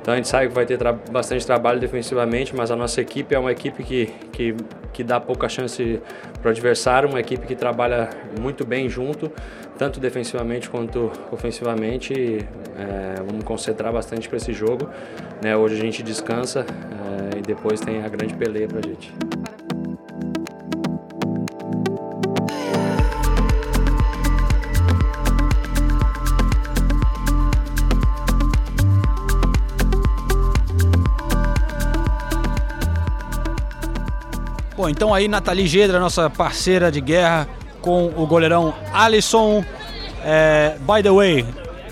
Então 0.03 0.13
a 0.13 0.17
gente 0.17 0.27
sabe 0.27 0.49
que 0.49 0.53
vai 0.53 0.65
ter 0.65 0.77
tra 0.77 0.91
bastante 0.91 1.45
trabalho 1.45 1.79
defensivamente, 1.79 2.53
mas 2.53 2.69
a 2.69 2.75
nossa 2.75 2.99
equipe 2.99 3.33
é 3.33 3.39
uma 3.39 3.53
equipe 3.53 3.81
que, 3.81 4.07
que, 4.33 4.53
que 4.91 5.01
dá 5.01 5.17
pouca 5.17 5.47
chance 5.47 6.01
para 6.41 6.49
o 6.49 6.51
adversário, 6.51 7.07
uma 7.07 7.21
equipe 7.21 7.47
que 7.47 7.55
trabalha 7.55 8.09
muito 8.41 8.65
bem 8.65 8.89
junto, 8.89 9.31
tanto 9.77 10.01
defensivamente 10.01 10.69
quanto 10.69 11.09
ofensivamente. 11.31 12.13
É, 12.77 13.15
vamos 13.25 13.45
concentrar 13.45 13.93
bastante 13.93 14.27
para 14.27 14.35
esse 14.35 14.51
jogo. 14.51 14.89
Né? 15.41 15.55
Hoje 15.55 15.75
a 15.75 15.79
gente 15.79 16.03
descansa 16.03 16.65
é, 17.33 17.39
e 17.39 17.41
depois 17.41 17.79
tem 17.79 18.03
a 18.03 18.09
grande 18.09 18.33
peleia 18.33 18.67
para 18.67 18.79
a 18.79 18.81
gente. 18.81 19.13
Bom, 34.83 34.89
então 34.89 35.13
aí 35.13 35.29
Nathalie 35.29 35.65
Gedra, 35.65 35.97
nossa 35.97 36.29
parceira 36.29 36.91
de 36.91 36.99
guerra, 36.99 37.47
com 37.79 38.07
o 38.17 38.27
goleirão 38.27 38.73
Alisson. 38.91 39.63
É, 40.25 40.75
by 40.79 41.01
the 41.01 41.09
way, 41.09 41.45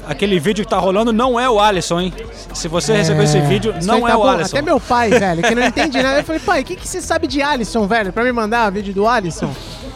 aquele 0.06 0.38
vídeo 0.41 0.65
que 0.65 0.69
tá 0.69 0.77
rolando 0.77 1.13
não 1.13 1.39
é 1.39 1.49
o 1.49 1.58
Alisson, 1.58 2.01
hein? 2.01 2.13
Se 2.54 2.67
você 2.67 2.91
é, 2.91 2.97
recebeu 2.97 3.23
esse 3.23 3.39
vídeo, 3.39 3.73
não 3.86 4.06
é 4.06 4.12
tá 4.12 4.17
o 4.17 4.23
bom. 4.23 4.27
Alisson. 4.27 4.58
Até 4.58 4.62
meu 4.62 4.77
pai, 4.77 5.10
velho, 5.10 5.41
que 5.41 5.56
não 5.56 5.63
entende 5.67 6.04
nada. 6.04 6.19
Eu 6.19 6.25
falei, 6.25 6.41
pai, 6.41 6.62
o 6.63 6.65
que, 6.65 6.75
que 6.75 6.86
você 6.86 6.99
sabe 6.99 7.27
de 7.27 7.41
Alisson, 7.41 7.88
velho? 7.88 8.12
Pra 8.12 8.25
me 8.25 8.32
mandar 8.34 8.69
o 8.69 8.73
vídeo 8.73 8.93
do 8.93 9.08
Alisson? 9.08 9.49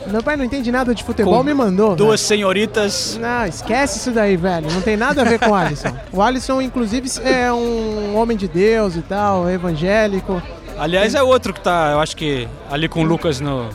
Meu 0.08 0.24
pai 0.24 0.38
não 0.38 0.46
entende 0.46 0.72
nada 0.72 0.96
de 0.96 1.04
futebol, 1.04 1.40
com 1.40 1.44
me 1.44 1.54
mandou. 1.54 1.98
Duas 1.98 2.22
velho. 2.22 2.28
senhoritas. 2.30 3.20
Não, 3.22 3.46
esquece 3.46 3.98
isso 3.98 4.12
daí, 4.12 4.38
velho. 4.38 4.72
Não 4.72 4.82
tem 4.82 4.96
nada 4.96 5.22
a 5.22 5.26
ver 5.26 5.38
com 5.38 5.50
o 5.50 5.54
Alisson. 5.54 5.94
O 6.14 6.22
Alisson, 6.22 6.62
inclusive, 6.62 7.12
é 7.26 7.52
um 7.52 8.16
homem 8.16 8.38
de 8.38 8.48
Deus 8.48 8.96
e 8.96 9.02
tal, 9.02 9.50
evangélico. 9.50 10.42
Aliás, 10.78 11.16
é 11.16 11.24
outro 11.24 11.54
que 11.54 11.62
tá, 11.62 11.92
eu 11.94 12.00
acho 12.00 12.16
que 12.16 12.48
ali 12.70 12.88
com 12.88 13.02
o 13.02 13.04
Lucas 13.04 13.40
no, 13.40 13.70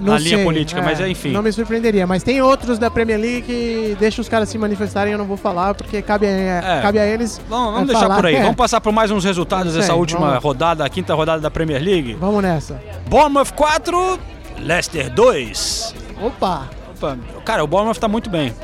não 0.00 0.12
na 0.14 0.20
sei, 0.20 0.32
linha 0.32 0.44
política, 0.44 0.80
é, 0.80 0.84
mas 0.84 1.00
enfim. 1.00 1.32
Não 1.32 1.42
me 1.42 1.50
surpreenderia, 1.50 2.06
mas 2.06 2.22
tem 2.22 2.40
outros 2.42 2.78
da 2.78 2.90
Premier 2.90 3.18
League 3.18 3.42
que 3.42 3.96
deixam 3.98 4.22
os 4.22 4.28
caras 4.28 4.48
se 4.48 4.58
manifestarem, 4.58 5.12
eu 5.12 5.18
não 5.18 5.24
vou 5.24 5.36
falar, 5.36 5.74
porque 5.74 6.02
cabe 6.02 6.26
a, 6.26 6.30
é. 6.30 6.82
cabe 6.82 6.98
a 6.98 7.06
eles. 7.06 7.40
Vamos, 7.48 7.72
vamos 7.72 7.86
deixar 7.88 8.02
falar. 8.02 8.16
por 8.16 8.26
aí. 8.26 8.36
É. 8.36 8.42
Vamos 8.42 8.56
passar 8.56 8.80
por 8.80 8.92
mais 8.92 9.10
uns 9.10 9.24
resultados 9.24 9.74
dessa 9.74 9.94
última 9.94 10.28
vamos. 10.28 10.44
rodada, 10.44 10.84
a 10.84 10.88
quinta 10.88 11.14
rodada 11.14 11.40
da 11.40 11.50
Premier 11.50 11.82
League. 11.82 12.14
Vamos 12.14 12.42
nessa. 12.42 12.80
Bournemouth 13.08 13.52
4, 13.54 14.18
Leicester 14.58 15.10
2. 15.10 15.94
Opa! 16.22 16.68
Opa. 16.94 17.18
Cara, 17.44 17.64
o 17.64 17.66
Bournemouth 17.66 17.98
tá 17.98 18.08
muito 18.08 18.28
bem. 18.28 18.54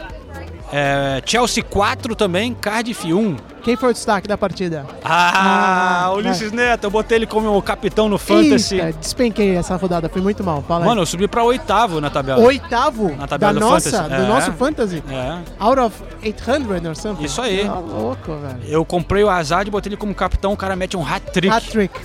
É, 0.73 1.23
Chelsea 1.25 1.63
4 1.63 2.15
também, 2.15 2.55
Cardiff 2.55 3.13
1. 3.13 3.37
Quem 3.63 3.77
foi 3.77 3.91
o 3.91 3.93
destaque 3.93 4.27
da 4.27 4.37
partida? 4.37 4.85
Ah, 5.05 6.05
Ah, 6.07 6.13
Ulisses 6.15 6.51
Neto, 6.51 6.85
eu 6.85 6.91
botei 6.91 7.19
ele 7.19 7.27
como 7.27 7.61
capitão 7.63 8.09
no 8.09 8.19
Fantasy. 8.19 8.75
Eita, 8.81 8.99
despenquei 8.99 9.55
essa 9.57 9.77
rodada, 9.77 10.09
foi 10.09 10.21
muito 10.21 10.43
mal. 10.43 10.63
Fala 10.67 10.83
aí. 10.85 10.89
Mano, 10.89 11.03
eu 11.03 11.07
subi 11.07 11.29
pra 11.29 11.45
oitavo 11.45 12.01
na 12.01 12.11
tabela. 12.11 12.43
Oitavo 12.43 13.15
Na 13.17 13.27
tabela 13.29 13.53
da 13.53 13.61
do 13.61 13.67
nossa, 13.67 13.91
Fantasy. 13.91 14.09
do 14.09 14.23
É. 14.23 14.27
nosso 14.29 14.53
Fantasy? 14.55 15.05
É. 15.09 15.39
Out 15.61 15.81
of 15.81 16.03
800 16.25 16.85
or 16.87 16.97
something? 16.97 17.25
Isso 17.25 17.41
aí. 17.41 17.65
Tá 17.65 17.75
louco, 17.79 18.35
velho. 18.37 18.59
Eu 18.67 18.85
comprei 18.85 19.23
o 19.23 19.31
Azad 19.31 19.67
e 19.69 19.71
botei 19.71 19.91
ele 19.91 19.97
como 19.97 20.13
capitão, 20.15 20.53
o 20.53 20.57
cara 20.57 20.75
mete 20.75 20.97
um 20.97 21.07
hat-trick. 21.07 21.55
Hat-trick. 21.55 22.01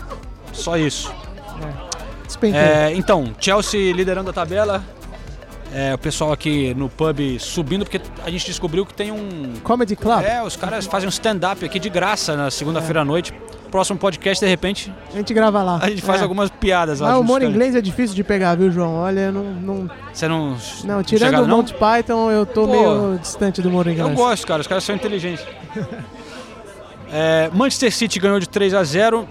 Só 0.54 0.78
isso. 0.78 1.12
Despenquei. 2.26 2.60
É, 2.60 2.94
então, 2.94 3.34
Chelsea 3.40 3.94
liderando 3.94 4.30
a 4.30 4.34
tabela. 4.34 4.84
É, 5.74 5.94
o 5.94 5.98
pessoal 5.98 6.32
aqui 6.32 6.74
no 6.76 6.88
pub 6.90 7.20
subindo, 7.40 7.84
porque 7.84 8.00
a 8.26 8.30
gente 8.30 8.46
descobriu 8.46 8.86
que 8.86 8.94
tem 8.94 9.12
um. 9.12 9.54
Comedy 9.64 9.96
Club. 9.96 10.24
É, 10.24 10.42
os 10.42 10.56
caras 10.56 10.86
fazem 10.86 11.08
um 11.08 11.10
stand-up 11.10 11.64
aqui 11.64 11.78
de 11.78 11.90
graça 11.90 12.36
na 12.38 12.50
segunda-feira 12.50 13.02
à 13.02 13.06
noite. 13.06 13.34
Próximo 13.70 14.00
podcast, 14.00 14.44
de 14.44 14.50
repente, 14.50 14.94
A 15.14 15.18
gente 15.18 15.34
grava 15.34 15.62
lá. 15.62 15.78
a 15.82 15.90
gente 15.90 16.02
faz 16.02 16.22
É. 16.22 16.24
algumas 16.24 16.50
piadas 16.50 17.02
lá. 17.02 17.10
Mas 17.10 17.18
o 17.18 17.20
humor 17.20 17.44
inglês 17.44 17.76
é 17.76 17.82
difícil 17.82 18.16
de 18.16 18.24
pegar, 18.24 18.56
viu, 18.56 18.72
João? 18.72 18.96
Olha, 18.96 19.20
eu 19.20 19.32
não. 19.34 19.44
Não, 19.44 19.90
Você 20.14 20.26
não. 20.26 20.56
não 20.86 21.04
tirando 21.04 21.44
o? 21.44 21.48
Monty 21.48 21.74
Python, 21.74 22.32
eu 22.32 22.46
tô 22.46 22.66
Pô, 22.66 22.72
meio 22.72 23.20
distante 23.20 23.62
do 23.62 23.68
humor 23.68 23.86
inglês. 23.88 24.08
Eu 24.10 24.16
gosto, 24.16 24.48
cara. 24.48 24.62
Os 24.62 24.68
caras 24.68 24.84
são 24.86 24.96
inteligentes. 24.96 25.46
É, 27.10 27.50
Manchester 27.54 27.94
City 27.94 28.20
ganhou 28.20 28.38
de 28.38 28.50
3 28.50 28.74
a 28.74 28.84
0 28.84 29.28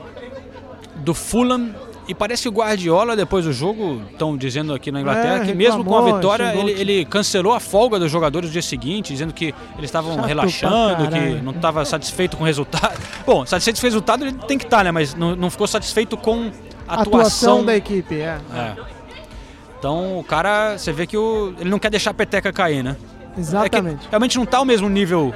do 0.97 1.13
Fulham. 1.13 1.75
E 2.09 2.15
parece 2.15 2.43
que 2.43 2.49
o 2.49 2.53
Guardiola, 2.53 3.17
depois 3.17 3.45
do 3.45 3.53
jogo, 3.53 4.01
estão 4.13 4.37
dizendo 4.37 4.73
aqui 4.73 4.93
na 4.93 5.01
Inglaterra, 5.01 5.43
É, 5.43 5.47
que 5.47 5.55
mesmo 5.55 5.85
com 5.85 5.97
a 5.97 6.15
vitória, 6.15 6.55
ele, 6.55 6.71
ele 6.73 7.05
cancelou 7.05 7.53
a 7.53 7.59
folga 7.59 7.99
dos 7.99 8.11
jogadores 8.11 8.49
no 8.49 8.53
dia 8.53 8.63
seguinte, 8.63 9.13
dizendo 9.13 9.35
que 9.35 9.47
eles 9.77 9.89
estavam 9.89 10.21
relaxando, 10.21 11.09
que 11.09 11.43
não 11.43 11.53
estava 11.53 11.85
satisfeito 11.85 12.37
com 12.37 12.45
o 12.45 12.47
resultado. 12.47 12.97
Bom, 13.27 13.45
satisfeito 13.45 13.81
com 13.81 13.87
o 13.87 13.89
resultado 13.89 14.25
ele 14.25 14.33
tem 14.47 14.57
que 14.57 14.65
estar, 14.65 14.85
né? 14.85 14.93
Mas 14.93 15.15
não, 15.15 15.35
não 15.35 15.51
ficou 15.51 15.67
satisfeito 15.67 16.17
com 16.17 16.51
a 16.87 16.95
atuação. 16.95 17.01
atuação 17.01 17.65
da 17.65 17.77
equipe, 17.77 18.15
é. 18.21 18.39
É. 18.55 18.77
Então 19.79 20.19
o 20.19 20.25
cara, 20.25 20.79
você 20.79 20.93
vê 20.93 21.07
que 21.07 21.17
o, 21.17 21.55
ele 21.59 21.71
não 21.71 21.79
quer 21.79 21.91
deixar 21.91 22.11
a 22.11 22.15
peteca 22.15 22.53
cair, 22.53 22.85
né? 22.85 22.97
É 23.37 23.41
Exatamente. 23.41 24.05
que 24.05 24.11
realmente 24.11 24.37
não 24.37 24.45
está 24.45 24.59
ao 24.59 24.65
mesmo 24.65 24.89
nível 24.89 25.35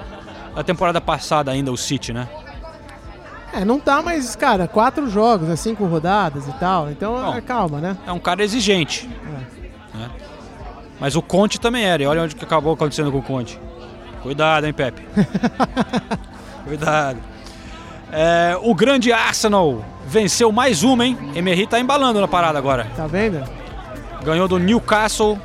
da 0.54 0.62
temporada 0.62 1.00
passada 1.00 1.50
ainda, 1.50 1.70
o 1.72 1.76
City, 1.76 2.12
né? 2.12 2.28
É, 3.52 3.64
não 3.64 3.80
tá, 3.80 4.00
mas, 4.02 4.36
cara, 4.36 4.68
quatro 4.68 5.08
jogos, 5.10 5.48
é 5.48 5.56
cinco 5.56 5.84
rodadas 5.84 6.46
e 6.46 6.52
tal. 6.52 6.90
Então, 6.90 7.14
Bom. 7.14 7.34
é, 7.34 7.40
calma, 7.40 7.78
né? 7.80 7.96
É 8.06 8.12
um 8.12 8.18
cara 8.18 8.42
exigente. 8.44 9.08
né? 9.94 10.08
Mas 11.00 11.16
o 11.16 11.22
Conte 11.22 11.58
também 11.60 11.84
era, 11.84 12.02
e 12.02 12.06
olha 12.06 12.22
onde 12.22 12.36
que 12.36 12.44
acabou 12.44 12.74
acontecendo 12.74 13.10
com 13.10 13.18
o 13.18 13.22
Conte. 13.22 13.58
Cuidado, 14.22 14.66
hein, 14.66 14.72
Pepe? 14.72 15.02
Cuidado. 16.64 17.18
É, 18.12 18.56
o 18.62 18.74
grande 18.74 19.12
Arsenal 19.12 19.84
venceu 20.06 20.52
mais 20.52 20.82
uma, 20.82 21.06
hein? 21.06 21.16
Emery 21.34 21.66
tá 21.66 21.80
embalando 21.80 22.20
na 22.20 22.28
parada 22.28 22.58
agora. 22.58 22.86
Tá 22.96 23.06
vendo? 23.06 23.42
Ganhou 24.22 24.46
do 24.46 24.58
Newcastle. 24.58 25.38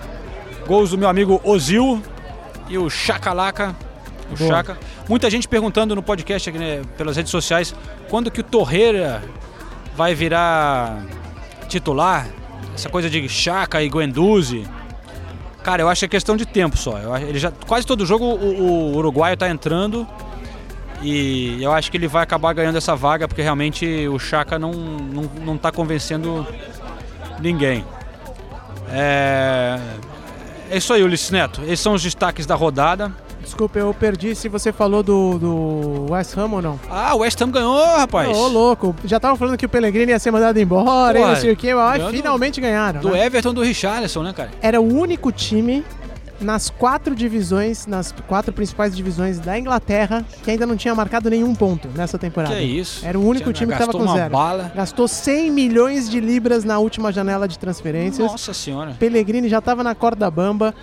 Gols 0.67 0.89
do 0.89 0.97
meu 0.97 1.07
amigo 1.07 1.39
Ozil 1.43 2.01
e 2.67 2.77
o 2.77 2.89
Chacalaca. 2.89 3.75
O 4.31 4.35
Boa. 4.35 4.49
Chaca. 4.49 4.77
Muita 5.07 5.29
gente 5.29 5.47
perguntando 5.47 5.95
no 5.95 6.01
podcast 6.01 6.49
aqui, 6.49 6.57
né, 6.57 6.81
pelas 6.97 7.15
redes 7.15 7.31
sociais, 7.31 7.75
quando 8.09 8.31
que 8.31 8.41
o 8.41 8.43
Torreira 8.43 9.23
vai 9.95 10.15
virar 10.15 11.03
titular? 11.67 12.27
Essa 12.73 12.89
coisa 12.89 13.09
de 13.09 13.29
Chaca 13.29 13.81
e 13.81 13.89
Guendouzi. 13.89 14.67
Cara, 15.63 15.81
eu 15.81 15.89
acho 15.89 15.99
que 15.99 16.05
é 16.05 16.09
questão 16.09 16.35
de 16.35 16.45
tempo 16.45 16.75
só. 16.75 16.97
Eu 16.97 17.15
ele 17.17 17.39
já, 17.39 17.51
quase 17.51 17.85
todo 17.87 18.05
jogo 18.05 18.25
o, 18.25 18.61
o 18.61 18.95
uruguaio 18.97 19.37
tá 19.37 19.49
entrando 19.49 20.07
e 21.01 21.61
eu 21.63 21.71
acho 21.71 21.89
que 21.89 21.97
ele 21.97 22.07
vai 22.07 22.23
acabar 22.23 22.53
ganhando 22.53 22.77
essa 22.77 22.95
vaga 22.95 23.27
porque 23.27 23.41
realmente 23.41 24.07
o 24.07 24.19
Chaka 24.19 24.59
não, 24.59 24.71
não, 24.71 25.23
não 25.43 25.57
tá 25.57 25.71
convencendo 25.71 26.45
ninguém. 27.39 27.85
É, 28.89 29.79
é 30.69 30.77
isso 30.77 30.93
aí, 30.93 31.03
Ulisses 31.03 31.31
Neto. 31.31 31.61
Esses 31.63 31.79
são 31.79 31.93
os 31.93 32.03
destaques 32.03 32.45
da 32.45 32.55
rodada. 32.55 33.11
Desculpa, 33.45 33.77
eu 33.77 33.93
perdi 33.93 34.35
se 34.35 34.49
você 34.49 34.73
falou 34.73 35.03
do, 35.03 35.37
do 35.37 36.11
West 36.11 36.35
Ham 36.35 36.49
ou 36.51 36.61
não. 36.61 36.79
Ah, 36.89 37.13
o 37.15 37.19
West 37.19 37.39
Ham 37.39 37.51
ganhou, 37.51 37.85
rapaz. 37.95 38.27
Ô, 38.35 38.47
louco. 38.47 38.95
Já 39.05 39.19
tava 39.19 39.37
falando 39.37 39.55
que 39.55 39.65
o 39.65 39.69
Pellegrini 39.69 40.11
ia 40.11 40.19
ser 40.19 40.31
mandado 40.31 40.59
embora, 40.59 41.19
Pô, 41.19 41.27
não 41.27 41.35
sei 41.35 41.51
o 41.51 41.55
quê. 41.55 41.73
Mas 41.73 42.03
finalmente 42.09 42.59
ganharam. 42.59 43.01
Do 43.01 43.11
né? 43.11 43.25
Everton 43.25 43.53
do 43.53 43.61
Richarlison, 43.61 44.23
né, 44.23 44.33
cara? 44.33 44.49
Era 44.61 44.81
o 44.81 44.93
único 44.93 45.31
time 45.31 45.85
nas 46.39 46.69
quatro 46.69 47.15
divisões, 47.15 47.85
nas 47.85 48.11
quatro 48.27 48.51
principais 48.51 48.95
divisões 48.95 49.39
da 49.39 49.57
Inglaterra, 49.57 50.25
que 50.43 50.51
ainda 50.51 50.65
não 50.65 50.75
tinha 50.75 50.93
marcado 50.93 51.29
nenhum 51.29 51.53
ponto 51.55 51.87
nessa 51.95 52.17
temporada. 52.17 52.55
Que 52.55 52.61
isso. 52.61 53.05
Era 53.05 53.17
o 53.17 53.25
único 53.25 53.53
time 53.53 53.71
que 53.71 53.77
tava 53.77 53.91
gastou 53.91 54.01
com 54.01 54.07
uma 54.07 54.17
zero. 54.17 54.31
bala. 54.31 54.71
Gastou 54.75 55.07
100 55.07 55.51
milhões 55.51 56.09
de 56.09 56.19
libras 56.19 56.63
na 56.63 56.79
última 56.79 57.11
janela 57.11 57.47
de 57.47 57.57
transferências. 57.57 58.31
Nossa 58.31 58.53
senhora. 58.53 58.95
Pellegrini 58.99 59.47
já 59.47 59.61
tava 59.61 59.83
na 59.83 59.95
corda 59.95 60.29
bamba. 60.29 60.73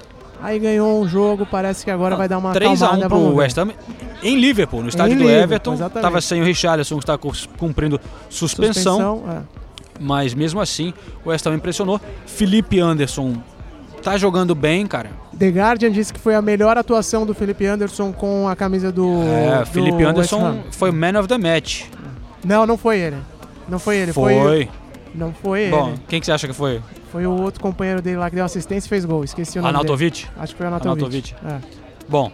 Aí 0.43 0.59
ganhou 0.59 1.01
um 1.01 1.09
jogo, 1.09 1.47
parece 1.47 1.85
que 1.85 1.91
agora 1.91 2.17
vai 2.17 2.29
dar 2.29 2.39
uma 2.39 2.53
3x1 2.53 2.75
acalmada. 2.75 3.09
pro 3.09 3.19
vamos 3.19 3.31
ver. 3.31 3.37
West 3.37 3.59
Ham 3.59 3.71
em 4.23 4.37
Liverpool, 4.39 4.83
no 4.83 4.89
estádio 4.89 5.17
do 5.17 5.25
Liverpool, 5.25 5.75
Everton. 5.75 6.01
Tava 6.01 6.21
sem 6.21 6.41
o 6.41 6.45
Richarlison, 6.45 6.97
que 6.97 7.03
está 7.03 7.19
cumprindo 7.57 8.01
suspensão. 8.29 8.99
Suspensão, 8.99 9.25
é. 9.31 9.63
Mas 10.01 10.35
mesmo 10.35 10.61
assim, 10.61 10.93
o 11.25 11.29
West 11.29 11.47
Ham 11.47 11.55
impressionou. 11.55 12.01
Felipe 12.27 12.81
Anderson 12.81 13.37
tá 14.03 14.19
jogando 14.19 14.55
bem, 14.55 14.87
cara. 14.87 15.11
The 15.39 15.49
Guardian 15.49 15.91
disse 15.91 16.13
que 16.13 16.19
foi 16.19 16.35
a 16.35 16.43
melhor 16.43 16.77
atuação 16.77 17.25
do 17.25 17.35
Felipe 17.35 17.65
Anderson 17.67 18.13
com 18.13 18.49
a 18.49 18.57
camisa 18.57 18.91
do. 18.91 19.23
É, 19.23 19.61
do 19.61 19.67
Felipe 19.67 20.03
Anderson 20.03 20.59
foi 20.73 20.91
o 20.91 20.93
man 20.93 21.19
of 21.19 21.29
the 21.29 21.39
match. 21.39 21.85
Não, 22.45 22.67
não 22.67 22.77
foi 22.77 22.99
ele. 22.99 23.17
Não 23.69 23.79
foi 23.79 23.97
ele. 23.99 24.13
Foi. 24.13 24.35
Foi. 24.35 24.69
Não 25.15 25.33
foi 25.33 25.69
Bom, 25.71 25.91
ele. 25.91 26.01
quem 26.09 26.21
que 26.21 26.27
você 26.27 26.33
acha 26.33 26.47
que 26.47 26.55
foi? 26.55 26.81
Foi 27.11 27.27
o 27.27 27.33
outro 27.33 27.61
companheiro 27.61 28.01
dele 28.01 28.17
lá 28.17 28.31
que 28.31 28.37
deu 28.37 28.45
assistência 28.45 28.87
e 28.87 28.89
fez 28.89 29.05
gol. 29.05 29.23
Esqueci 29.23 29.59
o 29.59 29.63
nome 29.63 29.69
Arnautovic? 29.75 30.23
dele. 30.23 30.33
Acho 30.39 30.53
que 30.55 30.59
foi 30.59 30.67
o 30.67 30.75
Arnautovic. 30.75 31.35
Arnautovic. 31.35 31.69
É. 31.69 32.07
Bom, 32.09 32.33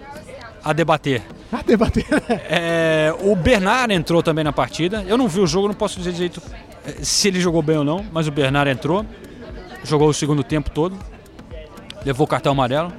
a 0.65 0.73
debater. 0.73 1.23
A 1.51 1.63
debater. 1.63 2.05
É, 2.29 3.15
o 3.23 3.35
Bernard 3.35 3.93
entrou 3.95 4.23
também 4.23 4.45
na 4.45 4.53
partida. 4.53 5.03
Eu 5.09 5.17
não 5.17 5.29
vi 5.29 5.41
o 5.41 5.47
jogo, 5.47 5.67
não 5.67 5.75
posso 5.75 5.97
dizer 5.99 6.13
direito 6.13 6.43
eh, 6.85 6.97
se 7.01 7.29
ele 7.29 7.41
jogou 7.41 7.63
bem 7.63 7.79
ou 7.79 7.85
não, 7.85 8.05
mas 8.13 8.29
o 8.29 8.31
Bernard 8.31 8.71
entrou. 8.71 9.03
Jogou 9.83 10.11
o 10.11 10.13
segundo 10.13 10.45
tempo 10.45 10.69
todo. 10.69 10.95
Levou 12.05 12.27
o 12.27 12.29
cartão 12.29 12.53
amarelo. 12.53 12.93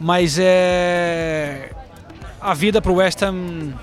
Mas 0.00 0.38
é. 0.40 1.70
A 2.40 2.54
vida 2.54 2.80
pro 2.80 2.94
West 2.94 3.20
Ham 3.22 3.74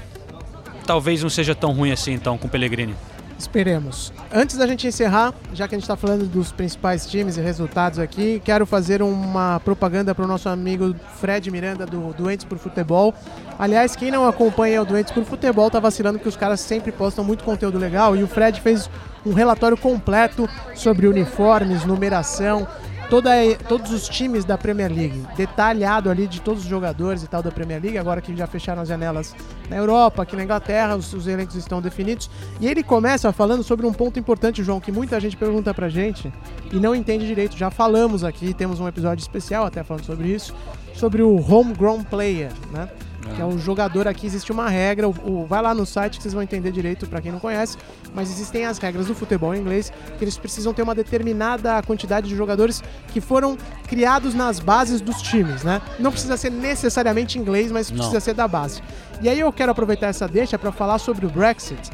talvez 0.88 1.22
não 1.22 1.30
seja 1.30 1.54
tão 1.54 1.72
ruim 1.72 1.92
assim, 1.92 2.14
então, 2.14 2.36
com 2.38 2.48
o 2.48 2.50
Pellegrini. 2.50 2.96
Esperemos. 3.42 4.14
Antes 4.32 4.56
da 4.56 4.68
gente 4.68 4.86
encerrar, 4.86 5.34
já 5.52 5.68
que 5.68 5.74
a 5.74 5.78
gente 5.78 5.84
está 5.84 5.96
falando 5.96 6.28
dos 6.28 6.52
principais 6.52 7.08
times 7.08 7.38
e 7.38 7.42
resultados 7.42 7.98
aqui, 7.98 8.40
quero 8.46 8.68
fazer 8.68 9.02
uma 9.02 9.60
propaganda 9.62 10.14
para 10.14 10.24
o 10.24 10.28
nosso 10.28 10.48
amigo 10.48 10.94
Fred 11.20 11.50
Miranda 11.50 11.88
do 11.88 12.14
Doentes 12.14 12.46
por 12.46 12.60
Futebol. 12.60 13.16
Aliás, 13.58 13.96
quem 13.96 14.12
não 14.12 14.28
acompanha 14.28 14.84
o 14.84 14.86
Doentes 14.86 15.12
por 15.12 15.24
Futebol 15.26 15.72
tá 15.72 15.80
vacilando 15.80 16.20
porque 16.20 16.30
os 16.30 16.38
caras 16.38 16.60
sempre 16.60 16.92
postam 16.92 17.26
muito 17.26 17.44
conteúdo 17.44 17.80
legal 17.80 18.16
e 18.16 18.22
o 18.22 18.28
Fred 18.28 18.62
fez 18.62 18.88
um 19.26 19.34
relatório 19.34 19.76
completo 19.76 20.48
sobre 20.76 21.08
uniformes, 21.08 21.84
numeração, 21.84 22.68
toda, 23.12 23.30
todos 23.68 23.92
os 23.92 24.08
times 24.08 24.46
da 24.46 24.58
Premier 24.58 24.90
League, 24.90 25.22
detalhado 25.36 26.10
ali 26.10 26.28
de 26.28 26.40
todos 26.40 26.64
os 26.64 26.70
jogadores 26.70 27.22
e 27.22 27.28
tal 27.28 27.44
da 27.44 27.52
Premier 27.52 27.82
League, 27.82 27.98
agora 27.98 28.22
que 28.22 28.34
já 28.34 28.48
fecharam 28.48 28.82
as 28.82 28.88
janelas 28.88 29.36
na 29.70 29.76
Europa, 29.76 30.24
aqui 30.24 30.34
na 30.34 30.46
Inglaterra, 30.46 30.96
os, 30.96 31.12
os 31.12 31.28
elencos 31.28 31.56
estão 31.56 31.82
definidos. 31.82 32.30
E 32.62 32.68
ele 32.70 32.82
começa 32.82 33.30
falando 33.34 33.64
sobre 33.64 33.86
um 33.86 33.92
ponto 33.92 34.18
importante, 34.18 34.64
João, 34.64 34.80
que 34.80 34.94
muita 34.94 35.20
gente 35.20 35.36
pergunta 35.36 35.74
pra 35.74 35.90
gente 35.90 36.32
e 36.72 36.78
não 36.78 36.96
entende 36.96 37.28
direito. 37.28 37.58
Já 37.58 37.70
falamos 37.70 38.24
aqui, 38.24 38.54
temos 38.54 38.80
um 38.80 38.88
episódio 38.88 39.22
especial 39.22 39.66
até 39.66 39.84
falando 39.84 40.06
sobre 40.06 40.30
isso, 40.30 40.56
sobre 40.96 41.22
o 41.22 41.36
homegrown 41.36 42.06
player, 42.06 42.54
né? 42.72 42.88
Que 43.36 43.42
é 43.42 43.46
o 43.46 43.58
jogador 43.58 44.08
aqui, 44.08 44.26
existe 44.26 44.52
uma 44.52 44.68
regra. 44.70 45.08
O, 45.08 45.12
o- 45.26 45.46
vai 45.46 45.62
lá 45.62 45.74
no 45.74 45.86
site 45.86 46.18
que 46.18 46.24
vocês 46.24 46.34
vão 46.34 46.44
entender 46.44 46.72
direito 46.72 47.08
para 47.08 47.22
quem 47.22 47.32
não 47.32 47.40
conhece. 47.40 47.78
Mas 48.14 48.30
existem 48.32 48.66
as 48.66 48.78
regras 48.78 49.08
do 49.08 49.16
futebol 49.16 49.56
inglês 49.56 49.92
que 50.18 50.24
eles 50.24 50.38
precisam 50.38 50.74
ter 50.74 50.82
uma 50.82 50.96
determinada 50.96 51.82
quantidade 51.84 52.28
de 52.28 52.36
jogadores 52.36 52.84
que 53.10 53.22
foram 53.22 53.58
criados 53.88 54.34
nas 54.34 54.60
bases 54.60 55.00
dos 55.02 55.22
times, 55.22 55.64
né? 55.64 55.82
Não 56.00 56.12
precisa 56.12 56.36
ser 56.36 56.50
necessariamente 56.52 57.38
inglês, 57.40 57.72
mas 57.72 57.90
Não. 57.90 57.98
precisa 57.98 58.20
ser 58.20 58.34
da 58.34 58.48
base. 58.48 58.82
E 59.22 59.30
aí 59.30 59.40
eu 59.40 59.52
quero 59.54 59.72
aproveitar 59.72 60.08
essa 60.08 60.28
deixa 60.28 60.58
para 60.58 60.72
falar 60.72 60.98
sobre 60.98 61.26
o 61.26 61.30
Brexit, 61.30 61.90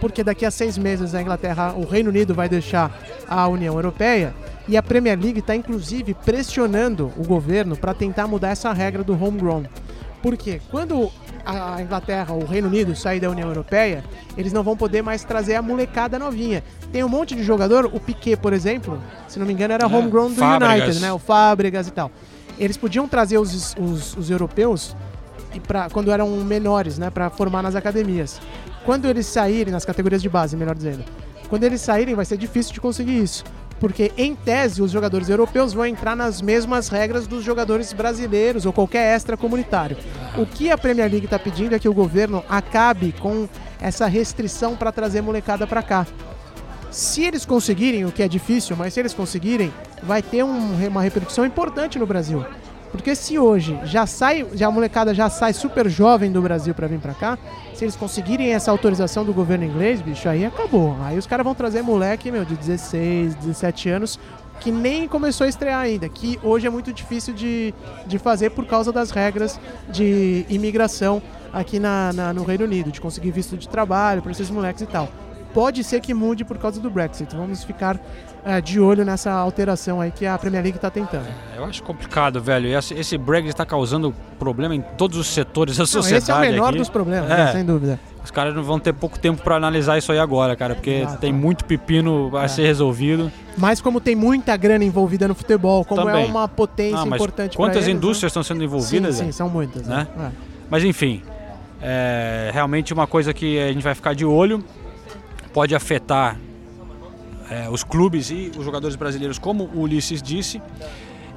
porque 0.00 0.24
daqui 0.24 0.44
a 0.44 0.50
seis 0.50 0.76
meses 0.78 1.14
a 1.14 1.20
Inglaterra, 1.22 1.74
o 1.76 1.84
Reino 1.84 2.08
Unido 2.10 2.34
vai 2.34 2.48
deixar 2.48 2.90
a 3.28 3.46
União 3.46 3.74
Europeia 3.76 4.34
e 4.66 4.76
a 4.76 4.82
Premier 4.82 5.18
League 5.20 5.38
está 5.40 5.54
inclusive 5.54 6.14
pressionando 6.14 7.12
o 7.16 7.24
governo 7.24 7.76
para 7.76 7.92
tentar 7.94 8.26
mudar 8.26 8.48
essa 8.48 8.72
regra 8.72 9.04
do 9.04 9.12
homegrown. 9.12 9.64
Por 10.22 10.36
quê? 10.36 10.60
Quando 10.70 11.10
a 11.44 11.82
Inglaterra, 11.82 12.32
o 12.32 12.44
Reino 12.44 12.68
Unido 12.68 12.94
sair 12.94 13.18
da 13.18 13.28
União 13.28 13.48
Europeia, 13.48 14.04
eles 14.36 14.52
não 14.52 14.62
vão 14.62 14.76
poder 14.76 15.02
mais 15.02 15.24
trazer 15.24 15.56
a 15.56 15.62
molecada 15.62 16.18
novinha. 16.18 16.62
Tem 16.92 17.02
um 17.02 17.08
monte 17.08 17.34
de 17.34 17.42
jogador, 17.42 17.86
o 17.86 17.98
Piquet, 17.98 18.36
por 18.36 18.52
exemplo, 18.52 19.02
se 19.26 19.38
não 19.38 19.46
me 19.46 19.52
engano, 19.52 19.74
era 19.74 19.84
É, 19.84 19.86
homegrown 19.86 20.28
do 20.28 20.36
Fábregas. 20.36 20.84
United, 20.84 21.00
né? 21.00 21.12
O 21.12 21.18
Fábregas 21.18 21.88
e 21.88 21.90
tal. 21.90 22.10
eles 22.58 22.76
podiam 22.76 23.08
trazer 23.08 23.38
os, 23.38 23.74
os, 23.78 24.16
os 24.16 24.30
europeus 24.30 24.94
e 25.54 25.58
pra, 25.60 25.90
quando 25.90 26.10
eram 26.12 26.28
menores, 26.44 26.98
né, 26.98 27.10
para 27.10 27.28
formar 27.28 27.62
nas 27.62 27.74
academias. 27.74 28.40
Quando 28.84 29.06
eles 29.06 29.26
saírem, 29.26 29.72
nas 29.72 29.84
categorias 29.84 30.22
de 30.22 30.28
base, 30.28 30.56
melhor 30.56 30.74
dizendo, 30.74 31.04
quando 31.48 31.64
eles 31.64 31.80
saírem 31.80 32.14
vai 32.14 32.24
ser 32.24 32.36
difícil 32.36 32.72
de 32.72 32.80
conseguir 32.80 33.20
isso. 33.22 33.42
Porque, 33.82 34.12
em 34.16 34.36
tese, 34.36 34.80
os 34.80 34.92
jogadores 34.92 35.28
europeus 35.28 35.72
vão 35.72 35.84
entrar 35.84 36.14
nas 36.14 36.40
mesmas 36.40 36.88
regras 36.88 37.26
dos 37.26 37.42
jogadores 37.42 37.92
brasileiros 37.92 38.64
ou 38.64 38.72
qualquer 38.72 39.12
extra 39.12 39.36
comunitário. 39.36 39.96
O 40.38 40.46
que 40.46 40.70
a 40.70 40.78
Premier 40.78 41.10
League 41.10 41.24
está 41.24 41.36
pedindo 41.36 41.74
é 41.74 41.80
que 41.80 41.88
o 41.88 41.92
governo 41.92 42.44
acabe 42.48 43.10
com 43.18 43.48
essa 43.80 44.06
restrição 44.06 44.76
para 44.76 44.92
trazer 44.92 45.20
molecada 45.20 45.66
para 45.66 45.82
cá. 45.82 46.06
Se 46.92 47.24
eles 47.24 47.44
conseguirem, 47.44 48.04
o 48.04 48.12
que 48.12 48.22
é 48.22 48.28
difícil, 48.28 48.76
mas 48.76 48.94
se 48.94 49.00
eles 49.00 49.14
conseguirem, 49.14 49.74
vai 50.00 50.22
ter 50.22 50.44
um, 50.44 50.86
uma 50.86 51.02
repercussão 51.02 51.44
importante 51.44 51.98
no 51.98 52.06
Brasil. 52.06 52.46
Porque 52.92 53.16
se 53.16 53.38
hoje 53.38 53.80
já 53.84 54.06
sai, 54.06 54.46
já 54.52 54.68
a 54.68 54.70
molecada 54.70 55.14
já 55.14 55.30
sai 55.30 55.54
super 55.54 55.88
jovem 55.88 56.30
do 56.30 56.42
Brasil 56.42 56.74
para 56.74 56.86
vir 56.86 57.00
para 57.00 57.14
cá, 57.14 57.38
se 57.74 57.84
eles 57.84 57.96
conseguirem 57.96 58.52
essa 58.52 58.70
autorização 58.70 59.24
do 59.24 59.32
governo 59.32 59.64
inglês, 59.64 60.02
bicho, 60.02 60.28
aí 60.28 60.44
acabou. 60.44 60.94
Aí 61.00 61.16
os 61.16 61.26
caras 61.26 61.42
vão 61.42 61.54
trazer 61.54 61.80
moleque, 61.80 62.30
meu, 62.30 62.44
de 62.44 62.54
16, 62.54 63.34
17 63.36 63.88
anos, 63.88 64.20
que 64.60 64.70
nem 64.70 65.08
começou 65.08 65.46
a 65.46 65.48
estrear 65.48 65.80
ainda, 65.80 66.06
que 66.06 66.38
hoje 66.42 66.66
é 66.66 66.70
muito 66.70 66.92
difícil 66.92 67.32
de, 67.32 67.74
de 68.06 68.18
fazer 68.18 68.50
por 68.50 68.66
causa 68.66 68.92
das 68.92 69.10
regras 69.10 69.58
de 69.88 70.44
imigração 70.50 71.22
aqui 71.50 71.80
na, 71.80 72.12
na 72.12 72.32
no 72.32 72.44
Reino 72.44 72.64
Unido, 72.64 72.92
de 72.92 73.00
conseguir 73.00 73.30
visto 73.30 73.56
de 73.56 73.68
trabalho 73.68 74.20
para 74.20 74.30
esses 74.32 74.50
moleques 74.50 74.82
e 74.82 74.86
tal 74.86 75.08
pode 75.54 75.84
ser 75.84 76.00
que 76.00 76.12
mude 76.14 76.44
por 76.44 76.58
causa 76.58 76.80
do 76.80 76.90
Brexit. 76.90 77.34
Vamos 77.36 77.62
ficar 77.64 77.98
é, 78.44 78.60
de 78.60 78.80
olho 78.80 79.04
nessa 79.04 79.30
alteração 79.32 80.00
aí 80.00 80.10
que 80.10 80.26
a 80.26 80.36
Premier 80.38 80.62
League 80.62 80.78
está 80.78 80.90
tentando. 80.90 81.26
É, 81.54 81.58
eu 81.58 81.64
acho 81.64 81.82
complicado, 81.82 82.40
velho. 82.40 82.68
Esse, 82.76 82.94
esse 82.94 83.16
Brexit 83.18 83.50
está 83.50 83.64
causando 83.66 84.14
problema 84.38 84.74
em 84.74 84.80
todos 84.80 85.16
os 85.18 85.26
setores 85.28 85.76
da 85.76 85.86
sociedade. 85.86 86.22
Esse 86.24 86.30
é 86.30 86.34
o 86.34 86.40
menor 86.40 86.68
aqui. 86.70 86.78
dos 86.78 86.88
problemas, 86.88 87.30
é. 87.30 87.36
né, 87.36 87.52
sem 87.52 87.64
dúvida. 87.64 87.98
Os 88.24 88.30
caras 88.30 88.54
não 88.54 88.62
vão 88.62 88.78
ter 88.78 88.92
pouco 88.92 89.18
tempo 89.18 89.42
para 89.42 89.56
analisar 89.56 89.98
isso 89.98 90.12
aí 90.12 90.18
agora, 90.18 90.54
cara, 90.54 90.76
porque 90.76 90.90
Exato. 90.90 91.18
tem 91.18 91.32
muito 91.32 91.64
pepino 91.64 92.30
a 92.36 92.44
É. 92.44 92.48
ser 92.48 92.62
resolvido. 92.64 93.32
Mas 93.58 93.80
como 93.80 94.00
tem 94.00 94.14
muita 94.14 94.56
grana 94.56 94.84
envolvida 94.84 95.26
no 95.26 95.34
futebol, 95.34 95.84
como 95.84 96.02
é 96.08 96.12
Também. 96.12 96.26
uma 96.30 96.46
potência 96.46 97.00
Ah, 97.00 97.06
importante 97.06 97.56
Quantas 97.56 97.84
eles, 97.84 97.96
indústrias 97.96 98.22
né? 98.22 98.26
estão 98.28 98.42
sendo 98.44 98.62
envolvidas? 98.62 99.16
Sim, 99.16 99.24
sim, 99.24 99.28
é? 99.28 99.32
são 99.32 99.48
muitas. 99.48 99.86
Né? 99.88 100.06
Né? 100.16 100.30
É. 100.32 100.52
Mas 100.70 100.84
enfim, 100.84 101.20
é 101.80 102.50
realmente 102.54 102.92
uma 102.94 103.06
coisa 103.08 103.34
que 103.34 103.58
a 103.60 103.72
gente 103.72 103.82
vai 103.82 103.94
ficar 103.94 104.14
de 104.14 104.24
olho. 104.24 104.64
Pode 105.52 105.74
afetar 105.74 106.38
é, 107.50 107.68
os 107.70 107.84
clubes 107.84 108.30
e 108.30 108.50
os 108.56 108.64
jogadores 108.64 108.96
brasileiros, 108.96 109.38
como 109.38 109.64
o 109.74 109.80
Ulisses 109.82 110.22
disse. 110.22 110.60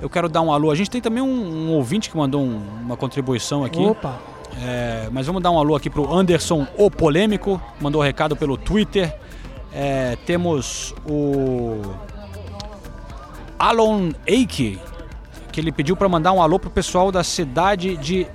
Eu 0.01 0.09
quero 0.09 0.27
dar 0.29 0.41
um 0.41 0.51
alô. 0.51 0.71
A 0.71 0.75
gente 0.75 0.89
tem 0.89 1.01
também 1.01 1.21
um, 1.23 1.27
um 1.67 1.71
ouvinte 1.73 2.09
que 2.09 2.17
mandou 2.17 2.41
um- 2.41 2.61
uma 2.83 2.95
contribuição 2.97 3.63
aqui. 3.63 3.79
Opa! 3.79 4.19
É, 4.63 5.09
mas 5.11 5.25
vamos 5.27 5.41
dar 5.43 5.51
um 5.51 5.59
alô 5.59 5.75
aqui 5.75 5.89
pro 5.89 6.13
Anderson 6.13 6.65
O 6.77 6.89
Polêmico, 6.89 7.61
mandou 7.81 8.01
um 8.01 8.03
recado 8.05 8.35
pelo 8.37 8.55
Twitter. 8.57 9.13
É, 9.73 10.17
temos 10.25 10.93
o 11.05 11.81
Alon 13.59 14.11
Eike, 14.25 14.79
que 15.51 15.59
ele 15.59 15.71
pediu 15.71 15.95
para 15.97 16.07
mandar 16.07 16.31
um 16.31 16.41
alô 16.41 16.57
pro 16.59 16.69
pessoal 16.69 17.11
da 17.11 17.23
cidade 17.23 17.97
de 17.97 18.27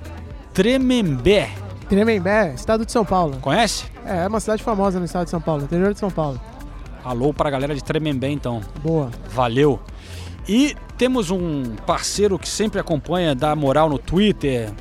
Tremembé. 0.53 1.49
Tremembé, 1.89 2.53
estado 2.53 2.85
de 2.85 2.91
São 2.91 3.03
Paulo. 3.05 3.37
Conhece? 3.41 3.85
É, 4.05 4.23
é 4.23 4.27
uma 4.27 4.39
cidade 4.39 4.63
famosa 4.63 4.99
no 4.99 5.05
estado 5.05 5.25
de 5.25 5.31
São 5.31 5.41
Paulo, 5.41 5.63
interior 5.63 5.93
de 5.93 5.99
São 5.99 6.09
Paulo. 6.09 6.39
Alô 7.03 7.33
pra 7.33 7.49
galera 7.49 7.73
de 7.73 7.83
Tremembé 7.83 8.29
então. 8.29 8.61
Boa. 8.81 9.09
Valeu. 9.29 9.79
E 10.47 10.75
temos 10.97 11.31
um 11.31 11.75
parceiro 11.85 12.37
que 12.37 12.47
sempre 12.47 12.79
acompanha, 12.79 13.33
dá 13.33 13.55
moral 13.55 13.89
no 13.89 13.97
Twitter, 13.97 14.71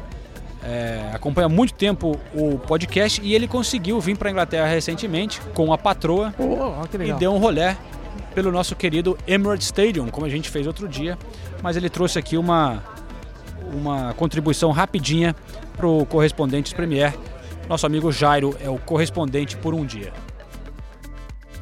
é, 0.63 1.11
acompanha 1.15 1.47
há 1.47 1.49
muito 1.49 1.73
tempo 1.73 2.19
o 2.35 2.59
podcast 2.59 3.21
e 3.23 3.35
ele 3.35 3.49
conseguiu 3.49 3.99
vir 4.01 4.17
para 4.17 4.31
Inglaterra 4.31 4.67
recentemente 4.67 5.41
com 5.55 5.73
a 5.73 5.79
patroa 5.79 6.35
Oh, 6.39 6.87
que 6.87 7.03
e 7.03 7.13
deu 7.15 7.33
um 7.33 7.39
rolé 7.39 7.77
pelo 8.35 8.53
nosso 8.53 8.77
querido 8.77 9.17
Emirates 9.27 9.67
Stadium, 9.67 10.09
como 10.09 10.27
a 10.27 10.29
gente 10.29 10.51
fez 10.51 10.67
outro 10.67 10.87
dia. 10.87 11.19
Mas 11.63 11.77
ele 11.77 11.89
trouxe 11.89 12.19
aqui 12.19 12.37
uma, 12.37 12.83
uma 13.73 14.15
contribuição 14.15 14.71
rapidinha 14.71 15.35
para 15.77 15.87
o 15.87 16.05
Correspondentes 16.07 16.73
Premier. 16.73 17.15
Nosso 17.71 17.87
amigo 17.87 18.11
Jairo 18.11 18.57
é 18.61 18.69
o 18.69 18.79
correspondente 18.79 19.57
por 19.57 19.75
um 19.75 19.87
dia. 19.87 20.13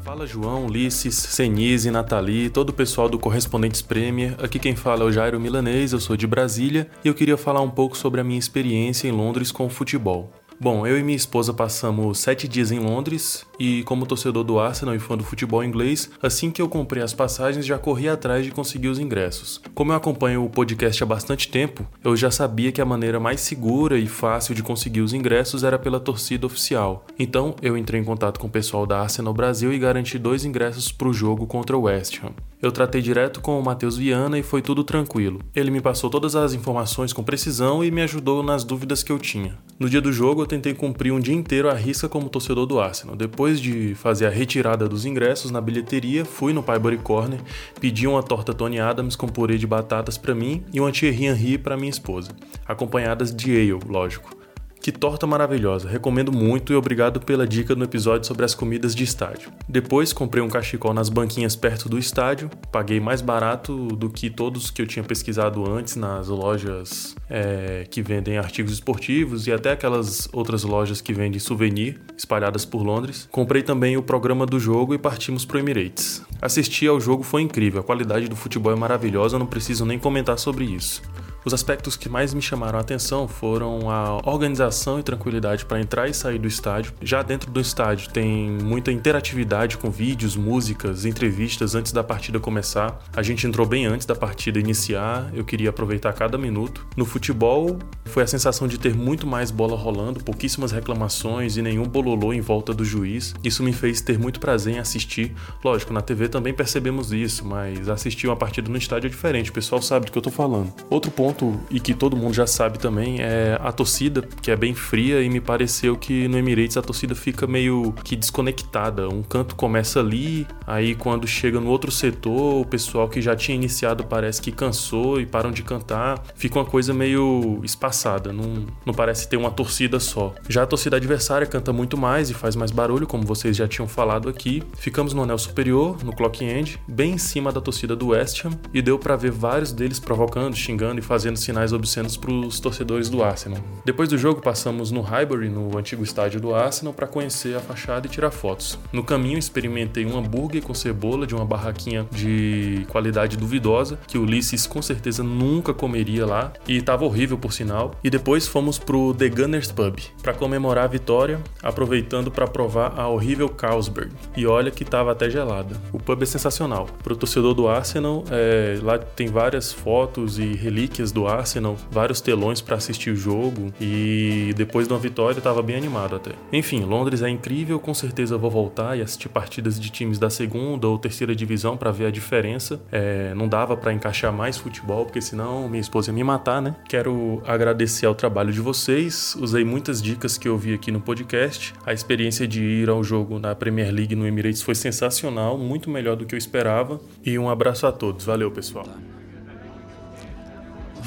Fala 0.02 0.26
João, 0.26 0.64
Ulisses, 0.64 1.14
Senise, 1.14 1.90
Nathalie, 1.90 2.48
todo 2.48 2.70
o 2.70 2.72
pessoal 2.72 3.10
do 3.10 3.18
Correspondentes 3.18 3.82
Premier. 3.82 4.34
Aqui 4.42 4.58
quem 4.58 4.74
fala 4.74 5.02
é 5.02 5.06
o 5.06 5.12
Jairo 5.12 5.38
Milanês, 5.38 5.92
eu 5.92 6.00
sou 6.00 6.16
de 6.16 6.26
Brasília 6.26 6.88
e 7.04 7.08
eu 7.08 7.14
queria 7.14 7.36
falar 7.36 7.60
um 7.60 7.68
pouco 7.68 7.94
sobre 7.94 8.22
a 8.22 8.24
minha 8.24 8.38
experiência 8.38 9.06
em 9.06 9.12
Londres 9.12 9.52
com 9.52 9.66
o 9.66 9.68
futebol. 9.68 10.32
Bom, 10.60 10.84
eu 10.84 10.98
e 10.98 11.04
minha 11.04 11.14
esposa 11.14 11.54
passamos 11.54 12.18
sete 12.18 12.48
dias 12.48 12.72
em 12.72 12.80
Londres 12.80 13.46
e, 13.60 13.84
como 13.84 14.04
torcedor 14.04 14.42
do 14.42 14.58
Arsenal 14.58 14.92
e 14.96 14.98
fã 14.98 15.16
do 15.16 15.22
futebol 15.22 15.62
inglês, 15.62 16.10
assim 16.20 16.50
que 16.50 16.60
eu 16.60 16.68
comprei 16.68 17.00
as 17.00 17.14
passagens 17.14 17.64
já 17.64 17.78
corri 17.78 18.08
atrás 18.08 18.44
de 18.44 18.50
conseguir 18.50 18.88
os 18.88 18.98
ingressos. 18.98 19.60
Como 19.72 19.92
eu 19.92 19.96
acompanho 19.96 20.44
o 20.44 20.50
podcast 20.50 21.00
há 21.00 21.06
bastante 21.06 21.48
tempo, 21.48 21.86
eu 22.02 22.16
já 22.16 22.28
sabia 22.28 22.72
que 22.72 22.80
a 22.80 22.84
maneira 22.84 23.20
mais 23.20 23.40
segura 23.40 23.96
e 23.96 24.08
fácil 24.08 24.52
de 24.52 24.64
conseguir 24.64 25.00
os 25.00 25.12
ingressos 25.12 25.62
era 25.62 25.78
pela 25.78 26.00
torcida 26.00 26.44
oficial. 26.44 27.06
Então 27.16 27.54
eu 27.62 27.78
entrei 27.78 28.00
em 28.00 28.04
contato 28.04 28.40
com 28.40 28.48
o 28.48 28.50
pessoal 28.50 28.84
da 28.84 29.00
Arsenal 29.00 29.32
Brasil 29.32 29.72
e 29.72 29.78
garanti 29.78 30.18
dois 30.18 30.44
ingressos 30.44 30.90
para 30.90 31.06
o 31.06 31.14
jogo 31.14 31.46
contra 31.46 31.78
o 31.78 31.82
West 31.82 32.18
Ham. 32.20 32.32
Eu 32.60 32.72
tratei 32.72 33.00
direto 33.00 33.40
com 33.40 33.56
o 33.56 33.62
Matheus 33.62 33.96
Viana 33.96 34.36
e 34.36 34.42
foi 34.42 34.60
tudo 34.60 34.82
tranquilo. 34.82 35.40
Ele 35.54 35.70
me 35.70 35.80
passou 35.80 36.10
todas 36.10 36.34
as 36.34 36.54
informações 36.54 37.12
com 37.12 37.22
precisão 37.22 37.84
e 37.84 37.90
me 37.90 38.02
ajudou 38.02 38.42
nas 38.42 38.64
dúvidas 38.64 39.04
que 39.04 39.12
eu 39.12 39.18
tinha. 39.18 39.56
No 39.78 39.88
dia 39.88 40.00
do 40.00 40.12
jogo, 40.12 40.42
eu 40.42 40.46
tentei 40.46 40.74
cumprir 40.74 41.12
um 41.12 41.20
dia 41.20 41.34
inteiro 41.34 41.70
à 41.70 41.74
risca 41.74 42.08
como 42.08 42.28
torcedor 42.28 42.66
do 42.66 42.80
Arsenal. 42.80 43.14
Depois 43.14 43.60
de 43.60 43.94
fazer 43.94 44.26
a 44.26 44.30
retirada 44.30 44.88
dos 44.88 45.06
ingressos 45.06 45.52
na 45.52 45.60
bilheteria, 45.60 46.24
fui 46.24 46.52
no 46.52 46.62
Piebury 46.62 46.98
Corner, 46.98 47.40
pedi 47.80 48.08
uma 48.08 48.24
torta 48.24 48.52
Tony 48.52 48.80
Adams 48.80 49.14
com 49.14 49.28
purê 49.28 49.56
de 49.56 49.66
batatas 49.66 50.18
para 50.18 50.34
mim 50.34 50.64
e 50.72 50.80
uma 50.80 50.90
Thierry 50.90 51.26
Henry 51.26 51.58
para 51.58 51.76
minha 51.76 51.90
esposa, 51.90 52.32
acompanhadas 52.66 53.32
de 53.32 53.52
ale, 53.52 53.78
lógico. 53.86 54.37
Que 54.80 54.92
torta 54.92 55.26
maravilhosa, 55.26 55.88
recomendo 55.88 56.32
muito 56.32 56.72
e 56.72 56.76
obrigado 56.76 57.20
pela 57.20 57.46
dica 57.46 57.74
no 57.74 57.84
episódio 57.84 58.26
sobre 58.26 58.44
as 58.44 58.54
comidas 58.54 58.94
de 58.94 59.04
estádio. 59.04 59.50
Depois 59.68 60.12
comprei 60.12 60.42
um 60.42 60.48
cachecol 60.48 60.94
nas 60.94 61.08
banquinhas 61.08 61.56
perto 61.56 61.88
do 61.88 61.98
estádio, 61.98 62.48
paguei 62.70 63.00
mais 63.00 63.20
barato 63.20 63.88
do 63.88 64.08
que 64.08 64.30
todos 64.30 64.70
que 64.70 64.80
eu 64.80 64.86
tinha 64.86 65.04
pesquisado 65.04 65.68
antes 65.70 65.96
nas 65.96 66.28
lojas 66.28 67.14
é, 67.28 67.86
que 67.90 68.00
vendem 68.00 68.38
artigos 68.38 68.72
esportivos 68.72 69.46
e 69.46 69.52
até 69.52 69.72
aquelas 69.72 70.28
outras 70.32 70.62
lojas 70.62 71.00
que 71.00 71.12
vendem 71.12 71.38
souvenir 71.38 72.00
espalhadas 72.16 72.64
por 72.64 72.82
Londres. 72.82 73.28
Comprei 73.30 73.62
também 73.62 73.96
o 73.96 74.02
programa 74.02 74.46
do 74.46 74.58
jogo 74.58 74.94
e 74.94 74.98
partimos 74.98 75.44
pro 75.44 75.58
Emirates. 75.58 76.22
Assistir 76.40 76.86
ao 76.86 77.00
jogo 77.00 77.22
foi 77.22 77.42
incrível, 77.42 77.80
a 77.80 77.84
qualidade 77.84 78.28
do 78.28 78.36
futebol 78.36 78.72
é 78.72 78.76
maravilhosa, 78.76 79.38
não 79.38 79.46
preciso 79.46 79.84
nem 79.84 79.98
comentar 79.98 80.38
sobre 80.38 80.64
isso. 80.64 81.02
Os 81.48 81.54
aspectos 81.54 81.96
que 81.96 82.10
mais 82.10 82.34
me 82.34 82.42
chamaram 82.42 82.78
a 82.78 82.82
atenção 82.82 83.26
foram 83.26 83.90
a 83.90 84.20
organização 84.28 85.00
e 85.00 85.02
tranquilidade 85.02 85.64
para 85.64 85.80
entrar 85.80 86.06
e 86.06 86.12
sair 86.12 86.38
do 86.38 86.46
estádio. 86.46 86.92
Já 87.00 87.22
dentro 87.22 87.50
do 87.50 87.58
estádio 87.58 88.10
tem 88.10 88.50
muita 88.62 88.92
interatividade 88.92 89.78
com 89.78 89.90
vídeos, 89.90 90.36
músicas, 90.36 91.06
entrevistas 91.06 91.74
antes 91.74 91.90
da 91.90 92.04
partida 92.04 92.38
começar. 92.38 93.02
A 93.16 93.22
gente 93.22 93.46
entrou 93.46 93.66
bem 93.66 93.86
antes 93.86 94.06
da 94.06 94.14
partida 94.14 94.60
iniciar, 94.60 95.30
eu 95.32 95.42
queria 95.42 95.70
aproveitar 95.70 96.12
cada 96.12 96.36
minuto. 96.36 96.86
No 96.94 97.06
futebol, 97.06 97.78
foi 98.04 98.22
a 98.22 98.26
sensação 98.26 98.68
de 98.68 98.78
ter 98.78 98.94
muito 98.94 99.26
mais 99.26 99.50
bola 99.50 99.74
rolando, 99.74 100.22
pouquíssimas 100.22 100.70
reclamações 100.70 101.56
e 101.56 101.62
nenhum 101.62 101.84
bololô 101.84 102.34
em 102.34 102.42
volta 102.42 102.74
do 102.74 102.84
juiz. 102.84 103.34
Isso 103.42 103.62
me 103.62 103.72
fez 103.72 104.02
ter 104.02 104.18
muito 104.18 104.38
prazer 104.38 104.74
em 104.74 104.78
assistir. 104.78 105.34
Lógico, 105.64 105.94
na 105.94 106.02
TV 106.02 106.28
também 106.28 106.52
percebemos 106.52 107.10
isso, 107.10 107.42
mas 107.46 107.88
assistir 107.88 108.26
uma 108.26 108.36
partida 108.36 108.70
no 108.70 108.76
estádio 108.76 109.08
é 109.08 109.10
diferente, 109.10 109.48
o 109.48 109.54
pessoal 109.54 109.80
sabe 109.80 110.04
do 110.04 110.12
que 110.12 110.18
eu 110.18 110.22
tô 110.22 110.30
falando. 110.30 110.70
Outro 110.90 111.10
ponto 111.10 111.37
e 111.70 111.80
que 111.80 111.94
todo 111.94 112.16
mundo 112.16 112.34
já 112.34 112.46
sabe 112.46 112.78
também 112.78 113.20
é 113.20 113.58
a 113.60 113.72
torcida, 113.72 114.22
que 114.42 114.50
é 114.50 114.56
bem 114.56 114.74
fria 114.74 115.22
e 115.22 115.28
me 115.28 115.40
pareceu 115.40 115.96
que 115.96 116.28
no 116.28 116.38
Emirates 116.38 116.76
a 116.76 116.82
torcida 116.82 117.14
fica 117.14 117.46
meio 117.46 117.92
que 118.04 118.16
desconectada. 118.16 119.08
Um 119.08 119.22
canto 119.22 119.54
começa 119.54 120.00
ali, 120.00 120.46
aí 120.66 120.94
quando 120.94 121.26
chega 121.26 121.60
no 121.60 121.68
outro 121.68 121.90
setor, 121.90 122.60
o 122.60 122.64
pessoal 122.64 123.08
que 123.08 123.20
já 123.20 123.34
tinha 123.36 123.54
iniciado 123.54 124.04
parece 124.04 124.40
que 124.40 124.52
cansou 124.52 125.20
e 125.20 125.26
param 125.26 125.50
de 125.50 125.62
cantar. 125.62 126.22
Fica 126.34 126.58
uma 126.58 126.64
coisa 126.64 126.92
meio 126.92 127.60
espaçada, 127.62 128.32
não, 128.32 128.66
não 128.84 128.94
parece 128.94 129.28
ter 129.28 129.36
uma 129.36 129.50
torcida 129.50 130.00
só. 130.00 130.34
Já 130.48 130.62
a 130.62 130.66
torcida 130.66 130.96
adversária 130.96 131.46
canta 131.46 131.72
muito 131.72 131.96
mais 131.96 132.30
e 132.30 132.34
faz 132.34 132.56
mais 132.56 132.70
barulho, 132.70 133.06
como 133.06 133.24
vocês 133.24 133.56
já 133.56 133.68
tinham 133.68 133.88
falado 133.88 134.28
aqui. 134.28 134.62
Ficamos 134.76 135.12
no 135.12 135.22
anel 135.22 135.38
superior, 135.38 136.02
no 136.04 136.14
clock 136.14 136.44
end, 136.44 136.80
bem 136.86 137.12
em 137.12 137.18
cima 137.18 137.52
da 137.52 137.60
torcida 137.60 137.94
do 137.94 138.08
West 138.08 138.44
Ham, 138.44 138.50
e 138.72 138.82
deu 138.82 138.98
para 138.98 139.16
ver 139.16 139.30
vários 139.30 139.72
deles 139.72 139.98
provocando, 139.98 140.56
xingando 140.56 140.98
e 140.98 141.02
fazendo 141.02 141.27
fazendo 141.28 141.36
sinais 141.36 141.72
obscenos 141.72 142.16
para 142.16 142.32
os 142.32 142.58
torcedores 142.58 143.10
do 143.10 143.22
Arsenal. 143.22 143.60
Depois 143.84 144.08
do 144.08 144.16
jogo, 144.16 144.40
passamos 144.40 144.90
no 144.90 145.02
Highbury, 145.02 145.48
no 145.48 145.76
antigo 145.76 146.02
estádio 146.02 146.40
do 146.40 146.54
Arsenal, 146.54 146.94
para 146.94 147.06
conhecer 147.06 147.54
a 147.54 147.60
fachada 147.60 148.06
e 148.06 148.10
tirar 148.10 148.30
fotos. 148.30 148.78
No 148.92 149.04
caminho, 149.04 149.38
experimentei 149.38 150.06
um 150.06 150.16
hambúrguer 150.16 150.62
com 150.62 150.72
cebola 150.72 151.26
de 151.26 151.34
uma 151.34 151.44
barraquinha 151.44 152.06
de 152.10 152.86
qualidade 152.88 153.36
duvidosa, 153.36 153.98
que 154.06 154.16
Ulisses 154.16 154.66
com 154.66 154.80
certeza 154.80 155.22
nunca 155.22 155.74
comeria 155.74 156.24
lá, 156.24 156.52
e 156.66 156.78
estava 156.78 157.04
horrível 157.04 157.36
por 157.36 157.52
sinal. 157.52 157.94
E 158.02 158.08
depois 158.08 158.46
fomos 158.46 158.78
pro 158.78 159.12
The 159.14 159.28
Gunners 159.28 159.70
Pub 159.70 159.98
para 160.22 160.32
comemorar 160.32 160.84
a 160.84 160.88
vitória, 160.88 161.40
aproveitando 161.62 162.30
para 162.30 162.46
provar 162.46 162.98
a 162.98 163.08
horrível 163.08 163.48
Carlsberg. 163.48 164.12
E 164.36 164.46
olha 164.46 164.70
que 164.70 164.82
estava 164.82 165.12
até 165.12 165.28
gelada. 165.28 165.76
O 165.92 165.98
pub 165.98 166.22
é 166.22 166.26
sensacional. 166.26 166.88
Pro 167.02 167.16
torcedor 167.16 167.54
do 167.54 167.68
Arsenal, 167.68 168.24
é, 168.30 168.78
lá 168.82 168.98
tem 168.98 169.28
várias 169.28 169.72
fotos 169.72 170.38
e 170.38 170.54
relíquias 170.54 171.07
do 171.12 171.26
Arsenal, 171.26 171.76
vários 171.90 172.20
telões 172.20 172.60
para 172.60 172.76
assistir 172.76 173.10
o 173.10 173.16
jogo 173.16 173.72
e 173.80 174.52
depois 174.56 174.86
de 174.86 174.92
uma 174.92 174.98
vitória 174.98 175.38
estava 175.38 175.62
bem 175.62 175.76
animado 175.76 176.16
até. 176.16 176.32
Enfim, 176.52 176.84
Londres 176.84 177.22
é 177.22 177.28
incrível, 177.28 177.78
com 177.78 177.94
certeza 177.94 178.36
vou 178.36 178.50
voltar 178.50 178.96
e 178.96 179.02
assistir 179.02 179.28
partidas 179.28 179.78
de 179.78 179.90
times 179.90 180.18
da 180.18 180.30
segunda 180.30 180.86
ou 180.86 180.98
terceira 180.98 181.34
divisão 181.34 181.76
para 181.76 181.90
ver 181.90 182.06
a 182.06 182.10
diferença. 182.10 182.80
É, 182.90 183.32
não 183.34 183.48
dava 183.48 183.76
para 183.76 183.92
encaixar 183.92 184.32
mais 184.32 184.56
futebol, 184.56 185.04
porque 185.04 185.20
senão 185.20 185.68
minha 185.68 185.80
esposa 185.80 186.10
ia 186.10 186.14
me 186.14 186.24
matar, 186.24 186.60
né? 186.60 186.74
Quero 186.88 187.42
agradecer 187.46 188.06
ao 188.06 188.14
trabalho 188.14 188.52
de 188.52 188.60
vocês, 188.60 189.36
usei 189.40 189.64
muitas 189.64 190.02
dicas 190.02 190.38
que 190.38 190.48
eu 190.48 190.56
vi 190.56 190.74
aqui 190.74 190.90
no 190.90 191.00
podcast. 191.00 191.74
A 191.84 191.92
experiência 191.92 192.46
de 192.46 192.62
ir 192.62 192.88
ao 192.88 193.02
jogo 193.02 193.38
na 193.38 193.54
Premier 193.54 193.92
League 193.92 194.14
no 194.14 194.26
Emirates 194.26 194.62
foi 194.62 194.74
sensacional, 194.74 195.58
muito 195.58 195.90
melhor 195.90 196.16
do 196.16 196.26
que 196.26 196.34
eu 196.34 196.38
esperava. 196.38 197.00
E 197.24 197.38
um 197.38 197.48
abraço 197.48 197.86
a 197.86 197.92
todos. 197.92 198.24
Valeu, 198.24 198.50
pessoal. 198.50 198.86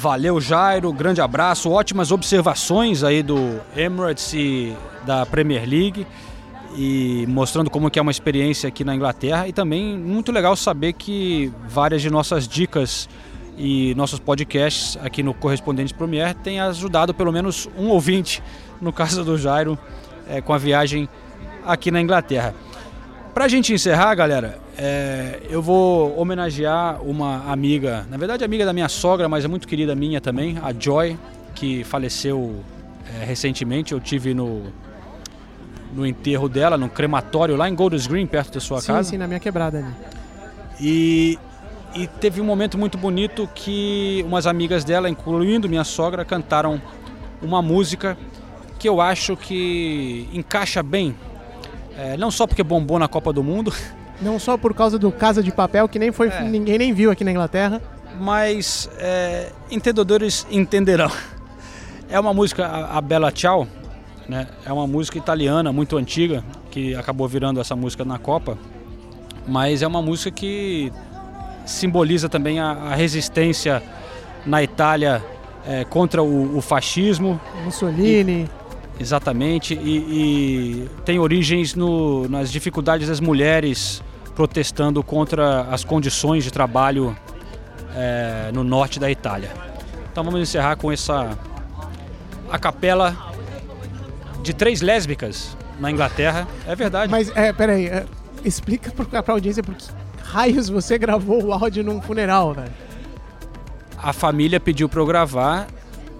Valeu, 0.02 0.40
Jairo. 0.40 0.92
Grande 0.92 1.20
abraço. 1.20 1.70
Ótimas 1.70 2.10
observações 2.10 3.04
aí 3.04 3.22
do 3.22 3.60
Emirates 3.76 4.32
e 4.34 4.76
da 5.06 5.24
Premier 5.24 5.64
League. 5.64 6.04
E 6.74 7.24
mostrando 7.28 7.70
como 7.70 7.88
que 7.88 8.00
é 8.00 8.02
uma 8.02 8.10
experiência 8.10 8.66
aqui 8.66 8.82
na 8.82 8.96
Inglaterra. 8.96 9.46
E 9.46 9.52
também 9.52 9.96
muito 9.96 10.32
legal 10.32 10.56
saber 10.56 10.94
que 10.94 11.52
várias 11.68 12.02
de 12.02 12.10
nossas 12.10 12.48
dicas 12.48 13.08
e 13.56 13.94
nossos 13.94 14.18
podcasts 14.18 14.98
aqui 15.04 15.22
no 15.22 15.32
Correspondentes 15.32 15.92
Premier 15.92 16.34
têm 16.34 16.58
ajudado 16.58 17.14
pelo 17.14 17.30
menos 17.30 17.68
um 17.78 17.86
ouvinte, 17.86 18.42
no 18.80 18.92
caso 18.92 19.22
do 19.22 19.38
Jairo, 19.38 19.78
é, 20.28 20.40
com 20.40 20.52
a 20.52 20.58
viagem 20.58 21.08
aqui 21.64 21.92
na 21.92 22.00
Inglaterra. 22.00 22.56
Pra 23.32 23.46
gente 23.46 23.72
encerrar, 23.72 24.12
galera, 24.16 24.58
é, 24.76 25.40
eu 25.50 25.60
vou 25.60 26.18
homenagear 26.18 27.02
uma 27.02 27.50
amiga, 27.50 28.06
na 28.10 28.16
verdade 28.16 28.44
amiga 28.44 28.64
da 28.64 28.72
minha 28.72 28.88
sogra, 28.88 29.28
mas 29.28 29.44
é 29.44 29.48
muito 29.48 29.68
querida 29.68 29.94
minha 29.94 30.20
também, 30.20 30.58
a 30.62 30.72
Joy, 30.72 31.18
que 31.54 31.84
faleceu 31.84 32.56
é, 33.20 33.24
recentemente. 33.24 33.92
Eu 33.92 34.00
tive 34.00 34.34
no, 34.34 34.62
no 35.94 36.06
enterro 36.06 36.48
dela, 36.48 36.76
no 36.76 36.88
crematório 36.88 37.56
lá 37.56 37.68
em 37.68 37.74
Golders 37.74 38.06
Green, 38.06 38.26
perto 38.26 38.54
da 38.54 38.60
sua 38.60 38.80
sim, 38.80 38.86
casa. 38.88 39.10
Sim, 39.10 39.18
na 39.18 39.26
minha 39.26 39.40
quebrada 39.40 39.78
ali. 39.78 39.94
E, 40.80 41.38
e 41.94 42.06
teve 42.06 42.40
um 42.40 42.44
momento 42.44 42.78
muito 42.78 42.96
bonito 42.96 43.48
que 43.54 44.24
umas 44.26 44.46
amigas 44.46 44.84
dela, 44.84 45.08
incluindo 45.08 45.68
minha 45.68 45.84
sogra, 45.84 46.24
cantaram 46.24 46.80
uma 47.42 47.60
música 47.60 48.16
que 48.78 48.88
eu 48.88 49.00
acho 49.00 49.36
que 49.36 50.28
encaixa 50.32 50.82
bem 50.82 51.14
é, 51.96 52.16
não 52.16 52.30
só 52.30 52.46
porque 52.46 52.62
bombou 52.62 52.98
na 52.98 53.08
Copa 53.08 53.32
do 53.32 53.42
Mundo. 53.42 53.72
Não 54.22 54.38
só 54.38 54.56
por 54.56 54.72
causa 54.72 54.98
do 54.98 55.10
Casa 55.10 55.42
de 55.42 55.50
Papel, 55.50 55.88
que 55.88 55.98
nem 55.98 56.12
foi, 56.12 56.28
é. 56.28 56.42
ninguém 56.42 56.78
nem 56.78 56.92
viu 56.92 57.10
aqui 57.10 57.24
na 57.24 57.30
Inglaterra. 57.30 57.82
Mas 58.20 58.88
é, 58.98 59.50
entendedores 59.70 60.46
entenderão. 60.50 61.10
É 62.08 62.20
uma 62.20 62.32
música, 62.32 62.66
a, 62.66 62.98
a 62.98 63.00
Bella 63.00 63.32
Ciao, 63.34 63.66
né? 64.28 64.46
é 64.64 64.72
uma 64.72 64.86
música 64.86 65.18
italiana 65.18 65.72
muito 65.72 65.96
antiga, 65.96 66.44
que 66.70 66.94
acabou 66.94 67.26
virando 67.26 67.60
essa 67.60 67.74
música 67.74 68.04
na 68.04 68.18
Copa. 68.18 68.56
Mas 69.46 69.82
é 69.82 69.86
uma 69.86 70.02
música 70.02 70.30
que 70.30 70.92
simboliza 71.64 72.28
também 72.28 72.60
a, 72.60 72.70
a 72.70 72.94
resistência 72.94 73.82
na 74.46 74.62
Itália 74.62 75.22
é, 75.66 75.84
contra 75.84 76.22
o, 76.22 76.56
o, 76.56 76.60
fascismo. 76.60 77.40
Mussolini. 77.64 78.48
E, 78.58 78.62
Exatamente, 79.02 79.74
e, 79.74 79.96
e 79.98 80.88
tem 81.04 81.18
origens 81.18 81.74
no, 81.74 82.28
nas 82.28 82.52
dificuldades 82.52 83.08
das 83.08 83.20
mulheres 83.20 84.02
protestando 84.34 85.02
contra 85.02 85.62
as 85.62 85.84
condições 85.84 86.44
de 86.44 86.50
trabalho 86.50 87.16
é, 87.94 88.50
no 88.52 88.64
norte 88.64 88.98
da 88.98 89.10
Itália. 89.10 89.50
Então 90.10 90.24
vamos 90.24 90.40
encerrar 90.40 90.76
com 90.76 90.90
essa 90.90 91.36
a 92.50 92.58
capela 92.58 93.16
de 94.42 94.52
três 94.52 94.80
lésbicas 94.80 95.56
na 95.78 95.90
Inglaterra. 95.90 96.46
É 96.66 96.74
verdade. 96.74 97.10
Mas 97.10 97.34
é, 97.34 97.52
peraí, 97.52 97.86
é, 97.86 98.04
explica 98.44 98.90
para 98.90 99.20
a 99.26 99.32
audiência 99.32 99.62
por 99.62 99.74
que 99.74 99.84
raios 100.22 100.68
você 100.68 100.96
gravou 100.96 101.44
o 101.44 101.52
áudio 101.52 101.84
num 101.84 102.00
funeral, 102.00 102.54
velho. 102.54 102.72
A 103.98 104.12
família 104.12 104.58
pediu 104.58 104.88
para 104.88 105.00
eu 105.00 105.06
gravar 105.06 105.66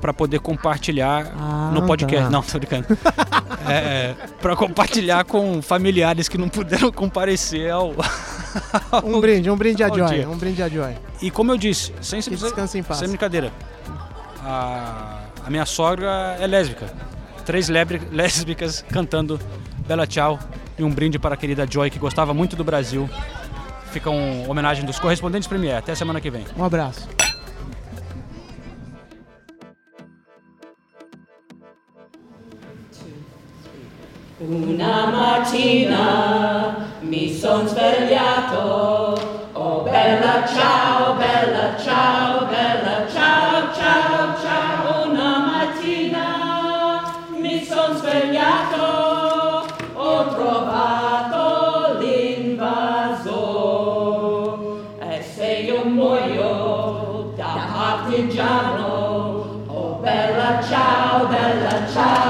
para 0.03 0.13
poder 0.13 0.41
compartilhar 0.41 1.33
ah, 1.39 1.71
no 1.73 1.87
podcast. 1.87 2.25
Tá. 2.25 2.31
Não, 2.31 2.43
tô 2.43 2.59
brincando. 2.59 2.87
é, 3.71 4.15
para 4.41 4.57
compartilhar 4.57 5.25
com 5.25 5.63
familiares 5.63 6.29
que 6.29 6.37
não 6.37 6.49
puderam 6.49 6.91
comparecer 6.91 7.71
ao. 7.71 7.95
ao 8.91 9.07
um 9.07 9.21
brinde, 9.21 9.49
um 9.49 9.57
brinde 9.57 9.85
a 9.85 9.89
Joy. 9.89 10.09
Dia. 10.09 10.29
Um 10.29 10.37
brinde 10.37 10.61
a 10.61 10.69
Joy. 10.69 10.97
E 11.23 11.31
como 11.31 11.53
eu 11.53 11.57
disse, 11.57 11.95
sem, 12.03 12.21
sem, 12.21 12.35
em 12.35 12.83
paz. 12.83 12.99
sem 12.99 13.09
brincadeira, 13.09 13.53
a, 14.45 15.21
a 15.47 15.49
minha 15.49 15.65
sogra 15.65 16.37
é 16.41 16.47
lésbica. 16.49 16.93
Três 17.47 17.69
lésbicas 17.69 18.85
cantando 18.91 19.39
Bela 19.87 20.07
Tchau 20.07 20.37
e 20.77 20.83
um 20.83 20.91
brinde 20.91 21.17
para 21.17 21.35
a 21.35 21.37
querida 21.37 21.65
Joy, 21.69 21.91
que 21.91 21.99
gostava 21.99 22.35
muito 22.35 22.57
do 22.57 22.65
Brasil. 22.65 23.09
Fica 23.93 24.11
uma 24.11 24.51
homenagem 24.51 24.85
dos 24.85 24.99
correspondentes 24.99 25.47
Premier. 25.47 25.77
Até 25.77 25.95
semana 25.95 26.21
que 26.21 26.31
vem. 26.31 26.45
Um 26.57 26.65
abraço. 26.65 27.09
Una 34.43 35.07
mattina 35.07 36.75
mi 37.01 37.33
son 37.33 37.69
svegliato, 37.69 39.15
oh 39.53 39.83
bella 39.83 40.45
ciao, 40.45 41.15
bella 41.15 41.77
ciao, 41.79 42.47
bella 42.47 43.07
ciao, 43.09 43.73
ciao, 43.73 44.35
ciao. 44.43 45.11
Una 45.11 45.39
mattina 45.47 47.03
mi 47.39 47.65
son 47.65 47.95
svegliato, 47.95 49.65
ho 49.95 50.27
trovato 50.35 51.99
l'invasor. 52.01 53.39
E 55.09 55.23
se 55.23 55.53
io 55.69 55.85
muoio 55.85 57.33
da 57.37 57.69
partigiano, 57.73 59.63
oh 59.69 59.99
bella 60.01 60.61
ciao, 60.69 61.27
bella 61.29 61.87
ciao, 61.93 62.22